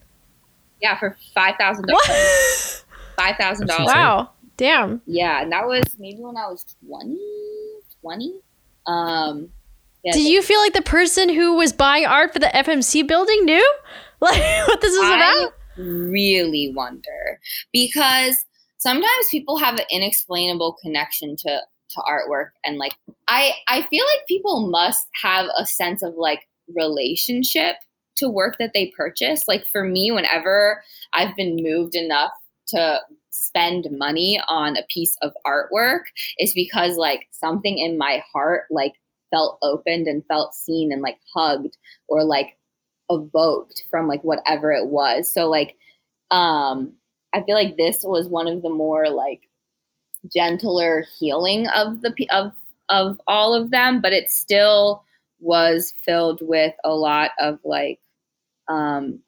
yeah 0.81 0.99
for 0.99 1.17
five 1.35 1.55
thousand 1.59 1.87
dollars. 1.87 2.85
Five 3.17 3.37
thousand 3.37 3.69
dollars. 3.69 3.87
wow. 3.87 4.31
Damn. 4.57 5.01
Yeah, 5.07 5.43
and 5.43 5.51
that 5.53 5.67
was 5.67 5.83
maybe 5.99 6.21
when 6.21 6.37
I 6.37 6.47
was 6.47 6.65
20, 6.87 7.19
20. 8.03 8.41
Um, 8.87 9.49
yeah, 10.05 10.13
Did 10.13 10.27
you 10.27 10.43
feel 10.43 10.61
like 10.61 10.73
the 10.73 10.83
person 10.83 11.29
who 11.29 11.55
was 11.57 11.73
buying 11.73 12.07
art 12.07 12.33
for 12.33 12.39
the 12.39 12.47
FMC 12.47 13.07
building 13.07 13.45
knew 13.45 13.75
like 14.21 14.41
what 14.67 14.81
this 14.81 14.93
was 14.93 15.11
I 15.11 15.17
about? 15.17 15.55
really 15.77 16.73
wonder 16.75 17.41
because 17.73 18.37
sometimes 18.79 19.29
people 19.31 19.57
have 19.57 19.75
an 19.75 19.87
inexplainable 19.91 20.77
connection 20.83 21.37
to 21.37 21.61
to 21.91 22.01
artwork 22.09 22.51
and 22.65 22.79
like 22.79 22.95
I 23.29 23.53
I 23.69 23.83
feel 23.83 24.05
like 24.05 24.27
people 24.27 24.69
must 24.71 25.07
have 25.23 25.47
a 25.59 25.67
sense 25.67 26.03
of 26.03 26.15
like 26.17 26.41
relationship 26.75 27.77
to 28.17 28.29
work 28.29 28.57
that 28.59 28.73
they 28.75 28.93
purchase. 28.97 29.49
Like 29.49 29.67
for 29.67 29.85
me, 29.85 30.11
whenever 30.11 30.83
I've 31.13 31.35
been 31.37 31.57
moved 31.57 31.95
enough 31.95 32.33
to 32.69 33.01
spend 33.31 33.89
money 33.91 34.41
on 34.49 34.77
a 34.77 34.85
piece 34.89 35.17
of 35.23 35.33
artwork, 35.47 36.03
is 36.39 36.53
because 36.55 36.97
like 36.97 37.27
something 37.31 37.79
in 37.79 37.99
my 37.99 38.23
heart 38.33 38.65
like 38.71 38.93
felt 39.33 39.59
opened 39.63 40.07
and 40.07 40.25
felt 40.27 40.55
seen 40.55 40.93
and 40.93 41.03
like 41.03 41.19
hugged 41.35 41.77
or 42.07 42.23
like 42.23 42.57
evoked 43.11 43.85
from 43.91 44.07
like 44.07 44.23
whatever 44.23 44.73
it 44.73 44.87
was. 44.87 45.29
So 45.29 45.49
like 45.49 45.77
um 46.31 46.93
I 47.35 47.43
feel 47.43 47.57
like 47.57 47.77
this 47.77 48.05
was 48.05 48.29
one 48.29 48.47
of 48.47 48.63
the 48.63 48.71
more 48.71 49.09
like 49.09 49.41
gentler 50.33 51.05
healing 51.19 51.67
of 51.69 52.01
the 52.03 52.15
of 52.31 52.53
of 52.89 53.21
all 53.27 53.55
of 53.55 53.71
them, 53.71 54.01
but 54.01 54.13
it 54.13 54.31
still 54.31 55.05
was 55.41 55.95
filled 56.05 56.41
with 56.43 56.75
a 56.85 56.95
lot 56.95 57.31
of 57.41 57.59
like 57.65 57.99
um 58.69 59.19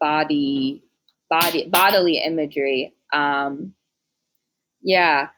body 0.00 0.82
body 1.28 1.68
bodily 1.68 2.18
imagery. 2.18 2.94
Um 3.12 3.74
yeah. 4.82 5.28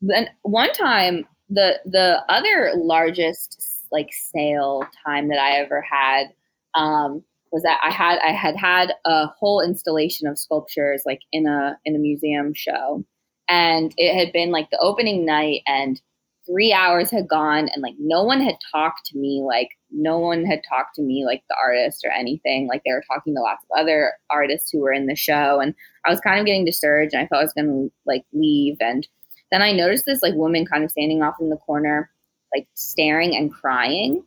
Then 0.00 0.28
one 0.42 0.72
time 0.72 1.26
the 1.48 1.80
the 1.84 2.22
other 2.28 2.72
largest 2.76 3.62
like 3.92 4.08
sale 4.12 4.84
time 5.06 5.28
that 5.28 5.38
I 5.38 5.52
ever 5.58 5.80
had 5.82 6.28
um 6.74 7.22
was 7.52 7.62
that 7.62 7.80
I 7.84 7.90
had 7.90 8.18
I 8.26 8.32
had 8.32 8.56
had 8.56 8.94
a 9.06 9.26
whole 9.28 9.60
installation 9.60 10.26
of 10.26 10.38
sculptures 10.38 11.02
like 11.06 11.20
in 11.32 11.46
a 11.46 11.78
in 11.84 11.94
a 11.94 11.98
museum 11.98 12.52
show, 12.54 13.04
and 13.48 13.94
it 13.96 14.14
had 14.14 14.32
been 14.32 14.50
like 14.50 14.70
the 14.70 14.78
opening 14.78 15.24
night, 15.24 15.60
and 15.66 16.00
three 16.46 16.72
hours 16.72 17.10
had 17.10 17.28
gone, 17.28 17.68
and 17.72 17.82
like 17.82 17.94
no 17.98 18.22
one 18.24 18.40
had 18.40 18.56
talked 18.72 19.06
to 19.06 19.18
me, 19.18 19.42
like 19.46 19.68
no 19.90 20.18
one 20.18 20.44
had 20.44 20.62
talked 20.68 20.96
to 20.96 21.02
me, 21.02 21.24
like 21.24 21.42
the 21.48 21.56
artist 21.62 22.04
or 22.04 22.10
anything. 22.10 22.66
Like 22.66 22.82
they 22.84 22.92
were 22.92 23.04
talking 23.06 23.34
to 23.34 23.40
lots 23.40 23.64
of 23.64 23.78
other 23.80 24.14
artists 24.30 24.70
who 24.70 24.80
were 24.80 24.92
in 24.92 25.06
the 25.06 25.14
show, 25.16 25.60
and 25.60 25.74
I 26.04 26.10
was 26.10 26.20
kind 26.20 26.40
of 26.40 26.46
getting 26.46 26.64
discouraged, 26.64 27.14
and 27.14 27.22
I 27.22 27.26
thought 27.26 27.40
I 27.40 27.44
was 27.44 27.52
gonna 27.52 27.86
like 28.04 28.24
leave, 28.32 28.76
and 28.80 29.06
then 29.50 29.62
I 29.62 29.72
noticed 29.72 30.04
this 30.06 30.22
like 30.22 30.34
woman 30.34 30.66
kind 30.66 30.84
of 30.84 30.90
standing 30.90 31.22
off 31.22 31.40
in 31.40 31.50
the 31.50 31.56
corner, 31.56 32.10
like 32.54 32.66
staring 32.74 33.36
and 33.36 33.52
crying. 33.52 34.24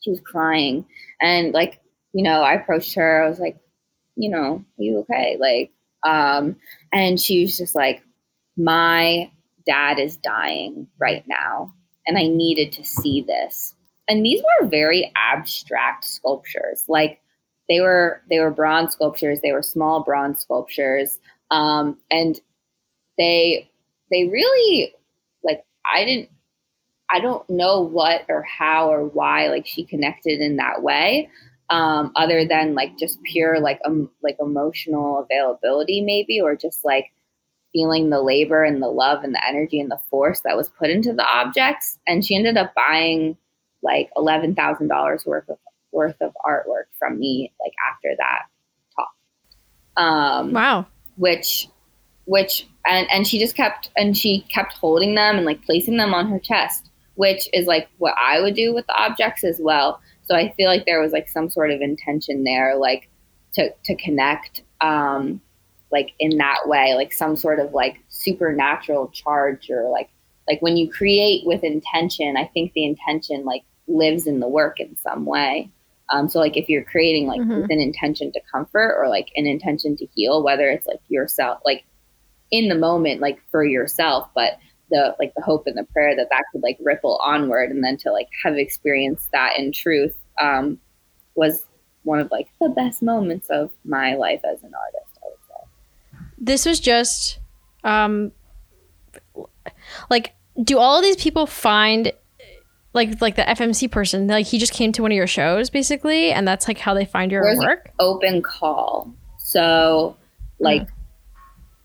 She 0.00 0.10
was 0.10 0.20
crying, 0.20 0.84
and 1.20 1.52
like 1.52 1.80
you 2.12 2.22
know, 2.22 2.42
I 2.42 2.54
approached 2.54 2.94
her. 2.94 3.24
I 3.24 3.28
was 3.28 3.38
like, 3.38 3.58
you 4.16 4.30
know, 4.30 4.64
are 4.78 4.82
you 4.82 4.98
okay? 4.98 5.36
Like, 5.40 5.72
um, 6.04 6.56
and 6.92 7.20
she 7.20 7.42
was 7.42 7.56
just 7.56 7.74
like, 7.74 8.02
my 8.56 9.30
dad 9.64 9.98
is 9.98 10.16
dying 10.18 10.86
right 10.98 11.24
now, 11.26 11.72
and 12.06 12.18
I 12.18 12.26
needed 12.26 12.72
to 12.72 12.84
see 12.84 13.22
this. 13.22 13.74
And 14.08 14.24
these 14.24 14.42
were 14.42 14.68
very 14.68 15.10
abstract 15.16 16.04
sculptures. 16.04 16.84
Like, 16.88 17.20
they 17.68 17.80
were 17.80 18.22
they 18.28 18.40
were 18.40 18.50
bronze 18.50 18.92
sculptures. 18.92 19.40
They 19.40 19.52
were 19.52 19.62
small 19.62 20.02
bronze 20.02 20.40
sculptures, 20.40 21.18
um, 21.50 21.96
and 22.10 22.40
they 23.16 23.70
they 24.12 24.28
really 24.28 24.94
like 25.42 25.64
I 25.92 26.04
didn't 26.04 26.28
I 27.10 27.20
don't 27.20 27.48
know 27.50 27.80
what 27.80 28.24
or 28.28 28.42
how 28.42 28.90
or 28.90 29.04
why 29.04 29.48
like 29.48 29.66
she 29.66 29.84
connected 29.84 30.40
in 30.40 30.56
that 30.56 30.82
way 30.82 31.28
um, 31.70 32.12
other 32.16 32.46
than 32.46 32.74
like 32.74 32.98
just 32.98 33.22
pure 33.22 33.58
like 33.60 33.80
um, 33.84 34.10
like 34.22 34.36
emotional 34.40 35.20
availability 35.20 36.00
maybe 36.00 36.40
or 36.40 36.54
just 36.54 36.84
like 36.84 37.12
feeling 37.72 38.10
the 38.10 38.20
labor 38.20 38.62
and 38.62 38.82
the 38.82 38.88
love 38.88 39.24
and 39.24 39.34
the 39.34 39.46
energy 39.46 39.80
and 39.80 39.90
the 39.90 40.00
force 40.10 40.40
that 40.40 40.56
was 40.56 40.68
put 40.68 40.90
into 40.90 41.12
the 41.12 41.26
objects 41.26 41.98
and 42.06 42.24
she 42.24 42.36
ended 42.36 42.56
up 42.56 42.74
buying 42.74 43.36
like 43.82 44.10
$11,000 44.16 45.26
worth 45.26 45.48
of 45.48 45.58
worth 45.92 46.20
of 46.22 46.32
artwork 46.46 46.84
from 46.98 47.18
me 47.18 47.52
like 47.62 47.72
after 47.90 48.14
that 48.16 48.44
talk 48.96 50.02
um 50.02 50.52
Wow. 50.52 50.86
which 51.16 51.68
which 52.24 52.66
and 52.86 53.08
and 53.10 53.26
she 53.26 53.38
just 53.38 53.56
kept 53.56 53.90
and 53.96 54.16
she 54.16 54.40
kept 54.52 54.72
holding 54.74 55.14
them 55.14 55.36
and 55.36 55.46
like 55.46 55.62
placing 55.64 55.96
them 55.96 56.14
on 56.14 56.28
her 56.28 56.38
chest 56.38 56.90
which 57.14 57.48
is 57.52 57.66
like 57.66 57.88
what 57.98 58.14
i 58.22 58.40
would 58.40 58.54
do 58.54 58.72
with 58.74 58.86
the 58.86 58.94
objects 58.94 59.44
as 59.44 59.58
well 59.60 60.00
so 60.24 60.34
i 60.36 60.52
feel 60.56 60.68
like 60.68 60.84
there 60.86 61.00
was 61.00 61.12
like 61.12 61.28
some 61.28 61.50
sort 61.50 61.70
of 61.70 61.80
intention 61.80 62.44
there 62.44 62.76
like 62.76 63.08
to 63.52 63.70
to 63.84 63.94
connect 63.96 64.62
um 64.80 65.40
like 65.90 66.12
in 66.18 66.38
that 66.38 66.58
way 66.66 66.94
like 66.94 67.12
some 67.12 67.36
sort 67.36 67.58
of 67.58 67.72
like 67.72 67.98
supernatural 68.08 69.08
charge 69.08 69.68
or 69.70 69.90
like 69.90 70.08
like 70.48 70.60
when 70.62 70.76
you 70.76 70.90
create 70.90 71.42
with 71.46 71.62
intention 71.64 72.36
i 72.36 72.44
think 72.54 72.72
the 72.72 72.84
intention 72.84 73.44
like 73.44 73.62
lives 73.88 74.26
in 74.26 74.40
the 74.40 74.48
work 74.48 74.80
in 74.80 74.96
some 74.96 75.24
way 75.26 75.68
um, 76.10 76.28
so 76.28 76.38
like 76.40 76.56
if 76.58 76.68
you're 76.68 76.84
creating 76.84 77.26
like 77.26 77.40
Mhm. 77.40 77.62
with 77.62 77.70
an 77.70 77.80
intention 77.80 78.32
to 78.32 78.40
comfort 78.52 78.94
or 78.98 79.08
like 79.08 79.28
an 79.36 79.46
intention 79.46 79.96
to 79.96 80.06
heal 80.14 80.42
whether 80.42 80.68
it's 80.68 80.86
like 80.86 81.00
yourself 81.08 81.60
like 81.64 81.84
in 82.52 82.68
the 82.68 82.74
moment 82.76 83.20
like 83.20 83.40
for 83.50 83.64
yourself 83.64 84.28
but 84.34 84.58
the 84.90 85.16
like 85.18 85.32
the 85.34 85.42
hope 85.42 85.66
and 85.66 85.76
the 85.76 85.84
prayer 85.92 86.14
that 86.14 86.28
that 86.30 86.44
could 86.52 86.62
like 86.62 86.78
ripple 86.80 87.18
onward 87.24 87.70
and 87.70 87.82
then 87.82 87.96
to 87.96 88.12
like 88.12 88.28
have 88.44 88.56
experienced 88.56 89.28
that 89.32 89.58
in 89.58 89.72
truth 89.72 90.16
um, 90.40 90.78
was 91.34 91.66
one 92.04 92.20
of 92.20 92.30
like 92.30 92.46
the 92.60 92.68
best 92.68 93.02
moments 93.02 93.48
of 93.50 93.72
my 93.84 94.14
life 94.14 94.40
as 94.44 94.62
an 94.62 94.72
artist 94.74 95.18
i 95.24 95.26
would 95.28 95.38
say 95.48 96.24
This 96.38 96.64
was 96.66 96.78
just 96.78 97.38
um 97.84 98.30
like 100.10 100.34
do 100.62 100.78
all 100.78 100.96
of 100.98 101.02
these 101.02 101.16
people 101.16 101.46
find 101.46 102.12
like 102.94 103.20
like 103.22 103.36
the 103.36 103.42
FMC 103.42 103.90
person 103.90 104.26
like 104.26 104.46
he 104.46 104.58
just 104.58 104.72
came 104.74 104.92
to 104.92 105.00
one 105.02 105.10
of 105.10 105.16
your 105.16 105.26
shows 105.26 105.70
basically 105.70 106.30
and 106.30 106.46
that's 106.46 106.68
like 106.68 106.76
how 106.78 106.92
they 106.92 107.06
find 107.06 107.32
your 107.32 107.42
Where's 107.42 107.58
it? 107.58 107.64
work? 107.66 107.90
open 107.98 108.42
call. 108.42 109.10
So 109.38 110.16
like 110.58 110.86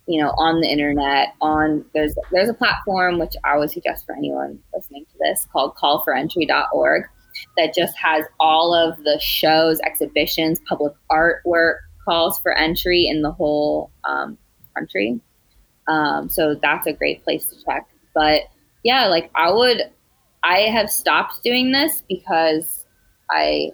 you 0.08 0.22
know, 0.22 0.30
on 0.38 0.62
the 0.62 0.68
internet, 0.68 1.36
on 1.42 1.86
there's 1.94 2.16
there's 2.32 2.50
a 2.50 2.54
platform 2.54 3.20
which 3.20 3.34
I 3.44 3.58
would 3.58 3.72
suggest 3.72 4.06
for 4.06 4.16
anyone 4.16 4.60
listening 4.74 5.06
to 5.06 5.18
this 5.20 5.46
called 5.52 5.76
callforentry.org 5.76 7.04
that 7.58 7.74
just 7.74 7.96
has 7.98 8.26
all 8.40 8.74
of 8.74 8.98
the 9.04 9.20
shows, 9.20 9.80
exhibitions, 9.82 10.60
public 10.68 10.94
artwork 11.12 11.80
calls 12.06 12.40
for 12.40 12.54
entry 12.54 13.06
in 13.08 13.22
the 13.22 13.32
whole 13.32 13.92
um, 14.06 14.38
country. 14.76 15.20
Um, 15.88 16.30
so 16.30 16.56
that's 16.56 16.88
a 16.88 16.94
great 16.94 17.24
place 17.24 17.50
to 17.50 17.64
check. 17.64 17.88
But 18.14 18.44
yeah, 18.84 19.08
like 19.08 19.30
I 19.36 19.52
would, 19.52 19.82
I 20.44 20.60
have 20.62 20.90
stopped 20.90 21.44
doing 21.44 21.72
this 21.72 22.04
because 22.08 22.86
I 23.30 23.72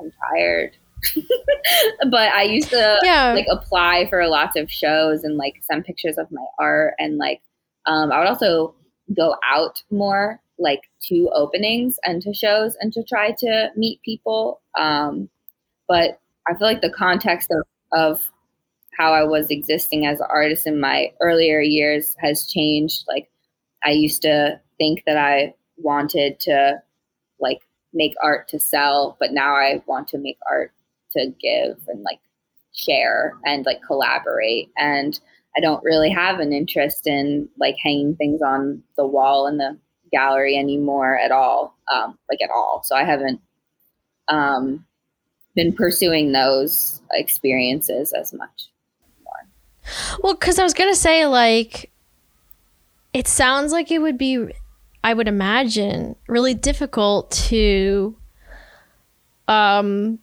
am 0.00 0.12
tired. 0.30 0.76
but 2.10 2.32
I 2.32 2.42
used 2.42 2.70
to 2.70 2.98
Yeah. 3.02 3.32
like 3.32 3.46
apply 3.50 4.08
for 4.08 4.26
lots 4.26 4.56
of 4.56 4.70
shows 4.70 5.24
and 5.24 5.36
like 5.36 5.60
send 5.62 5.84
pictures 5.84 6.18
of 6.18 6.30
my 6.30 6.44
art 6.58 6.94
and 6.98 7.18
like 7.18 7.40
um, 7.86 8.12
I 8.12 8.18
would 8.18 8.28
also 8.28 8.74
go 9.16 9.36
out 9.44 9.82
more 9.90 10.40
like 10.58 10.82
to 11.08 11.30
openings 11.34 11.98
and 12.04 12.20
to 12.22 12.34
shows 12.34 12.76
and 12.80 12.92
to 12.92 13.02
try 13.04 13.30
to 13.38 13.70
meet 13.76 14.02
people. 14.02 14.60
Um, 14.78 15.28
but 15.86 16.20
I 16.48 16.54
feel 16.54 16.66
like 16.66 16.80
the 16.82 16.90
context 16.90 17.50
of, 17.50 17.64
of 17.92 18.24
how 18.98 19.12
I 19.12 19.22
was 19.22 19.50
existing 19.50 20.06
as 20.06 20.20
an 20.20 20.26
artist 20.28 20.66
in 20.66 20.80
my 20.80 21.12
earlier 21.20 21.60
years 21.60 22.16
has 22.18 22.46
changed 22.46 23.04
like 23.08 23.30
I 23.84 23.90
used 23.90 24.22
to 24.22 24.60
think 24.76 25.04
that 25.06 25.16
I 25.16 25.54
wanted 25.76 26.40
to 26.40 26.82
like 27.40 27.60
make 27.94 28.14
art 28.22 28.48
to 28.48 28.58
sell, 28.58 29.16
but 29.20 29.32
now 29.32 29.54
I 29.54 29.82
want 29.86 30.08
to 30.08 30.18
make 30.18 30.38
art 30.50 30.72
to 31.12 31.32
give 31.40 31.78
and 31.88 32.02
like 32.02 32.20
share 32.74 33.34
and 33.44 33.64
like 33.66 33.80
collaborate. 33.86 34.70
And 34.76 35.18
I 35.56 35.60
don't 35.60 35.82
really 35.82 36.10
have 36.10 36.38
an 36.38 36.52
interest 36.52 37.06
in 37.06 37.48
like 37.58 37.76
hanging 37.82 38.16
things 38.16 38.40
on 38.42 38.82
the 38.96 39.06
wall 39.06 39.46
in 39.46 39.56
the 39.58 39.78
gallery 40.12 40.56
anymore 40.56 41.18
at 41.18 41.32
all, 41.32 41.76
um, 41.92 42.18
like 42.30 42.40
at 42.42 42.50
all. 42.50 42.82
So 42.84 42.94
I 42.94 43.04
haven't 43.04 43.40
um, 44.28 44.84
been 45.54 45.72
pursuing 45.72 46.32
those 46.32 47.00
experiences 47.12 48.12
as 48.12 48.32
much 48.32 48.68
more. 49.24 49.48
Well, 50.22 50.34
because 50.34 50.58
I 50.58 50.62
was 50.62 50.74
gonna 50.74 50.94
say 50.94 51.26
like, 51.26 51.90
it 53.12 53.26
sounds 53.26 53.72
like 53.72 53.90
it 53.90 53.98
would 53.98 54.18
be, 54.18 54.52
I 55.02 55.14
would 55.14 55.28
imagine, 55.28 56.14
really 56.28 56.54
difficult 56.54 57.30
to, 57.48 58.16
um, 59.48 60.18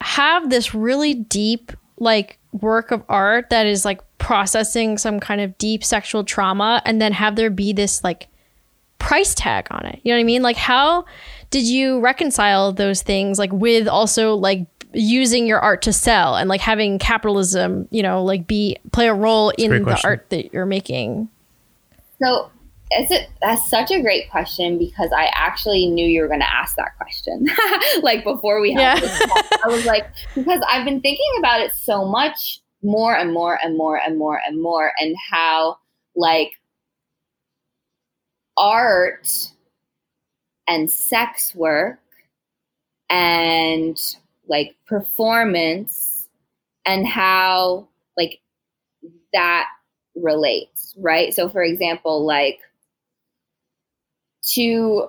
have 0.00 0.50
this 0.50 0.74
really 0.74 1.14
deep 1.14 1.72
like 1.98 2.38
work 2.52 2.90
of 2.90 3.04
art 3.08 3.50
that 3.50 3.66
is 3.66 3.84
like 3.84 4.00
processing 4.18 4.98
some 4.98 5.20
kind 5.20 5.40
of 5.40 5.56
deep 5.58 5.84
sexual 5.84 6.24
trauma 6.24 6.82
and 6.84 7.00
then 7.00 7.12
have 7.12 7.36
there 7.36 7.50
be 7.50 7.72
this 7.72 8.02
like 8.04 8.28
price 8.98 9.34
tag 9.34 9.66
on 9.70 9.84
it. 9.86 10.00
You 10.02 10.12
know 10.12 10.18
what 10.18 10.22
I 10.22 10.24
mean? 10.24 10.42
Like 10.42 10.56
how 10.56 11.04
did 11.50 11.64
you 11.64 12.00
reconcile 12.00 12.72
those 12.72 13.02
things 13.02 13.38
like 13.38 13.52
with 13.52 13.88
also 13.88 14.34
like 14.34 14.66
using 14.92 15.46
your 15.46 15.60
art 15.60 15.82
to 15.82 15.92
sell 15.92 16.36
and 16.36 16.48
like 16.48 16.60
having 16.60 16.98
capitalism, 16.98 17.88
you 17.90 18.02
know, 18.02 18.22
like 18.24 18.46
be 18.46 18.76
play 18.92 19.08
a 19.08 19.14
role 19.14 19.50
in 19.50 19.70
the 19.70 19.80
question. 19.80 20.08
art 20.08 20.30
that 20.30 20.52
you're 20.52 20.66
making? 20.66 21.28
So 22.22 22.50
it's 22.90 23.10
a, 23.12 23.26
that's 23.40 23.68
such 23.68 23.90
a 23.90 24.00
great 24.00 24.30
question 24.30 24.78
because 24.78 25.10
I 25.16 25.30
actually 25.34 25.86
knew 25.88 26.06
you 26.06 26.22
were 26.22 26.28
going 26.28 26.40
to 26.40 26.52
ask 26.52 26.76
that 26.76 26.96
question. 26.96 27.46
like 28.02 28.24
before 28.24 28.60
we 28.60 28.72
had 28.72 28.80
Yeah. 28.80 29.00
this 29.00 29.18
call, 29.26 29.42
I 29.64 29.68
was 29.68 29.84
like, 29.84 30.06
because 30.34 30.60
I've 30.70 30.84
been 30.84 31.00
thinking 31.00 31.26
about 31.38 31.60
it 31.60 31.72
so 31.72 32.04
much 32.04 32.60
more 32.82 33.14
and 33.16 33.32
more 33.32 33.58
and 33.62 33.76
more 33.76 33.96
and 33.98 34.16
more 34.18 34.40
and 34.46 34.62
more, 34.62 34.92
and 34.98 35.14
how 35.30 35.76
like 36.16 36.52
art 38.56 39.48
and 40.66 40.90
sex 40.90 41.54
work 41.54 42.00
and 43.10 44.00
like 44.48 44.76
performance 44.86 46.28
and 46.86 47.06
how 47.06 47.88
like 48.16 48.40
that 49.32 49.66
relates, 50.14 50.94
right? 50.98 51.32
So, 51.34 51.48
for 51.48 51.62
example, 51.62 52.24
like 52.24 52.58
to 54.54 55.08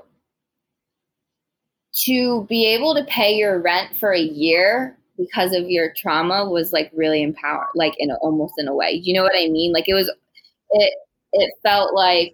to 2.05 2.45
be 2.47 2.65
able 2.65 2.95
to 2.95 3.03
pay 3.05 3.35
your 3.35 3.59
rent 3.61 3.95
for 3.97 4.13
a 4.13 4.19
year 4.21 4.97
because 5.17 5.53
of 5.53 5.69
your 5.69 5.93
trauma 5.95 6.49
was 6.49 6.71
like 6.71 6.89
really 6.95 7.21
empowered, 7.21 7.67
like 7.75 7.93
in 7.97 8.09
a, 8.09 8.15
almost 8.15 8.53
in 8.57 8.67
a 8.67 8.73
way. 8.73 8.91
You 8.91 9.13
know 9.13 9.23
what 9.23 9.35
I 9.35 9.49
mean? 9.49 9.73
Like 9.73 9.89
it 9.89 9.93
was, 9.93 10.09
it 10.71 10.93
it 11.33 11.53
felt 11.61 11.93
like 11.93 12.31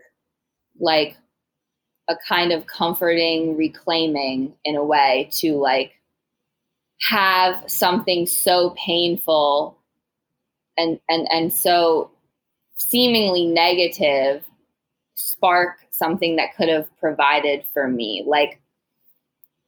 like 0.79 1.17
a 2.07 2.15
kind 2.27 2.51
of 2.51 2.67
comforting 2.67 3.57
reclaiming 3.57 4.53
in 4.65 4.75
a 4.75 4.83
way 4.83 5.29
to 5.33 5.53
like 5.53 5.93
have 7.09 7.63
something 7.67 8.25
so 8.25 8.75
painful 8.77 9.77
and 10.77 10.99
and 11.09 11.27
and 11.31 11.51
so 11.51 12.11
seemingly 12.77 13.47
negative 13.47 14.43
spark 15.15 15.77
something 15.91 16.35
that 16.35 16.55
could 16.55 16.69
have 16.69 16.87
provided 16.99 17.65
for 17.73 17.87
me. 17.87 18.23
Like 18.27 18.61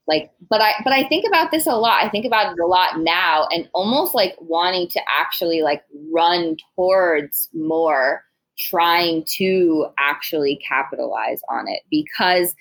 like 0.07 0.31
but 0.49 0.61
i 0.61 0.71
but 0.85 0.93
i 0.93 1.03
think 1.07 1.25
about 1.27 1.51
this 1.51 1.67
a 1.67 1.75
lot. 1.75 2.03
I 2.03 2.09
think 2.09 2.25
about 2.25 2.53
it 2.53 2.59
a 2.61 2.65
lot 2.65 2.99
now 2.99 3.47
and 3.51 3.67
almost 3.73 4.15
like 4.15 4.35
wanting 4.39 4.87
to 4.89 5.01
actually 5.19 5.61
like 5.61 5.83
run 6.11 6.55
towards 6.75 7.49
more 7.53 8.23
trying 8.57 9.23
to 9.37 9.87
actually 9.99 10.59
capitalize 10.67 11.41
on 11.49 11.67
it 11.67 11.81
because 11.91 12.55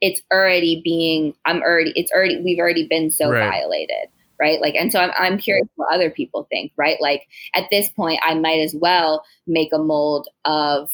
it's 0.00 0.20
already 0.32 0.80
being 0.84 1.34
i'm 1.46 1.60
already 1.62 1.92
it's 1.96 2.12
already 2.12 2.40
we've 2.42 2.58
already 2.58 2.86
been 2.88 3.10
so 3.10 3.30
Right. 3.30 3.48
violated 3.48 4.08
right? 4.40 4.60
Like 4.60 4.76
and 4.76 4.92
so 4.92 5.00
I'm, 5.00 5.10
I'm 5.18 5.36
curious 5.38 5.66
what 5.74 5.92
other 5.92 6.10
people 6.10 6.46
think 6.48 6.70
right? 6.76 6.96
Like 7.00 7.26
at 7.54 7.64
this 7.70 7.88
point 7.90 8.20
i 8.24 8.34
might 8.34 8.60
as 8.60 8.74
well 8.78 9.24
make 9.48 9.72
a 9.72 9.78
mold 9.78 10.28
of 10.44 10.90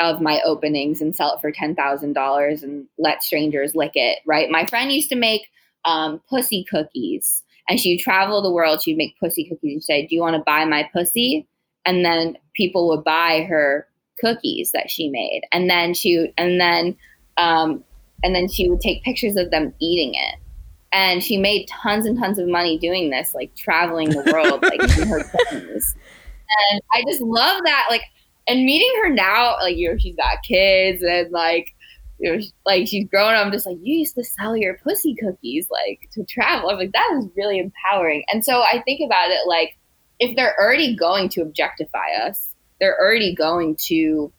of 0.00 0.20
my 0.20 0.40
openings 0.44 1.00
and 1.00 1.14
sell 1.14 1.34
it 1.34 1.40
for 1.40 1.52
$10,000 1.52 2.62
and 2.62 2.86
let 2.98 3.22
strangers 3.22 3.74
lick 3.74 3.92
it, 3.94 4.18
right? 4.26 4.50
My 4.50 4.66
friend 4.66 4.90
used 4.90 5.10
to 5.10 5.16
make 5.16 5.42
um, 5.84 6.20
pussy 6.28 6.64
cookies 6.68 7.44
and 7.68 7.78
she'd 7.78 7.98
travel 7.98 8.42
the 8.42 8.50
world. 8.50 8.82
She'd 8.82 8.96
make 8.96 9.18
pussy 9.20 9.44
cookies 9.44 9.74
and 9.74 9.84
say, 9.84 10.06
Do 10.06 10.14
you 10.14 10.20
want 10.20 10.34
to 10.34 10.42
buy 10.44 10.64
my 10.64 10.88
pussy? 10.92 11.46
And 11.86 12.04
then 12.04 12.36
people 12.54 12.88
would 12.88 13.04
buy 13.04 13.46
her 13.48 13.86
cookies 14.18 14.72
that 14.72 14.90
she 14.90 15.08
made. 15.08 15.42
And 15.52 15.70
then 15.70 15.94
she, 15.94 16.32
and 16.36 16.60
then, 16.60 16.96
um, 17.36 17.84
and 18.22 18.34
then 18.34 18.48
she 18.48 18.68
would 18.68 18.80
take 18.80 19.04
pictures 19.04 19.36
of 19.36 19.50
them 19.50 19.72
eating 19.80 20.14
it. 20.14 20.36
And 20.92 21.22
she 21.22 21.36
made 21.36 21.68
tons 21.68 22.06
and 22.06 22.18
tons 22.18 22.38
of 22.38 22.48
money 22.48 22.76
doing 22.76 23.10
this, 23.10 23.34
like 23.34 23.54
traveling 23.54 24.10
the 24.10 24.30
world, 24.32 24.62
like 24.62 24.82
in 24.98 25.06
her 25.06 25.22
cookies. 25.50 25.94
And 26.72 26.82
I 26.92 27.04
just 27.06 27.22
love 27.22 27.62
that. 27.64 27.86
Like, 27.88 28.02
and 28.50 28.64
meeting 28.64 28.92
her 29.02 29.10
now, 29.10 29.56
like 29.60 29.76
you 29.76 29.90
know, 29.90 29.98
she's 29.98 30.16
got 30.16 30.42
kids 30.42 31.02
and 31.02 31.30
like 31.30 31.74
you 32.18 32.36
know, 32.36 32.42
like 32.66 32.86
she's 32.86 33.08
grown 33.08 33.32
up. 33.34 33.46
I'm 33.46 33.52
just 33.52 33.64
like, 33.64 33.78
you 33.80 33.98
used 34.00 34.14
to 34.16 34.24
sell 34.24 34.54
your 34.56 34.74
pussy 34.84 35.14
cookies 35.14 35.68
like 35.70 36.00
to 36.12 36.24
travel. 36.24 36.68
I'm 36.68 36.76
like, 36.76 36.92
that 36.92 37.14
is 37.18 37.26
really 37.34 37.58
empowering. 37.58 38.24
And 38.30 38.44
so 38.44 38.60
I 38.60 38.82
think 38.84 39.00
about 39.04 39.30
it 39.30 39.46
like, 39.48 39.78
if 40.18 40.36
they're 40.36 40.54
already 40.60 40.94
going 40.94 41.30
to 41.30 41.40
objectify 41.40 42.12
us, 42.22 42.54
they're 42.78 42.98
already 43.00 43.34
going 43.34 43.74
to 43.86 44.30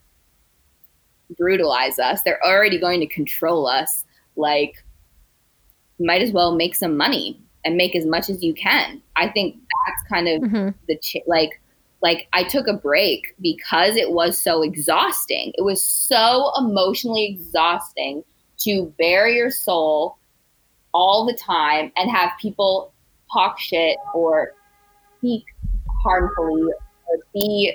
brutalize 1.38 1.98
us. 2.00 2.22
They're 2.24 2.44
already 2.46 2.80
going 2.80 3.00
to 3.00 3.08
control 3.08 3.68
us. 3.68 4.06
Like, 4.36 4.84
might 6.00 6.22
as 6.22 6.32
well 6.32 6.56
make 6.56 6.76
some 6.76 6.98
money 6.98 7.42
and 7.66 7.78
make 7.78 7.96
as 7.96 8.06
much 8.06 8.30
as 8.30 8.44
you 8.44 8.54
can. 8.54 9.02
I 9.16 9.30
think 9.30 9.56
that's 9.56 10.04
kind 10.10 10.28
of 10.28 10.42
Mhm. 10.42 10.74
the 10.88 10.98
ch- 10.98 11.18
like 11.28 11.61
like 12.02 12.28
I 12.34 12.44
took 12.44 12.68
a 12.68 12.74
break 12.74 13.36
because 13.42 13.96
it 13.96 14.12
was 14.12 14.40
so 14.42 14.62
exhausting. 14.64 15.54
It 15.58 15.62
was 15.62 15.82
so 15.84 16.52
emotionally 16.58 17.26
exhausting 17.26 18.24
to 18.60 18.94
bare 18.98 19.28
your 19.28 19.52
soul 19.52 20.18
all 20.94 21.26
the 21.26 21.34
time 21.34 21.92
and 21.96 22.10
have 22.12 22.32
people 22.42 22.92
talk 23.32 23.60
shit 23.60 23.98
or 24.14 24.54
speak 25.18 25.44
harmfully 26.04 26.64
or 26.64 27.18
be 27.34 27.74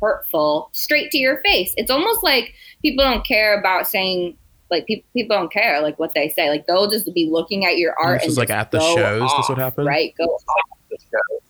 hurtful 0.00 0.70
straight 0.72 1.10
to 1.10 1.18
your 1.18 1.40
face. 1.42 1.74
It's 1.76 1.90
almost 1.90 2.22
like 2.22 2.54
people 2.82 3.04
don't 3.04 3.26
care 3.26 3.58
about 3.58 3.86
saying 3.86 4.36
like 4.70 4.86
people 4.86 5.08
people 5.12 5.36
don't 5.36 5.52
care 5.52 5.82
like 5.82 5.98
what 5.98 6.14
they 6.14 6.28
say. 6.28 6.48
Like 6.48 6.66
they'll 6.66 6.88
just 6.88 7.12
be 7.12 7.28
looking 7.30 7.66
at 7.66 7.76
your 7.76 7.94
art 7.98 8.20
This 8.20 8.22
and 8.24 8.30
is 8.32 8.38
like 8.38 8.50
at 8.50 8.70
the 8.70 8.80
shows. 8.80 9.22
off, 9.22 9.36
That's 9.36 9.48
what 9.48 9.58
happened. 9.58 9.86
right? 9.88 10.14
Go 10.16 10.24
off 10.24 10.68
the 10.90 10.98
shows. 10.98 11.40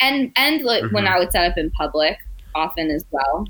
And 0.00 0.32
and 0.36 0.62
like 0.62 0.90
when 0.92 1.04
Mhm. 1.04 1.08
I 1.08 1.18
would 1.18 1.32
set 1.32 1.50
up 1.50 1.58
in 1.58 1.70
public, 1.72 2.18
often 2.54 2.90
as 2.90 3.04
well. 3.10 3.46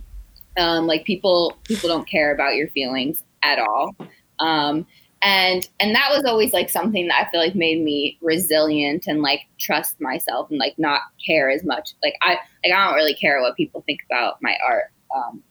Um, 0.57 0.87
like 0.87 1.05
people 1.05 1.57
people 1.65 1.89
don't 1.89 2.09
care 2.09 2.35
about 2.35 2.57
your 2.57 2.69
feelings 2.69 3.25
at 3.43 3.59
all. 3.59 3.95
Um, 4.41 4.87
and 5.23 5.69
and 5.81 5.95
that 5.95 6.11
was 6.15 6.25
always 6.25 6.53
like 6.53 6.71
something 6.71 7.09
that 7.09 7.27
I 7.27 7.31
feel 7.31 7.41
like 7.41 7.55
made 7.55 7.83
me 7.83 8.19
resilient 8.23 9.07
and 9.07 9.23
like 9.23 9.43
trust 9.59 10.01
myself 10.01 10.51
and 10.51 10.59
like 10.59 10.79
not 10.79 11.03
care 11.25 11.51
as 11.51 11.63
much. 11.65 11.91
Like 12.03 12.15
I 12.23 12.31
like 12.65 12.73
I 12.73 12.85
don't 12.85 12.95
really 12.95 13.15
care 13.15 13.41
what 13.41 13.57
people 13.57 13.83
think 13.87 14.01
about 14.11 14.39
my 14.43 14.57
art 14.67 14.87
um, 15.15 15.43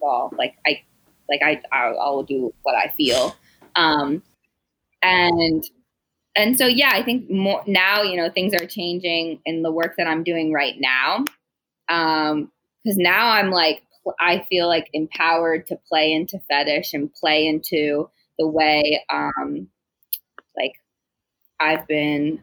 at 0.00 0.04
all. 0.06 0.32
Like 0.36 0.54
I 0.66 0.82
like 1.28 1.42
I 1.42 1.60
I'll, 1.72 1.98
I'll 2.00 2.22
do 2.22 2.52
what 2.62 2.74
I 2.74 2.88
feel. 2.96 3.34
Um, 3.74 4.22
and 5.02 5.64
and 6.36 6.58
so 6.58 6.66
yeah, 6.66 6.90
I 6.92 7.02
think 7.02 7.30
more 7.30 7.62
now 7.66 8.02
you 8.02 8.16
know 8.16 8.30
things 8.30 8.54
are 8.54 8.66
changing 8.66 9.40
in 9.46 9.62
the 9.62 9.72
work 9.72 9.94
that 9.98 10.06
I'm 10.06 10.24
doing 10.24 10.52
right 10.52 10.74
now. 10.78 11.24
Um, 11.88 12.52
because 12.84 12.98
now 12.98 13.28
I'm 13.30 13.50
like 13.50 13.82
I 14.20 14.46
feel 14.48 14.68
like 14.68 14.88
empowered 14.92 15.66
to 15.68 15.78
play 15.88 16.12
into 16.12 16.40
fetish 16.48 16.94
and 16.94 17.12
play 17.12 17.46
into 17.46 18.08
the 18.38 18.46
way 18.48 19.04
um 19.10 19.68
like 20.56 20.74
I've 21.60 21.86
been 21.88 22.42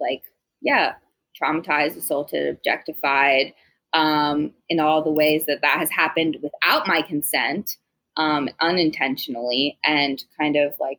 like 0.00 0.22
yeah 0.60 0.94
traumatized, 1.40 1.96
assaulted, 1.96 2.48
objectified 2.48 3.54
um 3.92 4.52
in 4.68 4.80
all 4.80 5.02
the 5.02 5.10
ways 5.10 5.46
that 5.46 5.60
that 5.62 5.78
has 5.78 5.90
happened 5.90 6.38
without 6.42 6.86
my 6.88 7.02
consent 7.02 7.76
um 8.16 8.48
unintentionally 8.60 9.78
and 9.84 10.22
kind 10.40 10.56
of 10.56 10.74
like 10.80 10.98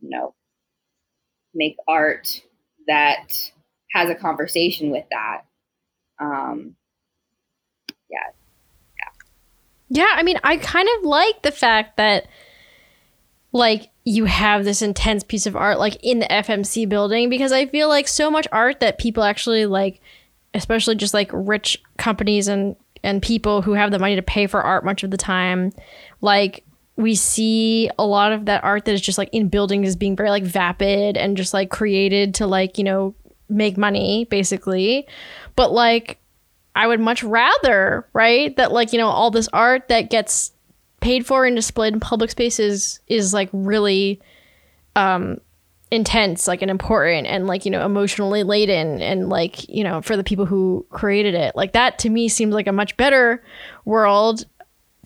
you 0.00 0.10
know 0.10 0.34
make 1.56 1.76
art 1.88 2.42
that 2.86 3.50
has 3.92 4.10
a 4.10 4.14
conversation 4.14 4.90
with 4.90 5.04
that. 5.10 5.42
Um 6.20 6.76
Yeah, 9.88 10.12
I 10.12 10.22
mean, 10.22 10.38
I 10.42 10.56
kind 10.56 10.88
of 10.98 11.04
like 11.04 11.42
the 11.42 11.52
fact 11.52 11.96
that 11.96 12.26
like 13.52 13.90
you 14.04 14.24
have 14.26 14.64
this 14.64 14.82
intense 14.82 15.24
piece 15.24 15.46
of 15.46 15.56
art 15.56 15.78
like 15.78 15.96
in 16.02 16.18
the 16.18 16.26
FMC 16.26 16.88
building 16.88 17.28
because 17.30 17.52
I 17.52 17.66
feel 17.66 17.88
like 17.88 18.06
so 18.06 18.30
much 18.30 18.46
art 18.52 18.80
that 18.80 18.98
people 18.98 19.22
actually 19.22 19.66
like 19.66 20.00
especially 20.54 20.94
just 20.94 21.14
like 21.14 21.30
rich 21.32 21.82
companies 21.96 22.48
and 22.48 22.76
and 23.02 23.22
people 23.22 23.62
who 23.62 23.72
have 23.72 23.90
the 23.90 23.98
money 23.98 24.16
to 24.16 24.22
pay 24.22 24.46
for 24.46 24.62
art 24.62 24.84
much 24.84 25.02
of 25.02 25.10
the 25.10 25.16
time 25.16 25.72
like 26.20 26.64
we 26.96 27.14
see 27.14 27.90
a 27.98 28.06
lot 28.06 28.32
of 28.32 28.46
that 28.46 28.64
art 28.64 28.84
that 28.86 28.92
is 28.92 29.00
just 29.00 29.18
like 29.18 29.28
in 29.32 29.48
buildings 29.48 29.88
is 29.88 29.96
being 29.96 30.16
very 30.16 30.30
like 30.30 30.44
vapid 30.44 31.16
and 31.16 31.36
just 31.36 31.52
like 31.52 31.70
created 31.70 32.34
to 32.34 32.46
like 32.46 32.78
you 32.78 32.84
know 32.84 33.14
make 33.48 33.76
money 33.76 34.26
basically. 34.30 35.06
But 35.54 35.72
like 35.72 36.18
i 36.74 36.86
would 36.86 37.00
much 37.00 37.22
rather 37.24 38.06
right 38.12 38.54
that 38.58 38.70
like 38.70 38.92
you 38.92 38.98
know 38.98 39.08
all 39.08 39.30
this 39.30 39.48
art 39.54 39.88
that 39.88 40.10
gets 40.10 40.52
paid 41.00 41.24
for 41.26 41.46
and 41.46 41.56
displayed 41.56 41.94
in 41.94 42.00
public 42.00 42.30
spaces 42.30 43.00
is 43.08 43.32
like 43.32 43.48
really 43.52 44.20
um 44.94 45.38
intense 45.90 46.48
like 46.48 46.62
and 46.62 46.70
important 46.70 47.26
and 47.26 47.46
like 47.46 47.64
you 47.64 47.70
know 47.70 47.84
emotionally 47.84 48.42
laden 48.42 49.00
and 49.00 49.28
like 49.28 49.68
you 49.68 49.84
know 49.84 50.02
for 50.02 50.16
the 50.16 50.24
people 50.24 50.44
who 50.44 50.84
created 50.90 51.34
it. 51.34 51.54
Like 51.54 51.72
that 51.72 51.98
to 52.00 52.10
me 52.10 52.28
seems 52.28 52.52
like 52.52 52.66
a 52.66 52.72
much 52.72 52.96
better 52.96 53.42
world 53.84 54.44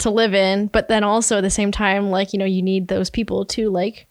to 0.01 0.11
live 0.11 0.35
in 0.35 0.67
but 0.69 0.89
then 0.89 1.05
also 1.05 1.39
at 1.39 1.43
the 1.43 1.51
same 1.51 1.71
time 1.71 2.11
like 2.11 2.33
you 2.33 2.39
know 2.39 2.45
you 2.45 2.63
need 2.63 2.89
those 2.89 3.11
people 3.11 3.45
to 3.45 3.71
like 3.71 4.07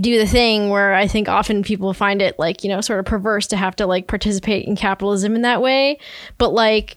do 0.00 0.18
the 0.18 0.26
thing 0.26 0.70
where 0.70 0.94
i 0.94 1.06
think 1.06 1.28
often 1.28 1.62
people 1.62 1.92
find 1.92 2.22
it 2.22 2.38
like 2.38 2.64
you 2.64 2.70
know 2.70 2.80
sort 2.80 2.98
of 2.98 3.04
perverse 3.04 3.46
to 3.46 3.56
have 3.56 3.76
to 3.76 3.86
like 3.86 4.06
participate 4.06 4.66
in 4.66 4.76
capitalism 4.76 5.34
in 5.34 5.42
that 5.42 5.60
way. 5.60 5.98
But 6.38 6.52
like 6.52 6.96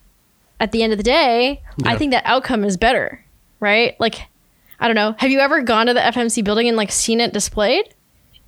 at 0.59 0.71
the 0.71 0.83
end 0.83 0.93
of 0.93 0.97
the 0.97 1.03
day 1.03 1.61
i 1.83 1.97
think 1.97 2.11
that 2.11 2.25
outcome 2.25 2.63
is 2.63 2.77
better 2.77 3.21
right? 3.59 3.99
Like 3.99 4.21
i 4.79 4.87
don't 4.87 4.95
know. 4.95 5.15
Have 5.17 5.31
you 5.31 5.39
ever 5.39 5.61
gone 5.61 5.87
to 5.87 5.93
the 5.93 5.99
fmc 5.99 6.43
building 6.43 6.67
and 6.67 6.77
like 6.77 6.91
seen 6.91 7.19
it 7.19 7.33
displayed? 7.33 7.93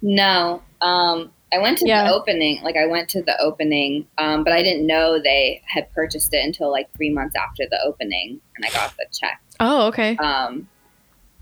No. 0.01 0.61
Um, 0.81 1.31
I 1.53 1.59
went 1.59 1.77
to 1.79 1.87
Yeah. 1.87 2.03
the 2.03 2.13
opening. 2.13 2.61
Like 2.63 2.75
I 2.75 2.85
went 2.87 3.07
to 3.09 3.21
the 3.21 3.39
opening, 3.41 4.05
um, 4.17 4.43
but 4.43 4.51
I 4.53 4.61
didn't 4.61 4.85
know 4.85 5.17
they 5.19 5.61
had 5.65 5.91
purchased 5.93 6.33
it 6.33 6.43
until 6.43 6.69
like 6.71 6.91
three 6.95 7.09
months 7.09 7.35
after 7.35 7.63
the 7.69 7.79
opening, 7.85 8.41
and 8.55 8.65
I 8.65 8.69
got 8.71 8.93
the 8.97 9.05
check. 9.17 9.41
oh 9.59 9.87
okay 9.87 10.17
Um, 10.17 10.67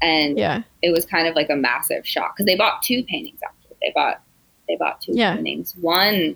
and 0.02 0.38
yeah 0.38 0.62
it 0.82 0.92
was 0.92 1.06
kind 1.06 1.28
of 1.28 1.36
like 1.36 1.50
a 1.50 1.56
massive 1.56 2.06
shock 2.08 2.36
because 2.36 2.46
they 2.46 2.56
bought 2.56 2.84
two 2.84 3.04
paintings 3.06 3.40
after. 3.48 3.76
They 3.82 3.92
bought 3.96 4.22
they 4.68 4.76
bought 4.76 5.02
two 5.02 5.14
Yeah. 5.16 5.36
paintings. 5.36 5.76
One 5.82 6.36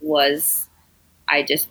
was 0.00 0.68
I 1.28 1.42
just 1.42 1.68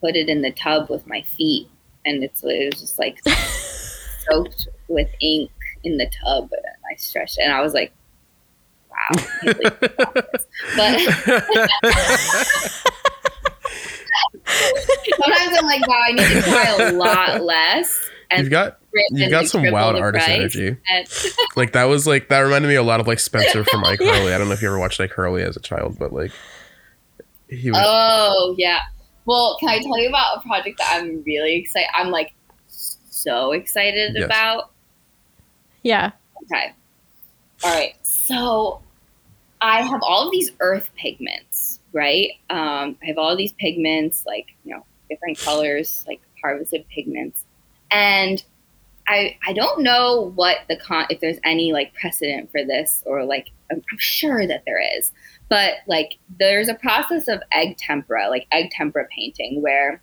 put 0.00 0.16
it 0.16 0.28
in 0.28 0.42
the 0.42 0.50
tub 0.50 0.90
with 0.90 1.06
my 1.06 1.22
feet, 1.22 1.68
and 2.04 2.24
it's 2.24 2.42
it 2.42 2.72
was 2.72 2.80
just 2.80 2.98
like 2.98 3.18
soaked 4.28 4.68
with 4.88 5.08
ink 5.20 5.50
in 5.84 5.96
the 5.98 6.06
tub, 6.24 6.48
and 6.50 6.62
I 6.90 6.96
stretched, 6.96 7.38
it, 7.38 7.42
and 7.42 7.52
I 7.52 7.60
was 7.60 7.72
like, 7.74 7.92
"Wow!" 8.96 9.24
I 9.42 9.44
can't 9.44 9.58
believe 9.58 9.72
I 10.78 11.66
got 11.66 11.82
this. 11.82 12.82
Sometimes 14.44 15.58
I'm 15.58 15.66
like, 15.66 15.86
"Wow, 15.86 16.00
I 16.04 16.12
need 16.12 16.26
to 16.28 16.42
try 16.42 16.66
a 16.88 16.92
lot 16.92 17.42
less." 17.42 18.08
And 18.30 18.42
you've 18.42 18.50
got 18.50 18.78
you've 19.12 19.30
got 19.30 19.46
some 19.46 19.70
wild 19.70 19.96
artist 19.96 20.28
energy. 20.28 20.76
And- 20.88 21.06
Like 21.56 21.72
that 21.72 21.84
was 21.84 22.06
like 22.06 22.28
that 22.28 22.40
reminded 22.40 22.68
me 22.68 22.74
a 22.74 22.82
lot 22.82 23.00
of 23.00 23.06
like 23.06 23.18
Spencer 23.18 23.64
from 23.64 23.82
iCarly. 23.84 24.32
I 24.34 24.38
don't 24.38 24.48
know 24.48 24.52
if 24.54 24.60
you 24.62 24.68
ever 24.68 24.78
watched 24.78 25.00
iCarly 25.00 25.42
as 25.42 25.56
a 25.56 25.60
child, 25.60 25.96
but 25.98 26.12
like 26.12 26.32
he 27.48 27.70
was 27.70 27.80
Oh 27.82 28.54
yeah. 28.58 28.80
Well, 29.24 29.56
can 29.58 29.68
I 29.70 29.78
tell 29.78 29.98
you 29.98 30.08
about 30.08 30.38
a 30.38 30.40
project 30.42 30.78
that 30.78 31.00
I'm 31.00 31.22
really 31.24 31.56
excited? 31.56 31.88
I'm 31.94 32.10
like 32.10 32.32
so 32.68 33.52
excited 33.52 34.12
Yes. 34.16 34.26
about. 34.26 34.70
yeah 35.82 36.10
Okay. 36.44 36.72
All 37.64 37.74
right. 37.74 37.94
So 38.02 38.82
I 39.60 39.82
have 39.82 40.00
all 40.02 40.26
of 40.26 40.32
these 40.32 40.50
earth 40.60 40.90
pigments, 40.96 41.80
right? 41.92 42.30
Um, 42.50 42.96
I 43.02 43.06
have 43.06 43.18
all 43.18 43.36
these 43.36 43.52
pigments, 43.54 44.24
like 44.26 44.46
you 44.64 44.74
know, 44.74 44.84
different 45.08 45.38
colors, 45.38 46.04
like 46.06 46.20
harvested 46.42 46.86
pigments, 46.88 47.44
and 47.90 48.44
I 49.08 49.36
I 49.46 49.52
don't 49.52 49.82
know 49.82 50.32
what 50.34 50.58
the 50.68 50.76
con 50.76 51.06
if 51.10 51.20
there's 51.20 51.38
any 51.44 51.72
like 51.72 51.94
precedent 51.94 52.50
for 52.50 52.64
this 52.64 53.02
or 53.06 53.24
like 53.24 53.50
I'm, 53.70 53.82
I'm 53.90 53.98
sure 53.98 54.46
that 54.46 54.62
there 54.66 54.80
is, 54.98 55.12
but 55.48 55.74
like 55.86 56.18
there's 56.38 56.68
a 56.68 56.74
process 56.74 57.28
of 57.28 57.42
egg 57.52 57.76
tempera, 57.78 58.28
like 58.28 58.46
egg 58.52 58.70
tempera 58.70 59.06
painting, 59.14 59.62
where 59.62 60.00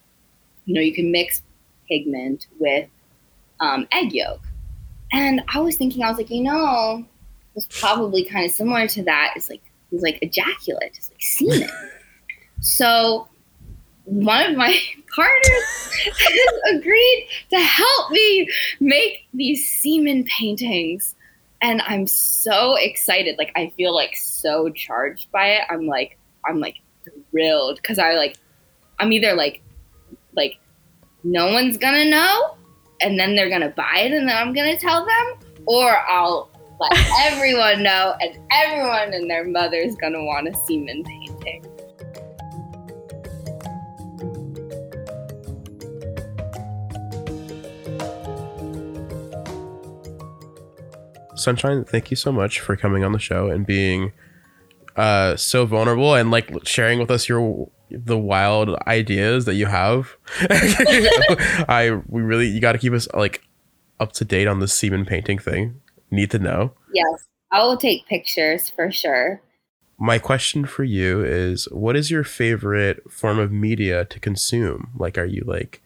you 0.66 0.74
know 0.74 0.82
you 0.82 0.93
can 0.93 1.12
mix 1.12 1.41
pigment 1.88 2.47
with 2.60 2.89
um, 3.60 3.88
egg 3.91 4.14
yolk. 4.14 4.41
And 5.12 5.41
I 5.54 5.60
was 5.60 5.76
thinking, 5.76 6.04
I 6.04 6.10
was 6.10 6.18
like, 6.18 6.32
you 6.32 6.41
know, 6.41 7.06
it's 7.56 7.68
probably 7.80 8.24
kind 8.26 8.45
of 8.45 8.51
similar 8.51 8.88
to 8.88 9.04
that. 9.04 9.34
It's 9.36 9.49
like 9.49 9.62
it's 9.91 10.04
like 10.04 10.20
ejaculate, 10.22 10.93
it's 10.95 11.10
like 11.10 11.22
semen. 11.22 11.70
so 12.62 13.28
one 14.06 14.51
of 14.51 14.58
my 14.58 14.78
partners 15.16 15.91
has 16.06 16.76
agreed 16.76 17.28
to 17.51 17.60
help 17.60 18.12
me 18.12 18.49
make 18.80 19.28
these 19.34 19.70
semen 19.70 20.24
paintings. 20.26 21.16
And 21.62 21.82
I'm 21.86 22.08
so 22.08 22.76
excited. 22.76 23.38
Like 23.38 23.51
I 23.56 23.72
feel 23.78 23.95
like 23.95 24.16
so 24.16 24.70
charged 24.70 25.32
by 25.32 25.47
it. 25.47 25.62
I'm 25.70 25.86
like 25.86 26.18
I'm 26.45 26.60
like 26.60 26.78
thrilled 27.32 27.78
because 27.78 27.99
I 27.99 28.14
like 28.14 28.36
I'm 28.99 29.12
either 29.14 29.34
like 29.34 29.62
like 30.36 30.58
no 31.24 31.54
one's 31.54 31.78
gonna 31.78 32.10
know 32.10 32.58
and 33.01 33.18
then 33.20 33.36
they're 33.36 33.49
gonna 33.49 33.70
buy 33.70 33.99
it 33.99 34.12
and 34.12 34.28
then 34.28 34.36
I'm 34.36 34.54
gonna 34.54 34.78
tell 34.78 35.06
them, 35.06 35.34
or 35.66 35.97
I'll 36.10 36.49
let 36.80 36.93
everyone 37.21 37.84
know 37.84 38.15
and 38.19 38.38
everyone 38.51 39.13
and 39.13 39.30
their 39.30 39.45
mother's 39.45 39.95
gonna 39.95 40.24
want 40.24 40.47
a 40.47 40.53
semen 40.65 41.03
painting. 41.03 41.65
Sunshine, 51.36 51.84
thank 51.84 52.09
you 52.09 52.15
so 52.15 52.32
much 52.32 52.59
for 52.59 52.78
coming 52.78 53.03
on 53.03 53.11
the 53.11 53.19
show 53.19 53.49
and 53.49 53.65
being 53.65 54.13
uh 54.95 55.36
so 55.36 55.65
vulnerable 55.65 56.13
and 56.13 56.30
like 56.30 56.51
sharing 56.67 56.99
with 56.99 57.09
us 57.09 57.28
your 57.28 57.67
the 57.89 58.17
wild 58.17 58.69
ideas 58.88 59.45
that 59.45 59.55
you 59.55 59.65
have. 59.65 60.15
I 61.69 61.99
we 62.07 62.21
really 62.21 62.47
you 62.47 62.59
got 62.59 62.74
to 62.74 62.78
keep 62.78 62.93
us 62.93 63.07
like 63.13 63.43
up 63.99 64.13
to 64.13 64.26
date 64.26 64.47
on 64.47 64.59
the 64.59 64.67
semen 64.67 65.05
painting 65.05 65.38
thing. 65.38 65.82
Need 66.14 66.30
to 66.30 66.38
know. 66.38 66.74
Yes, 66.93 67.26
I 67.51 67.64
will 67.64 67.76
take 67.76 68.05
pictures 68.07 68.70
for 68.70 68.91
sure. 68.91 69.41
My 69.97 70.20
question 70.20 70.66
for 70.66 70.84
you 70.84 71.24
is 71.24 71.66
what 71.72 71.95
is 71.95 72.11
your 72.11 72.24
favorite 72.24 73.11
form 73.11 73.39
of 73.39 73.51
media 73.51 74.05
to 74.05 74.20
consume? 74.20 74.91
Like 74.95 75.18
are 75.18 75.26
you 75.26 75.43
like 75.47 75.82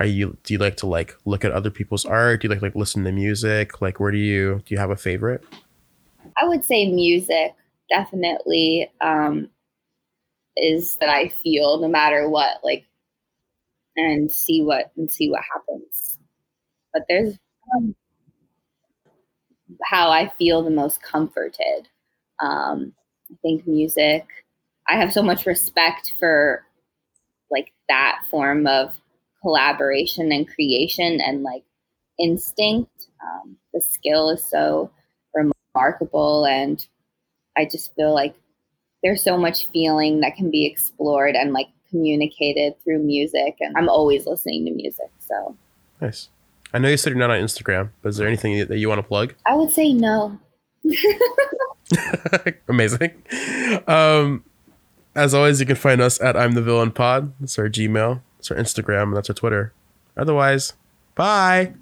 are 0.00 0.06
you 0.06 0.36
do 0.42 0.54
you 0.54 0.58
like 0.58 0.76
to 0.78 0.86
like 0.86 1.16
look 1.24 1.44
at 1.44 1.52
other 1.52 1.70
people's 1.70 2.04
art? 2.04 2.40
Do 2.40 2.48
you 2.48 2.52
like 2.52 2.60
like 2.60 2.74
listen 2.74 3.04
to 3.04 3.12
music? 3.12 3.80
Like 3.80 4.00
where 4.00 4.10
do 4.10 4.18
you 4.18 4.62
do 4.66 4.74
you 4.74 4.80
have 4.80 4.90
a 4.90 4.96
favorite? 4.96 5.44
I 6.36 6.48
would 6.48 6.64
say 6.64 6.90
music 6.90 7.54
definitely 7.88 8.90
um, 9.00 9.48
is 10.56 10.96
that 10.96 11.08
I 11.08 11.28
feel 11.28 11.78
no 11.78 11.86
matter 11.86 12.28
what, 12.28 12.64
like, 12.64 12.84
and 13.96 14.30
see 14.32 14.60
what 14.60 14.90
and 14.96 15.10
see 15.10 15.30
what 15.30 15.42
happens. 15.54 16.18
But 16.92 17.02
there's 17.08 17.38
um, 17.76 17.94
how 19.84 20.10
I 20.10 20.28
feel 20.38 20.62
the 20.62 20.70
most 20.70 21.02
comforted. 21.02 21.88
Um, 22.40 22.92
I 23.30 23.34
think 23.42 23.66
music. 23.66 24.26
I 24.88 24.96
have 24.96 25.12
so 25.12 25.22
much 25.22 25.46
respect 25.46 26.14
for 26.18 26.64
like 27.50 27.72
that 27.88 28.20
form 28.30 28.66
of 28.66 28.94
collaboration 29.42 30.32
and 30.32 30.48
creation 30.48 31.20
and 31.20 31.42
like 31.42 31.64
instinct. 32.18 33.08
Um, 33.22 33.56
the 33.72 33.80
skill 33.80 34.30
is 34.30 34.44
so 34.44 34.90
remarkable 35.34 36.46
and 36.46 36.84
I 37.56 37.64
just 37.64 37.94
feel 37.94 38.14
like 38.14 38.34
there's 39.02 39.22
so 39.22 39.36
much 39.36 39.66
feeling 39.68 40.20
that 40.20 40.36
can 40.36 40.50
be 40.50 40.66
explored 40.66 41.34
and 41.34 41.52
like 41.52 41.68
communicated 41.88 42.74
through 42.82 43.00
music 43.00 43.56
and 43.60 43.76
I'm 43.76 43.88
always 43.88 44.26
listening 44.26 44.64
to 44.66 44.70
music. 44.70 45.10
So 45.18 45.56
Nice. 46.00 46.28
I 46.72 46.78
know 46.78 46.88
you 46.88 46.96
said 46.96 47.10
you're 47.10 47.18
not 47.18 47.30
on 47.30 47.40
Instagram, 47.40 47.90
but 48.02 48.10
is 48.10 48.16
there 48.16 48.28
anything 48.28 48.66
that 48.66 48.78
you 48.78 48.88
want 48.88 49.00
to 49.00 49.06
plug? 49.06 49.34
I 49.46 49.54
would 49.54 49.72
say 49.72 49.92
no. 49.92 50.38
Amazing. 52.68 53.22
Um, 53.86 54.44
as 55.14 55.34
always, 55.34 55.60
you 55.60 55.66
can 55.66 55.76
find 55.76 56.00
us 56.00 56.20
at 56.20 56.36
I'm 56.36 56.52
the 56.52 56.62
Villain 56.62 56.92
Pod. 56.92 57.32
That's 57.40 57.58
our 57.58 57.68
Gmail. 57.68 58.22
That's 58.38 58.50
our 58.50 58.56
Instagram, 58.56 59.04
and 59.04 59.16
that's 59.16 59.28
our 59.28 59.34
Twitter. 59.34 59.72
Otherwise, 60.16 60.74
bye. 61.14 61.74